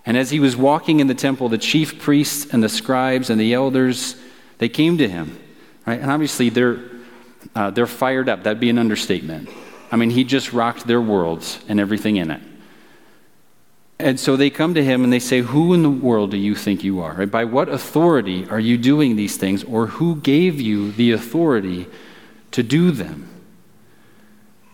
And 0.05 0.16
as 0.16 0.31
he 0.31 0.41
was 0.41 0.57
walking 0.57 0.99
in 0.99 1.07
the 1.07 1.14
temple, 1.14 1.49
the 1.49 1.59
chief 1.59 2.01
priests 2.01 2.53
and 2.53 2.61
the 2.61 2.68
scribes 2.68 3.31
and 3.31 3.41
the 3.41 3.55
elders, 3.55 4.16
they 4.59 4.68
came 4.68 4.99
to 4.99 5.09
him. 5.09 5.39
Right? 5.87 6.01
And 6.01 6.11
obviously 6.11 6.49
they're 6.49 6.89
uh, 7.55 7.70
they're 7.70 7.86
fired 7.86 8.28
up. 8.28 8.43
That'd 8.43 8.61
be 8.61 8.70
an 8.70 8.78
understatement. 8.78 9.49
I 9.91 9.97
mean, 9.97 10.11
he 10.11 10.24
just 10.24 10.53
rocked 10.53 10.86
their 10.86 11.01
worlds 11.01 11.59
and 11.68 11.80
everything 11.80 12.16
in 12.16 12.30
it. 12.30 12.41
And 13.99 14.18
so 14.18 14.36
they 14.36 14.49
come 14.49 14.74
to 14.74 14.84
him 14.84 15.05
and 15.05 15.12
they 15.12 15.18
say, 15.18 15.41
Who 15.41 15.74
in 15.74 15.82
the 15.82 15.91
world 15.91 16.30
do 16.30 16.38
you 16.38 16.55
think 16.55 16.82
you 16.82 17.01
are? 17.01 17.26
By 17.26 17.45
what 17.45 17.68
authority 17.68 18.49
are 18.49 18.61
you 18.61 18.78
doing 18.78 19.16
these 19.16 19.36
things? 19.36 19.62
Or 19.64 19.88
who 19.88 20.16
gave 20.16 20.61
you 20.61 20.93
the 20.93 21.12
authority 21.12 21.86
to 22.53 22.62
do 22.62 22.91
them? 22.93 23.28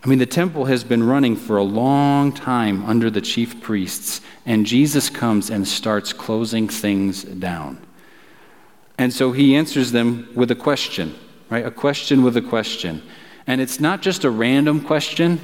I 0.05 0.09
mean, 0.09 0.21
the 0.21 0.27
temple 0.27 0.67
has 0.67 0.85
been 0.85 1.03
running 1.03 1.35
for 1.35 1.57
a 1.57 1.65
long 1.65 2.31
time 2.31 2.85
under 2.85 3.11
the 3.11 3.21
chief 3.21 3.61
priests, 3.61 4.21
and 4.45 4.65
Jesus 4.65 5.11
comes 5.11 5.51
and 5.51 5.67
starts 5.67 6.13
closing 6.13 6.69
things 6.69 7.25
down. 7.25 7.85
And 8.99 9.13
so 9.13 9.33
he 9.33 9.57
answers 9.57 9.91
them 9.91 10.29
with 10.37 10.53
a 10.53 10.55
question 10.55 11.17
right? 11.51 11.65
A 11.65 11.71
question 11.71 12.23
with 12.23 12.37
a 12.37 12.43
question. 12.43 13.03
And 13.47 13.61
it's 13.61 13.79
not 13.81 14.03
just 14.03 14.25
a 14.25 14.31
random 14.31 14.81
question. 14.81 15.41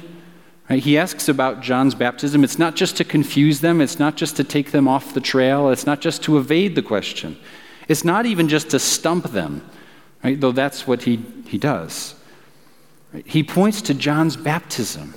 Right? 0.69 0.81
He 0.81 0.97
asks 0.97 1.29
about 1.29 1.61
John's 1.61 1.95
baptism. 1.95 2.43
It's 2.43 2.59
not 2.59 2.75
just 2.75 2.97
to 2.97 3.03
confuse 3.03 3.61
them, 3.61 3.81
it's 3.81 3.99
not 3.99 4.15
just 4.15 4.35
to 4.37 4.43
take 4.43 4.71
them 4.71 4.87
off 4.87 5.13
the 5.13 5.21
trail, 5.21 5.69
it's 5.69 5.85
not 5.85 6.01
just 6.01 6.23
to 6.23 6.37
evade 6.37 6.75
the 6.75 6.81
question. 6.81 7.37
It's 7.87 8.03
not 8.03 8.25
even 8.25 8.47
just 8.47 8.69
to 8.69 8.79
stump 8.79 9.31
them, 9.31 9.67
right? 10.23 10.39
though 10.39 10.53
that's 10.53 10.87
what 10.87 11.03
he, 11.03 11.17
he 11.47 11.57
does. 11.57 12.15
Right? 13.13 13.27
He 13.27 13.43
points 13.43 13.81
to 13.83 13.93
John's 13.93 14.35
baptism 14.35 15.13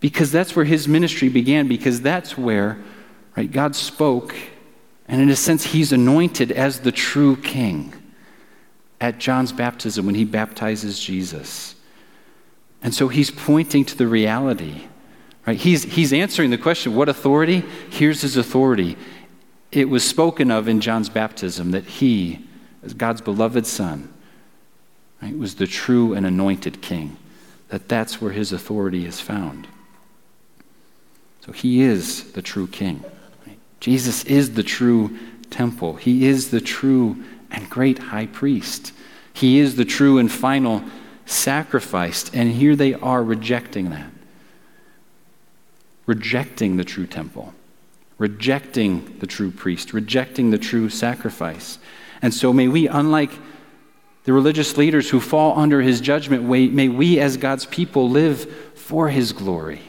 because 0.00 0.30
that's 0.30 0.54
where 0.54 0.64
his 0.64 0.86
ministry 0.86 1.28
began, 1.28 1.66
because 1.66 2.00
that's 2.00 2.38
where 2.38 2.78
right, 3.36 3.50
God 3.50 3.74
spoke, 3.74 4.34
and 5.08 5.20
in 5.20 5.30
a 5.30 5.36
sense, 5.36 5.64
he's 5.64 5.92
anointed 5.92 6.52
as 6.52 6.80
the 6.80 6.92
true 6.92 7.36
king 7.36 7.94
at 9.00 9.18
John's 9.18 9.52
baptism 9.52 10.06
when 10.06 10.14
he 10.14 10.24
baptizes 10.24 10.98
Jesus. 10.98 11.74
And 12.82 12.94
so 12.94 13.08
he's 13.08 13.30
pointing 13.30 13.84
to 13.86 13.96
the 13.96 14.06
reality. 14.06 14.86
Right? 15.46 15.56
He's, 15.56 15.84
he's 15.84 16.12
answering 16.12 16.50
the 16.50 16.58
question 16.58 16.94
what 16.94 17.08
authority? 17.08 17.64
Here's 17.90 18.22
his 18.22 18.36
authority. 18.36 18.96
It 19.72 19.88
was 19.88 20.04
spoken 20.04 20.50
of 20.50 20.68
in 20.68 20.80
John's 20.80 21.08
baptism 21.08 21.72
that 21.72 21.84
he, 21.84 22.46
as 22.82 22.94
God's 22.94 23.20
beloved 23.20 23.66
Son, 23.66 24.12
right, 25.22 25.36
was 25.36 25.56
the 25.56 25.66
true 25.66 26.14
and 26.14 26.26
anointed 26.26 26.80
king, 26.80 27.16
that 27.68 27.88
that's 27.88 28.20
where 28.20 28.32
his 28.32 28.52
authority 28.52 29.04
is 29.04 29.20
found. 29.20 29.68
So 31.44 31.52
he 31.52 31.82
is 31.82 32.32
the 32.32 32.42
true 32.42 32.66
king. 32.66 33.04
Right? 33.46 33.58
Jesus 33.80 34.24
is 34.24 34.54
the 34.54 34.62
true 34.62 35.18
temple, 35.50 35.94
he 35.94 36.26
is 36.26 36.50
the 36.50 36.60
true 36.60 37.22
and 37.50 37.68
great 37.68 37.98
high 37.98 38.26
priest. 38.26 38.92
He 39.32 39.58
is 39.58 39.76
the 39.76 39.84
true 39.84 40.18
and 40.18 40.30
final 40.30 40.82
sacrifice. 41.26 42.30
And 42.32 42.50
here 42.50 42.76
they 42.76 42.94
are 42.94 43.22
rejecting 43.22 43.90
that. 43.90 44.10
Rejecting 46.06 46.76
the 46.76 46.84
true 46.84 47.06
temple, 47.06 47.52
rejecting 48.16 49.18
the 49.18 49.26
true 49.26 49.50
priest, 49.50 49.92
rejecting 49.92 50.50
the 50.50 50.58
true 50.58 50.88
sacrifice. 50.88 51.78
And 52.22 52.32
so 52.32 52.52
may 52.52 52.66
we, 52.66 52.88
unlike 52.88 53.30
the 54.24 54.32
religious 54.32 54.76
leaders 54.76 55.10
who 55.10 55.20
fall 55.20 55.58
under 55.58 55.82
his 55.82 56.00
judgment, 56.00 56.44
may 56.44 56.88
we 56.88 57.20
as 57.20 57.36
God's 57.36 57.66
people 57.66 58.08
live 58.08 58.50
for 58.74 59.10
his 59.10 59.32
glory 59.32 59.82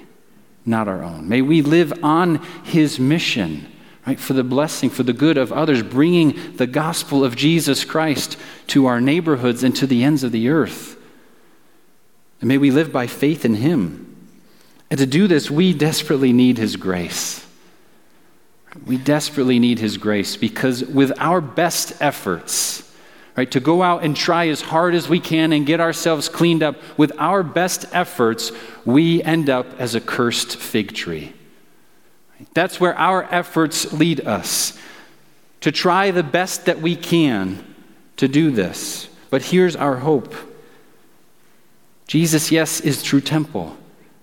not 0.69 0.87
our 0.87 1.03
own. 1.03 1.27
May 1.27 1.41
we 1.41 1.61
live 1.61 1.91
on 2.03 2.35
his 2.63 2.99
mission, 2.99 3.69
right, 4.09 4.19
for 4.19 4.33
the 4.33 4.43
blessing, 4.43 4.89
for 4.89 5.03
the 5.03 5.13
good 5.13 5.37
of 5.37 5.53
others, 5.53 5.83
bringing 5.83 6.55
the 6.55 6.65
gospel 6.65 7.23
of 7.23 7.35
Jesus 7.35 7.85
Christ 7.85 8.37
to 8.65 8.87
our 8.87 8.99
neighborhoods 8.99 9.63
and 9.63 9.75
to 9.75 9.85
the 9.85 10.03
ends 10.03 10.23
of 10.23 10.31
the 10.31 10.49
earth. 10.49 10.97
And 12.41 12.47
may 12.47 12.57
we 12.57 12.71
live 12.71 12.91
by 12.91 13.05
faith 13.05 13.45
in 13.45 13.53
him. 13.53 14.17
And 14.89 14.97
to 14.97 15.05
do 15.05 15.27
this, 15.27 15.51
we 15.51 15.73
desperately 15.73 16.33
need 16.33 16.57
his 16.57 16.75
grace. 16.75 17.45
We 18.87 18.97
desperately 18.97 19.59
need 19.59 19.77
his 19.77 19.97
grace 19.97 20.35
because 20.35 20.83
with 20.83 21.11
our 21.19 21.39
best 21.39 21.93
efforts, 22.01 22.91
right, 23.37 23.51
to 23.51 23.59
go 23.59 23.83
out 23.83 24.03
and 24.03 24.17
try 24.17 24.47
as 24.47 24.61
hard 24.61 24.95
as 24.95 25.07
we 25.07 25.19
can 25.19 25.53
and 25.53 25.67
get 25.67 25.79
ourselves 25.79 26.29
cleaned 26.29 26.63
up, 26.63 26.77
with 26.97 27.11
our 27.19 27.43
best 27.43 27.85
efforts, 27.91 28.51
we 28.85 29.21
end 29.21 29.51
up 29.51 29.67
as 29.79 29.93
a 29.93 30.01
cursed 30.01 30.55
fig 30.57 30.95
tree. 30.95 31.35
That's 32.53 32.79
where 32.79 32.97
our 32.97 33.23
efforts 33.31 33.91
lead 33.93 34.21
us 34.21 34.77
to 35.61 35.71
try 35.71 36.11
the 36.11 36.23
best 36.23 36.65
that 36.65 36.81
we 36.81 36.95
can 36.95 37.65
to 38.17 38.27
do 38.27 38.51
this. 38.51 39.09
But 39.29 39.43
here's 39.43 39.75
our 39.75 39.97
hope 39.97 40.33
Jesus, 42.07 42.51
yes, 42.51 42.79
is 42.81 43.03
true 43.03 43.21
temple, 43.21 43.77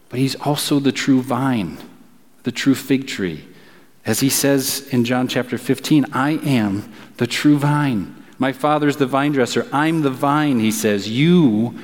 but 0.09 0.19
he's 0.19 0.35
also 0.35 0.81
the 0.81 0.93
true 0.93 1.23
vine, 1.23 1.79
the 2.43 2.51
true 2.51 2.75
fig 2.75 3.07
tree. 3.07 3.45
As 4.05 4.21
he 4.21 4.29
says 4.29 4.89
in 4.91 5.05
John 5.05 5.29
chapter 5.29 5.59
15, 5.59 6.07
I 6.13 6.33
am 6.45 6.93
the 7.17 7.27
true 7.27 7.59
vine. 7.59 8.25
My 8.39 8.53
father's 8.53 8.97
the 8.97 9.07
vine 9.07 9.33
dresser. 9.33 9.67
I'm 9.73 10.03
the 10.03 10.11
vine, 10.11 10.61
he 10.61 10.71
says. 10.71 11.09
You 11.09 11.79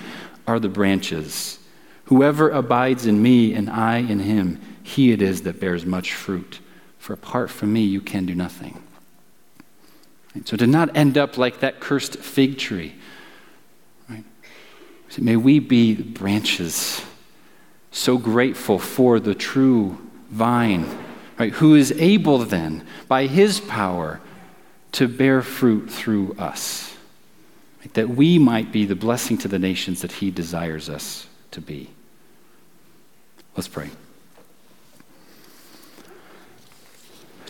are 0.47 0.61
the 0.61 0.69
branches. 0.69 1.59
Whoever 2.07 2.51
abides 2.51 3.07
in 3.07 3.23
me 3.23 3.55
and 3.55 3.71
I 3.71 3.99
in 3.99 4.21
him, 4.21 4.61
he 4.83 5.13
it 5.13 5.23
is 5.23 5.43
that 5.43 5.61
bears 5.61 5.85
much 5.85 6.15
fruit. 6.15 6.61
For 6.99 7.13
apart 7.13 7.51
from 7.51 7.73
me, 7.73 7.83
you 7.83 8.01
can 8.01 8.27
do 8.27 8.35
nothing. 8.35 8.83
So 10.45 10.57
to 10.57 10.67
not 10.67 10.97
end 10.97 11.19
up 11.19 11.37
like 11.37 11.61
that 11.61 11.81
cursed 11.81 12.17
fig 12.17 12.59
tree, 12.59 12.95
right? 14.09 14.25
So 15.11 15.23
may 15.23 15.37
we 15.37 15.59
be 15.59 15.95
branches 15.95 17.03
so 17.91 18.17
grateful 18.17 18.79
for 18.79 19.21
the 19.21 19.35
true 19.35 19.99
vine 20.31 20.87
right, 21.43 21.53
who 21.55 21.75
is 21.75 21.93
able 21.93 22.39
then, 22.39 22.87
by 23.09 23.27
his 23.27 23.59
power, 23.59 24.21
to 24.93 25.09
bear 25.09 25.43
fruit 25.43 25.91
through 25.91 26.35
us, 26.39 26.95
right, 27.81 27.93
that 27.95 28.11
we 28.11 28.39
might 28.39 28.71
be 28.71 28.85
the 28.85 28.95
blessing 28.95 29.37
to 29.39 29.49
the 29.49 29.59
nations 29.59 30.03
that 30.03 30.13
he 30.13 30.31
desires 30.31 30.89
us 30.89 31.27
to 31.51 31.61
be. 31.61 31.91
Let's 33.57 33.67
pray. 33.69 33.91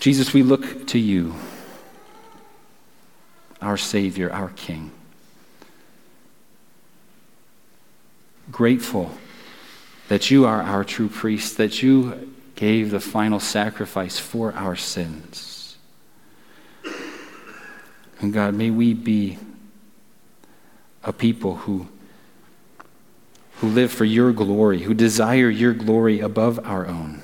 Jesus, 0.02 0.34
we 0.34 0.42
look 0.42 0.88
to 0.88 0.98
you, 0.98 1.32
our 3.60 3.76
Savior, 3.76 4.32
our 4.32 4.48
King. 4.48 4.90
Grateful 8.50 9.12
that 10.08 10.28
you 10.28 10.44
are 10.44 10.60
our 10.60 10.82
true 10.82 11.06
priest, 11.06 11.56
that 11.58 11.84
you 11.84 12.34
gave 12.56 12.90
the 12.90 12.98
final 12.98 13.38
sacrifice 13.38 14.18
for 14.18 14.52
our 14.54 14.74
sins. 14.74 15.76
And 18.18 18.32
God, 18.32 18.54
may 18.54 18.70
we 18.70 18.94
be 18.94 19.38
a 21.04 21.12
people 21.12 21.58
who, 21.58 21.86
who 23.58 23.68
live 23.68 23.92
for 23.92 24.04
your 24.04 24.32
glory, 24.32 24.80
who 24.80 24.94
desire 24.94 25.48
your 25.48 25.74
glory 25.74 26.18
above 26.18 26.58
our 26.66 26.88
own. 26.88 27.22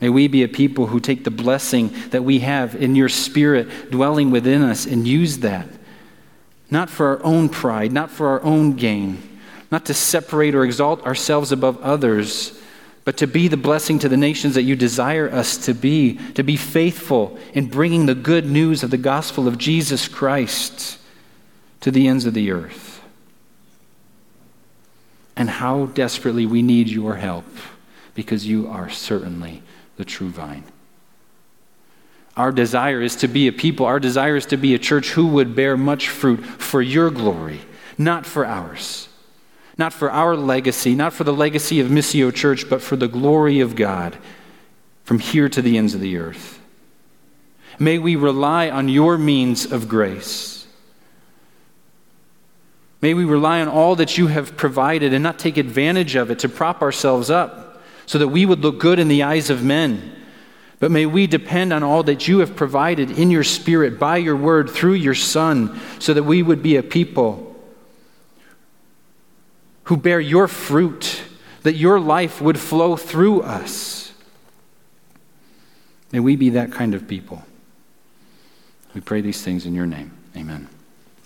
May 0.00 0.08
we 0.08 0.28
be 0.28 0.42
a 0.42 0.48
people 0.48 0.86
who 0.86 1.00
take 1.00 1.24
the 1.24 1.30
blessing 1.30 1.92
that 2.10 2.24
we 2.24 2.40
have 2.40 2.74
in 2.74 2.94
your 2.94 3.08
spirit 3.08 3.90
dwelling 3.90 4.30
within 4.30 4.62
us 4.62 4.86
and 4.86 5.06
use 5.06 5.38
that, 5.38 5.68
not 6.70 6.88
for 6.88 7.06
our 7.08 7.24
own 7.24 7.48
pride, 7.48 7.92
not 7.92 8.10
for 8.10 8.28
our 8.28 8.42
own 8.42 8.74
gain, 8.74 9.40
not 9.70 9.86
to 9.86 9.94
separate 9.94 10.54
or 10.54 10.64
exalt 10.64 11.04
ourselves 11.04 11.50
above 11.50 11.80
others 11.82 12.58
but 13.08 13.16
to 13.16 13.26
be 13.26 13.48
the 13.48 13.56
blessing 13.56 13.98
to 13.98 14.06
the 14.10 14.18
nations 14.18 14.54
that 14.54 14.64
you 14.64 14.76
desire 14.76 15.30
us 15.30 15.56
to 15.56 15.72
be, 15.72 16.18
to 16.34 16.42
be 16.42 16.58
faithful 16.58 17.38
in 17.54 17.64
bringing 17.64 18.04
the 18.04 18.14
good 18.14 18.44
news 18.44 18.82
of 18.82 18.90
the 18.90 18.98
gospel 18.98 19.48
of 19.48 19.56
Jesus 19.56 20.06
Christ 20.06 20.98
to 21.80 21.90
the 21.90 22.06
ends 22.06 22.26
of 22.26 22.34
the 22.34 22.50
earth. 22.50 23.00
And 25.38 25.48
how 25.48 25.86
desperately 25.86 26.44
we 26.44 26.60
need 26.60 26.88
your 26.88 27.14
help 27.14 27.46
because 28.14 28.46
you 28.46 28.68
are 28.68 28.90
certainly 28.90 29.62
the 29.98 30.06
true 30.06 30.30
vine. 30.30 30.64
Our 32.34 32.50
desire 32.50 33.02
is 33.02 33.16
to 33.16 33.28
be 33.28 33.46
a 33.48 33.52
people, 33.52 33.84
our 33.84 34.00
desire 34.00 34.36
is 34.36 34.46
to 34.46 34.56
be 34.56 34.74
a 34.74 34.78
church 34.78 35.10
who 35.10 35.26
would 35.26 35.54
bear 35.54 35.76
much 35.76 36.08
fruit 36.08 36.38
for 36.42 36.80
your 36.80 37.10
glory, 37.10 37.60
not 37.98 38.24
for 38.24 38.46
ours 38.46 39.08
not 39.78 39.92
for 39.92 40.10
our 40.10 40.36
legacy, 40.36 40.96
not 40.96 41.12
for 41.12 41.22
the 41.22 41.32
legacy 41.32 41.78
of 41.78 41.86
Missio 41.86 42.34
Church, 42.34 42.68
but 42.68 42.82
for 42.82 42.96
the 42.96 43.06
glory 43.06 43.60
of 43.60 43.76
God 43.76 44.18
from 45.04 45.20
here 45.20 45.48
to 45.48 45.62
the 45.62 45.78
ends 45.78 45.94
of 45.94 46.00
the 46.00 46.18
earth. 46.18 46.60
May 47.78 47.98
we 47.98 48.16
rely 48.16 48.68
on 48.68 48.88
your 48.88 49.16
means 49.16 49.70
of 49.70 49.88
grace. 49.88 50.66
May 53.00 53.14
we 53.14 53.24
rely 53.24 53.60
on 53.60 53.68
all 53.68 53.94
that 53.94 54.18
you 54.18 54.26
have 54.26 54.56
provided 54.56 55.14
and 55.14 55.22
not 55.22 55.38
take 55.38 55.56
advantage 55.56 56.16
of 56.16 56.32
it 56.32 56.40
to 56.40 56.48
prop 56.48 56.82
ourselves 56.82 57.30
up 57.30 57.67
so 58.08 58.16
that 58.16 58.28
we 58.28 58.46
would 58.46 58.60
look 58.60 58.78
good 58.78 58.98
in 58.98 59.08
the 59.08 59.22
eyes 59.22 59.50
of 59.50 59.62
men. 59.62 60.16
But 60.80 60.90
may 60.90 61.04
we 61.04 61.26
depend 61.26 61.74
on 61.74 61.82
all 61.82 62.02
that 62.04 62.26
you 62.26 62.38
have 62.38 62.56
provided 62.56 63.10
in 63.10 63.30
your 63.30 63.44
Spirit, 63.44 63.98
by 63.98 64.16
your 64.16 64.34
word, 64.34 64.70
through 64.70 64.94
your 64.94 65.14
Son, 65.14 65.78
so 65.98 66.14
that 66.14 66.22
we 66.22 66.42
would 66.42 66.62
be 66.62 66.76
a 66.76 66.82
people 66.82 67.54
who 69.84 69.98
bear 69.98 70.20
your 70.20 70.48
fruit, 70.48 71.20
that 71.64 71.74
your 71.74 72.00
life 72.00 72.40
would 72.40 72.58
flow 72.58 72.96
through 72.96 73.42
us. 73.42 74.14
May 76.10 76.20
we 76.20 76.34
be 76.34 76.48
that 76.50 76.72
kind 76.72 76.94
of 76.94 77.06
people. 77.06 77.42
We 78.94 79.02
pray 79.02 79.20
these 79.20 79.42
things 79.42 79.66
in 79.66 79.74
your 79.74 79.86
name. 79.86 80.16
Amen. 80.34 80.66